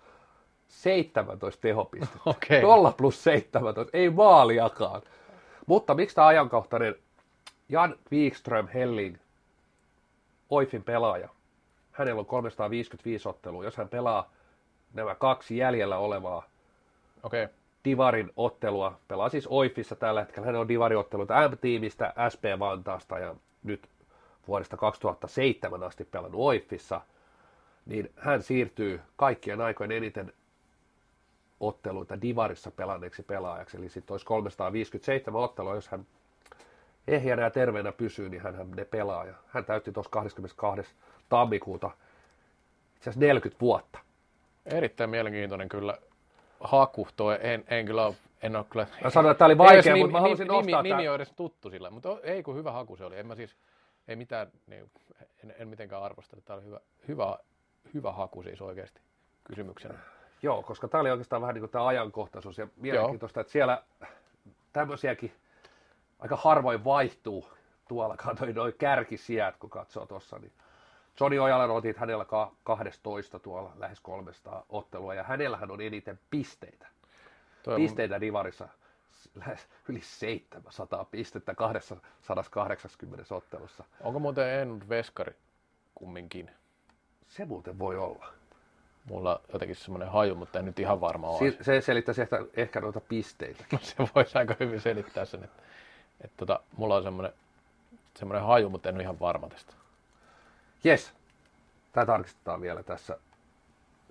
17 0.69 1.61
tehopistettä. 1.61 2.19
Okei. 2.31 2.63
0 2.63 2.93
plus 2.97 3.25
17, 3.25 3.99
ei 3.99 4.11
maaliakaan. 4.11 5.03
Mutta 5.67 5.95
miksi 5.95 6.15
tämä 6.15 6.27
ajankohtainen 6.27 6.95
Jan 7.69 7.95
Wikström 8.13 8.69
Helling, 8.69 9.17
Oifin 10.51 10.83
pelaaja, 10.83 11.29
hänellä 11.93 12.21
on 12.21 12.27
355 12.27 13.29
ottelua. 13.29 13.65
Jos 13.65 13.77
hän 13.77 13.89
pelaa 13.89 14.31
nämä 14.95 15.15
kaksi 15.15 15.57
jäljellä 15.57 15.99
olevaa 15.99 16.45
Okei. 17.23 17.49
Divarin 17.85 18.31
ottelua, 18.37 18.99
pelaa 19.09 19.29
siis 19.29 19.47
Oifissa 19.51 19.97
tällä 19.97 20.21
hetkellä. 20.21 20.47
Hän 20.47 20.57
on 20.57 20.69
Divari-otteluita 20.69 21.49
M-tiimistä, 21.49 22.15
SP 22.33 22.45
Vantaasta 22.59 23.19
ja 23.19 23.35
nyt 23.63 23.89
vuodesta 24.49 24.77
2007 24.77 25.83
asti 25.83 26.05
pelannut 26.05 26.41
Oifissa, 26.41 27.01
niin 27.87 28.13
hän 28.17 28.43
siirtyy 28.43 29.01
kaikkien 29.17 29.61
aikojen 29.61 29.93
eniten 29.93 30.33
otteluita 31.61 32.23
Divarissa 32.23 32.71
pelanneeksi 32.71 33.23
pelaajaksi. 33.23 33.77
Eli 33.77 33.89
sitten 33.89 34.15
olisi 34.15 34.27
357 34.27 35.43
ottelua, 35.43 35.75
jos 35.75 35.89
hän 35.89 36.07
ehjänä 37.09 37.43
ja 37.43 37.51
terveenä 37.51 37.93
pysyy, 37.93 38.29
niin 38.29 38.43
hän 38.43 38.71
ne 38.77 38.85
pelaa. 38.85 39.25
Ja 39.25 39.35
hän 39.49 39.65
täytti 39.65 39.93
tuossa 39.93 40.11
22. 40.11 40.95
tammikuuta 41.29 41.91
itse 42.97 43.11
asiassa 43.11 43.27
40 43.27 43.61
vuotta. 43.61 43.99
Erittäin 44.67 45.11
mielenkiintoinen 45.11 45.69
kyllä 45.69 45.99
haku 46.61 47.09
toi. 47.17 47.39
En, 47.41 47.65
en 47.69 47.87
kyllä 47.87 48.07
ole, 48.07 48.15
en 48.43 48.57
ole 48.57 48.65
kyllä... 48.71 48.87
Mä 49.05 49.11
sanoin, 49.11 49.31
että 49.31 49.39
tämä 49.39 49.47
oli 49.47 49.59
vaikea, 49.59 49.97
mutta 49.97 50.13
mä 50.13 50.21
halusin 50.21 50.47
nimi, 50.47 50.57
nostaa 50.57 50.83
nimi, 50.83 50.89
tämän. 50.89 50.99
nimi 50.99 51.09
on 51.09 51.15
edes 51.15 51.33
tuttu 51.33 51.71
sillä, 51.71 51.91
mutta 51.91 52.17
ei 52.23 52.43
kun 52.43 52.57
hyvä 52.57 52.73
haku 52.73 52.97
se 52.97 53.05
oli. 53.05 53.19
En 53.19 53.27
mä 53.27 53.35
siis, 53.35 53.57
ei 54.09 54.17
mitään, 54.17 54.53
niin, 54.67 54.91
en, 55.45 55.55
en 55.59 55.69
mitenkään 55.69 56.03
arvostele. 56.03 56.43
Tämä 56.45 56.57
oli 56.57 56.65
hyvä, 56.67 56.81
hyvä, 57.09 57.39
hyvä 57.95 58.13
haku 58.13 58.43
siis 58.43 58.63
oikeasti 58.63 59.01
kysymyksenä. 59.45 59.95
Joo, 60.43 60.63
koska 60.63 60.89
tämä 60.89 61.01
oli 61.01 61.11
oikeastaan 61.11 61.43
vähän 61.43 61.55
niin 61.55 61.63
kuin 61.63 61.71
tämä 61.71 61.87
ajankohtaisuus 61.87 62.59
ja 62.59 62.67
mielenkiintoista, 62.77 63.41
että 63.41 63.53
siellä 63.53 63.83
tämmöisiäkin 64.73 65.33
aika 66.19 66.37
harvoin 66.37 66.85
vaihtuu 66.85 67.49
tuolla, 67.89 68.17
katsoin 68.17 68.55
noin 68.55 68.75
kärkisijät, 68.79 69.57
kun 69.57 69.71
katsoo 69.71 70.07
tuossa, 70.07 70.39
niin 70.39 70.53
Johnny 71.21 71.39
Ojalan 71.39 71.71
otit 71.71 71.97
hänellä 71.97 72.25
ka- 72.25 72.53
12 72.65 73.39
tuolla 73.39 73.73
lähes 73.77 74.01
300 74.01 74.65
ottelua, 74.69 75.15
ja 75.15 75.23
hänellähän 75.23 75.71
on 75.71 75.81
eniten 75.81 76.19
pisteitä. 76.31 76.87
Toi 77.63 77.75
on- 77.75 77.81
Pisteitä 77.81 78.21
Divarissa 78.21 78.69
lähes 79.35 79.69
yli 79.89 80.01
700 80.03 81.05
pistettä 81.05 81.55
280 81.55 83.35
ottelussa. 83.35 83.85
Onko 84.01 84.19
muuten 84.19 84.49
en 84.49 84.89
veskari 84.89 85.37
kumminkin? 85.95 86.51
Se 87.29 87.45
muuten 87.45 87.79
voi 87.79 87.97
olla. 87.99 88.27
Mulla 89.05 89.35
on 89.35 89.41
jotenkin 89.53 89.77
semmoinen 89.77 90.09
haju, 90.11 90.35
mutta 90.35 90.59
en 90.59 90.65
nyt 90.65 90.79
ihan 90.79 91.01
varma 91.01 91.29
ole. 91.29 91.39
Si- 91.39 91.59
se 91.61 91.81
selittäisi 91.81 92.23
ehkä, 92.23 92.37
ehkä 92.55 92.81
noita 92.81 93.01
pisteitä. 93.01 93.65
No 93.73 93.79
se 93.83 93.95
voisi 94.15 94.39
aika 94.39 94.57
hyvin 94.61 94.81
selittää 94.81 95.25
sen, 95.25 95.45
että, 95.45 95.63
että 96.21 96.37
tota, 96.37 96.61
mulla 96.77 96.97
on 96.97 97.03
semmoinen, 97.03 97.33
semmoinen 98.19 98.47
haju, 98.47 98.71
mutta 98.71 98.89
en 98.89 98.95
ole 98.95 99.03
ihan 99.03 99.21
varma 99.21 99.49
tästä. 99.49 99.73
Jes, 100.85 101.13
tämä 101.93 102.07
tarkistetaan 102.07 102.61
vielä 102.61 102.83
tässä 102.83 103.19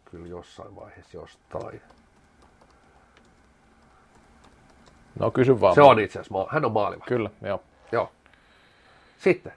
kyllä 0.05 0.27
jossain 0.27 0.75
vaiheessa 0.75 1.17
jostain. 1.17 1.81
No 5.19 5.31
kysy 5.31 5.61
vaan. 5.61 5.75
Se 5.75 5.81
on 5.81 5.99
itse 5.99 6.19
asiassa, 6.19 6.47
hän 6.49 6.65
on 6.65 6.71
maalivahti. 6.71 7.09
Kyllä, 7.09 7.29
joo. 7.41 7.63
Joo. 7.91 8.11
Sitten. 9.19 9.53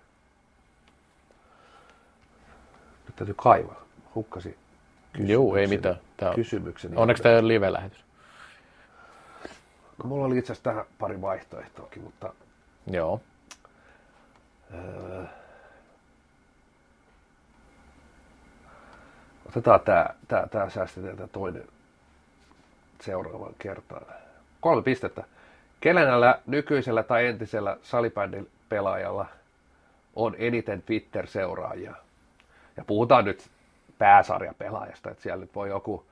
Nyt 3.06 3.16
täytyy 3.16 3.35
kaivaa. 3.39 3.85
Hukkasi 4.14 4.59
Joo, 5.18 5.56
ei 5.56 5.66
mitään. 5.66 5.97
Tää 6.16 6.28
on, 6.28 6.35
kysymyksen. 6.35 6.98
onneksi 6.98 7.22
tämä 7.22 7.32
ei 7.32 7.39
ole 7.39 7.48
live-lähetys. 7.48 8.05
No, 9.98 10.09
mulla 10.09 10.26
oli 10.26 10.39
itse 10.39 10.52
asiassa 10.52 10.70
tähän 10.70 10.85
pari 10.98 11.20
vaihtoehtoakin, 11.20 12.02
mutta 12.02 12.32
Joo. 12.90 13.20
otetaan 19.48 19.81
tämä, 19.81 20.06
tämä, 20.28 20.47
tämä 20.47 20.70
säästetään 20.70 21.16
tämä 21.16 21.28
toinen 21.28 21.64
seuraavan 23.01 23.55
kertaan. 23.59 24.06
Kolme 24.60 24.82
pistettä. 24.82 25.24
Kenellä 25.85 26.40
nykyisellä 26.47 27.02
tai 27.02 27.27
entisellä 27.27 27.77
salibändin 27.82 28.51
pelaajalla 28.69 29.27
on 30.16 30.35
eniten 30.39 30.82
Twitter-seuraajia? 30.82 31.94
Ja 32.77 32.85
puhutaan 32.85 33.24
nyt 33.24 33.51
pääsarjapelaajasta, 33.98 35.11
että 35.11 35.23
siellä 35.23 35.40
nyt 35.40 35.55
voi 35.55 35.69
joku, 35.69 36.05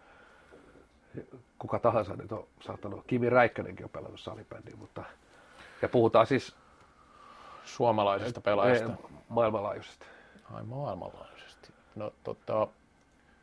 kuka 1.58 1.78
tahansa 1.78 2.16
nyt 2.16 2.32
on 2.32 2.46
saattanut, 2.60 3.04
Kimi 3.06 3.30
Räikkönenkin 3.30 3.86
on 3.86 3.90
pelannut 3.90 4.20
salibändiä, 4.20 4.76
mutta 4.76 5.02
ja 5.82 5.88
puhutaan 5.88 6.26
siis 6.26 6.56
Suomalaisesta 7.64 8.40
pelaajasta. 8.40 8.90
maailmanlaajuisesti. 9.28 10.06
Ai 10.54 10.62
maailmanlaajuisesti. 10.62 11.68
No 11.94 12.12
tota, 12.24 12.68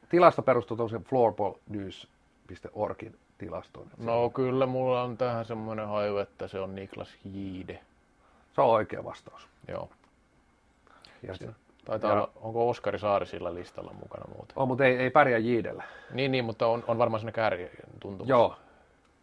Tilasto 0.10 0.42
perustuu 0.42 0.78
tuollaisen 0.78 1.04
floorballnews.orgin 1.04 3.16
tilastoon. 3.40 3.88
no 3.98 4.30
kyllä 4.30 4.66
mulla 4.66 5.02
on 5.04 5.18
tähän 5.18 5.46
semmoinen 5.46 5.88
haju, 5.88 6.18
että 6.18 6.48
se 6.48 6.60
on 6.60 6.76
Niklas 6.76 7.10
Jiide. 7.34 7.80
Se 8.54 8.62
on 8.62 8.68
oikea 8.70 9.04
vastaus. 9.04 9.48
Joo. 9.68 9.90
Ja 11.28 11.36
se, 11.36 11.50
Taitaa 11.86 12.10
Ja- 12.12 12.16
olla, 12.16 12.32
onko 12.36 12.70
Oskari 12.70 13.00
Saari 13.00 13.26
sillä 13.26 13.54
listalla 13.54 13.94
mukana 13.94 14.24
muuten? 14.36 14.54
on, 14.56 14.68
mutta 14.68 14.86
ei, 14.86 14.98
ei 14.98 15.10
pärjää 15.10 15.40
Jiidellä. 15.40 15.84
Niin, 16.12 16.32
niin, 16.32 16.46
mutta 16.46 16.68
on, 16.68 16.84
on 16.88 16.98
varmaan 16.98 17.20
sinne 17.20 17.32
kärjen 17.32 17.70
tuntumus. 18.00 18.30
Joo, 18.30 18.56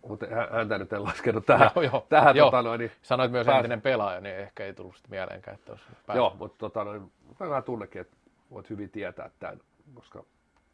mutta 0.09 0.26
hä- 0.30 0.48
häntä 0.52 0.78
nyt 0.78 0.93
en 0.93 1.05
laskenut 1.05 1.47
tähän. 1.47 1.70
Joo, 1.74 1.82
joo. 1.84 2.06
tähän 2.09 2.36
Joo. 2.36 2.47
Tota 2.51 2.62
noin, 2.62 2.78
niin, 2.78 2.90
Sanoit 3.02 3.30
myös 3.32 3.47
Pääs- 3.47 3.56
entinen 3.56 3.82
pelaaja, 3.82 4.20
niin 4.20 4.36
ehkä 4.36 4.64
ei 4.64 4.74
tullut 4.74 4.94
sitten 4.97 5.10
mieleenkään, 5.10 5.55
että 5.55 5.72
olisi 5.72 5.84
päässyt. 5.88 6.16
joo, 6.16 6.36
mutta 6.38 6.59
tota 6.59 6.84
noin, 6.84 7.12
mä 7.40 7.62
tunnekin, 7.62 8.01
että 8.01 8.16
voit 8.51 8.70
hyvin 8.70 8.90
tietää 8.90 9.30
tämän, 9.38 9.60
koska 9.94 10.24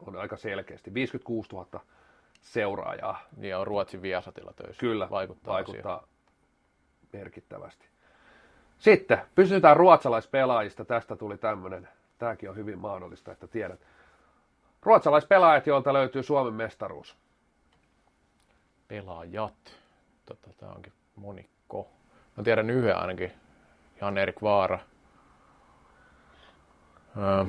on 0.07 0.17
aika 0.17 0.37
selkeästi 0.37 0.95
56 0.95 1.49
000 1.53 1.81
seuraajaa. 2.43 3.21
Niin 3.37 3.57
on 3.57 3.67
Ruotsin 3.67 4.03
Viasatilla 4.03 4.53
töissä. 4.53 4.81
Kyllä, 4.81 5.11
vaikuttaa, 5.11 5.55
vaikuttaa, 5.55 5.95
asiaan. 5.95 6.09
merkittävästi. 7.13 7.87
Sitten 8.79 9.19
pysytään 9.35 9.77
ruotsalaispelaajista. 9.77 10.85
Tästä 10.85 11.17
tuli 11.17 11.39
tämmöinen. 11.39 11.89
Tämäkin 12.19 12.51
on 12.51 12.57
hyvin 12.57 12.79
mahdollista, 12.79 13.33
että 13.33 13.47
tiedät. 13.47 13.81
Ruotsalaispelaajat, 14.83 15.67
joilta 15.67 15.93
löytyy 15.93 16.23
Suomen 16.23 16.55
mestaruus. 16.55 17.17
Pelaajat. 18.89 19.77
Tota, 20.27 20.51
tämä 20.57 20.73
onkin 20.73 20.93
monikko. 21.17 21.89
Mä 22.37 22.43
tiedän 22.43 22.71
yhden 22.71 22.97
ainakin. 22.97 23.33
Jan-Erik 24.01 24.43
Vaara. 24.43 24.79
Öö, 27.17 27.45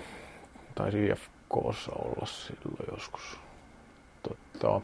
taisi 0.76 1.06
IFKssa 1.06 1.92
olla 1.92 2.26
silloin 2.26 2.88
joskus. 2.92 3.40
Tota, 4.60 4.82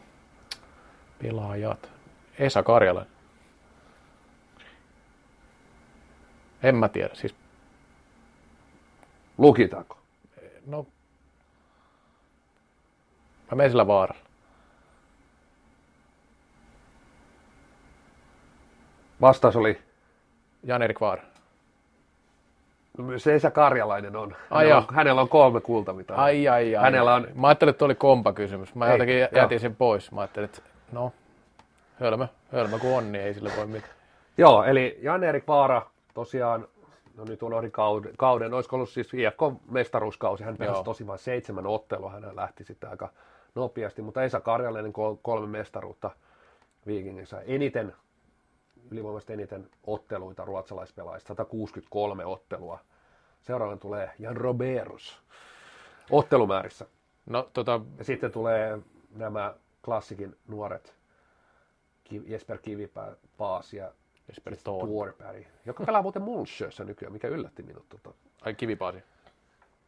pelaajat. 1.22 1.90
Esa 2.38 2.62
Karjalainen. 2.62 3.12
En 6.62 6.74
mä 6.76 6.88
tiedä. 6.88 7.14
Siis, 7.14 7.34
Lukitaanko? 9.38 9.98
no, 10.66 10.86
mä 13.50 13.56
menen 13.56 13.70
sillä 13.70 13.86
vaaralla. 13.86 14.24
Vastaus 19.20 19.56
oli, 19.56 19.82
Jan-Erik 20.62 21.00
Vaara. 21.00 21.29
Se 23.16 23.34
Esa 23.34 23.50
Karjalainen 23.50 24.16
on. 24.16 24.32
Ai 24.32 24.64
Hänellä, 24.64 24.70
joo. 24.74 24.84
on, 24.88 24.94
hänellä 24.94 25.20
on 25.20 25.28
kolme 25.28 25.60
kultamitalia. 25.60 26.22
Ai, 26.22 26.48
ai, 26.48 26.76
ai. 26.76 26.82
Hänellä 26.82 27.14
on, 27.14 27.28
Mä 27.34 27.46
ajattelin, 27.48 27.70
että 27.70 27.84
oli 27.84 27.94
kompa 27.94 28.32
kysymys. 28.32 28.74
Mä 28.74 28.86
Ei, 28.86 28.92
jotenkin 28.92 29.18
joo. 29.18 29.28
jätin 29.32 29.60
sen 29.60 29.76
pois. 29.76 30.12
Mä 30.12 30.20
ajattelin, 30.20 30.44
että 30.44 30.62
no, 30.92 31.12
hölmö, 32.00 32.26
hölmö 32.52 32.78
kun 32.78 32.96
on, 32.96 33.12
niin 33.12 33.24
ei 33.24 33.34
sille 33.34 33.50
voi 33.56 33.66
mitään. 33.66 33.92
joo, 34.38 34.64
eli 34.64 34.98
Jan-Erik 35.02 35.48
Vaara 35.48 35.86
tosiaan, 36.14 36.68
no 37.16 37.24
nyt 37.24 37.42
unohdin 37.42 37.72
kauden, 37.72 38.12
kauden 38.18 38.54
olisiko 38.54 38.76
ollut 38.76 38.88
siis 38.90 39.14
IFK-mestaruuskausi, 39.14 40.44
hän 40.44 40.56
pelasi 40.56 40.84
tosi 40.84 41.06
vain 41.06 41.18
seitsemän 41.18 41.66
ottelua, 41.66 42.10
hän 42.10 42.36
lähti 42.36 42.64
sitten 42.64 42.90
aika 42.90 43.08
nopeasti, 43.54 44.02
mutta 44.02 44.22
Esa 44.22 44.40
Karjalainen 44.40 44.92
kol- 44.92 45.16
kolme 45.22 45.46
mestaruutta 45.58 46.10
Viikingissä. 46.86 47.40
Eniten, 47.46 47.92
ylivoimaisesti 48.90 49.32
eniten 49.32 49.70
otteluita 49.86 50.44
ruotsalaispelaajista, 50.44 51.28
163 51.28 52.24
ottelua. 52.24 52.78
Seuraavan 53.42 53.78
tulee 53.78 54.10
Jan 54.18 54.36
Roberus 54.36 55.22
ottelumäärissä. 56.10 56.86
No 57.26 57.50
tota, 57.52 57.80
Ja 57.98 58.04
sitten 58.04 58.32
tulee 58.32 58.78
nämä 59.16 59.54
klassikin 59.84 60.36
nuoret 60.48 60.94
Jesper 62.26 62.58
Kivipää, 62.58 63.16
Paas 63.38 63.72
ja 63.72 63.92
Jesper 64.28 64.56
Thorn. 64.56 64.88
Tuorberg, 64.88 65.46
joka 65.66 65.84
pelaa 65.84 66.02
muuten 66.02 66.22
Munchössä 66.22 66.84
nykyään, 66.84 67.12
mikä 67.12 67.28
yllätti 67.28 67.62
minut. 67.62 67.88
Tota. 67.88 68.14
Ai 68.42 68.54
kivipaasi. 68.54 69.02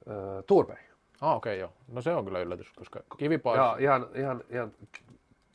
Öö, 0.08 0.42
Tuorberg. 0.42 0.80
Ah, 1.20 1.36
okei, 1.36 1.52
okay, 1.52 1.60
joo. 1.60 1.72
No 1.88 2.02
se 2.02 2.14
on 2.14 2.24
kyllä 2.24 2.40
yllätys, 2.40 2.72
koska 2.72 3.00
kivipaasi, 3.16 3.60
Ja 3.60 3.76
ihan, 3.78 4.08
ihan, 4.14 4.44
ihan, 4.50 4.72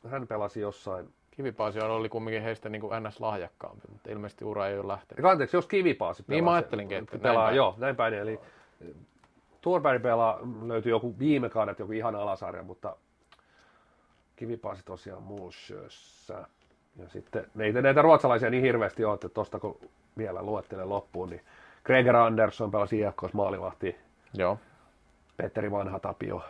hän 0.08 0.26
pelasi 0.26 0.60
jossain. 0.60 1.14
Kivipaasi 1.38 1.80
oli 1.80 2.08
kumminkin 2.08 2.42
heistä 2.42 2.68
niin 2.68 2.80
kuin 2.80 2.92
NS-lahjakkaampi, 3.02 3.88
mutta 3.92 4.10
ilmeisesti 4.10 4.44
ura 4.44 4.66
ei 4.66 4.78
ole 4.78 4.88
lähtenyt. 4.88 5.18
Eikä 5.18 5.30
Anteeksi, 5.30 5.56
jos 5.56 5.66
Kivipaasi 5.66 6.22
pelaa. 6.22 6.36
Niin 6.36 6.44
mä 6.44 6.52
ajattelinkin, 6.52 6.98
että 6.98 7.12
näin 7.12 7.22
pelaa, 7.22 7.44
päin. 7.44 7.56
joo, 7.56 7.74
näin 7.76 7.96
päin. 7.96 8.14
Eli 8.14 8.40
Tuorberg 9.60 10.02
pelaa, 10.02 10.38
löytyi 10.66 10.90
joku 10.90 11.18
viime 11.18 11.48
kaudet 11.48 11.78
joku 11.78 11.92
ihan 11.92 12.14
alasarja, 12.14 12.62
mutta 12.62 12.96
Kivipaasi 14.36 14.82
tosiaan 14.84 15.22
Mulsjössä. 15.22 16.44
Ja 16.96 17.08
sitten 17.08 17.46
ne 17.54 17.64
ei 17.64 17.72
näitä 17.72 18.02
ruotsalaisia 18.02 18.50
niin 18.50 18.62
hirveästi 18.62 19.04
ole, 19.04 19.14
että 19.14 19.28
tuosta 19.28 19.58
kun 19.58 19.78
vielä 20.16 20.42
luettelen 20.42 20.88
loppuun, 20.88 21.30
niin 21.30 21.42
Greger 21.84 22.16
Andersson 22.16 22.70
pelasi 22.70 23.00
IFKs 23.00 23.32
maalivahti, 23.32 23.96
Joo. 24.34 24.58
Petteri 25.36 25.70
Vanha 25.70 25.98
Tapio, 25.98 26.42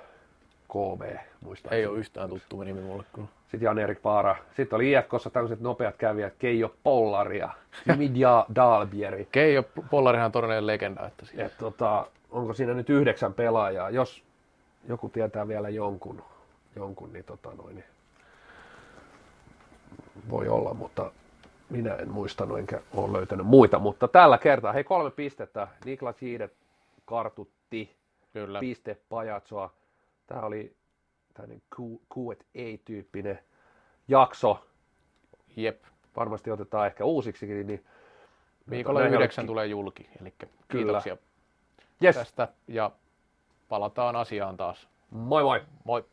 KB, 0.68 1.16
muistaakseni. 1.40 1.80
Ei 1.80 1.86
ole 1.86 1.98
yhtään 1.98 2.28
tuttu 2.28 2.62
nimi 2.62 2.80
mulle 2.80 3.04
kyllä. 3.14 3.28
Sitten 3.50 3.66
Jan-Erik 3.66 4.02
Paara. 4.02 4.36
Sitten 4.56 4.76
oli 4.76 4.92
IFKssa 4.92 5.30
tämmöiset 5.30 5.60
nopeat 5.60 5.96
kävijät, 5.96 6.34
Keijo 6.38 6.74
Pollari 6.82 7.38
ja 7.38 7.48
Jimmy 7.86 8.06
Dia- 8.06 8.54
Dahlbieri. 8.54 9.28
Keijo 9.32 9.64
Pollarihan 9.90 10.26
on 10.26 10.32
todellinen 10.32 10.66
legenda, 10.66 11.06
että 11.06 11.26
siinä. 11.26 11.44
Et, 11.44 11.58
tota, 11.58 12.06
onko 12.30 12.54
siinä 12.54 12.74
nyt 12.74 12.90
yhdeksän 12.90 13.34
pelaajaa? 13.34 13.90
Jos 13.90 14.22
joku 14.88 15.08
tietää 15.08 15.48
vielä 15.48 15.68
jonkun, 15.68 16.22
jonkun 16.76 17.12
niin, 17.12 17.24
tota 17.24 17.50
noin, 17.58 17.74
niin 17.74 17.84
voi 20.30 20.48
olla, 20.48 20.74
mutta 20.74 21.10
minä 21.70 21.94
en 21.94 22.08
muistanut 22.10 22.58
enkä 22.58 22.80
ole 22.94 23.12
löytänyt 23.12 23.46
muita. 23.46 23.78
Mutta 23.78 24.08
tällä 24.08 24.38
kertaa, 24.38 24.72
hei 24.72 24.84
kolme 24.84 25.10
pistettä. 25.10 25.68
Niklas 25.84 26.20
Hiidet 26.20 26.52
kartutti 27.04 27.96
Kyllä. 28.32 28.60
piste 28.60 28.96
pajatsoa. 29.08 29.70
Tämä 30.28 30.40
oli 30.40 30.76
tämmöinen 31.34 31.62
Q&A-tyyppinen 32.14 33.38
jakso. 34.08 34.66
Jep. 35.56 35.82
Varmasti 36.16 36.50
otetaan 36.50 36.86
ehkä 36.86 37.04
uusiksikin. 37.04 37.66
Niin 37.66 37.84
Viikolla 38.70 39.06
yhdeksän 39.06 39.46
tulee 39.46 39.66
julki, 39.66 40.10
eli 40.20 40.30
Kyllä. 40.38 40.52
kiitoksia 40.68 41.16
Yes, 42.04 42.16
tästä 42.16 42.48
ja 42.68 42.90
palataan 43.68 44.16
asiaan 44.16 44.56
taas. 44.56 44.88
moi 45.10 45.42
moi! 45.42 45.60
Moi! 45.84 46.04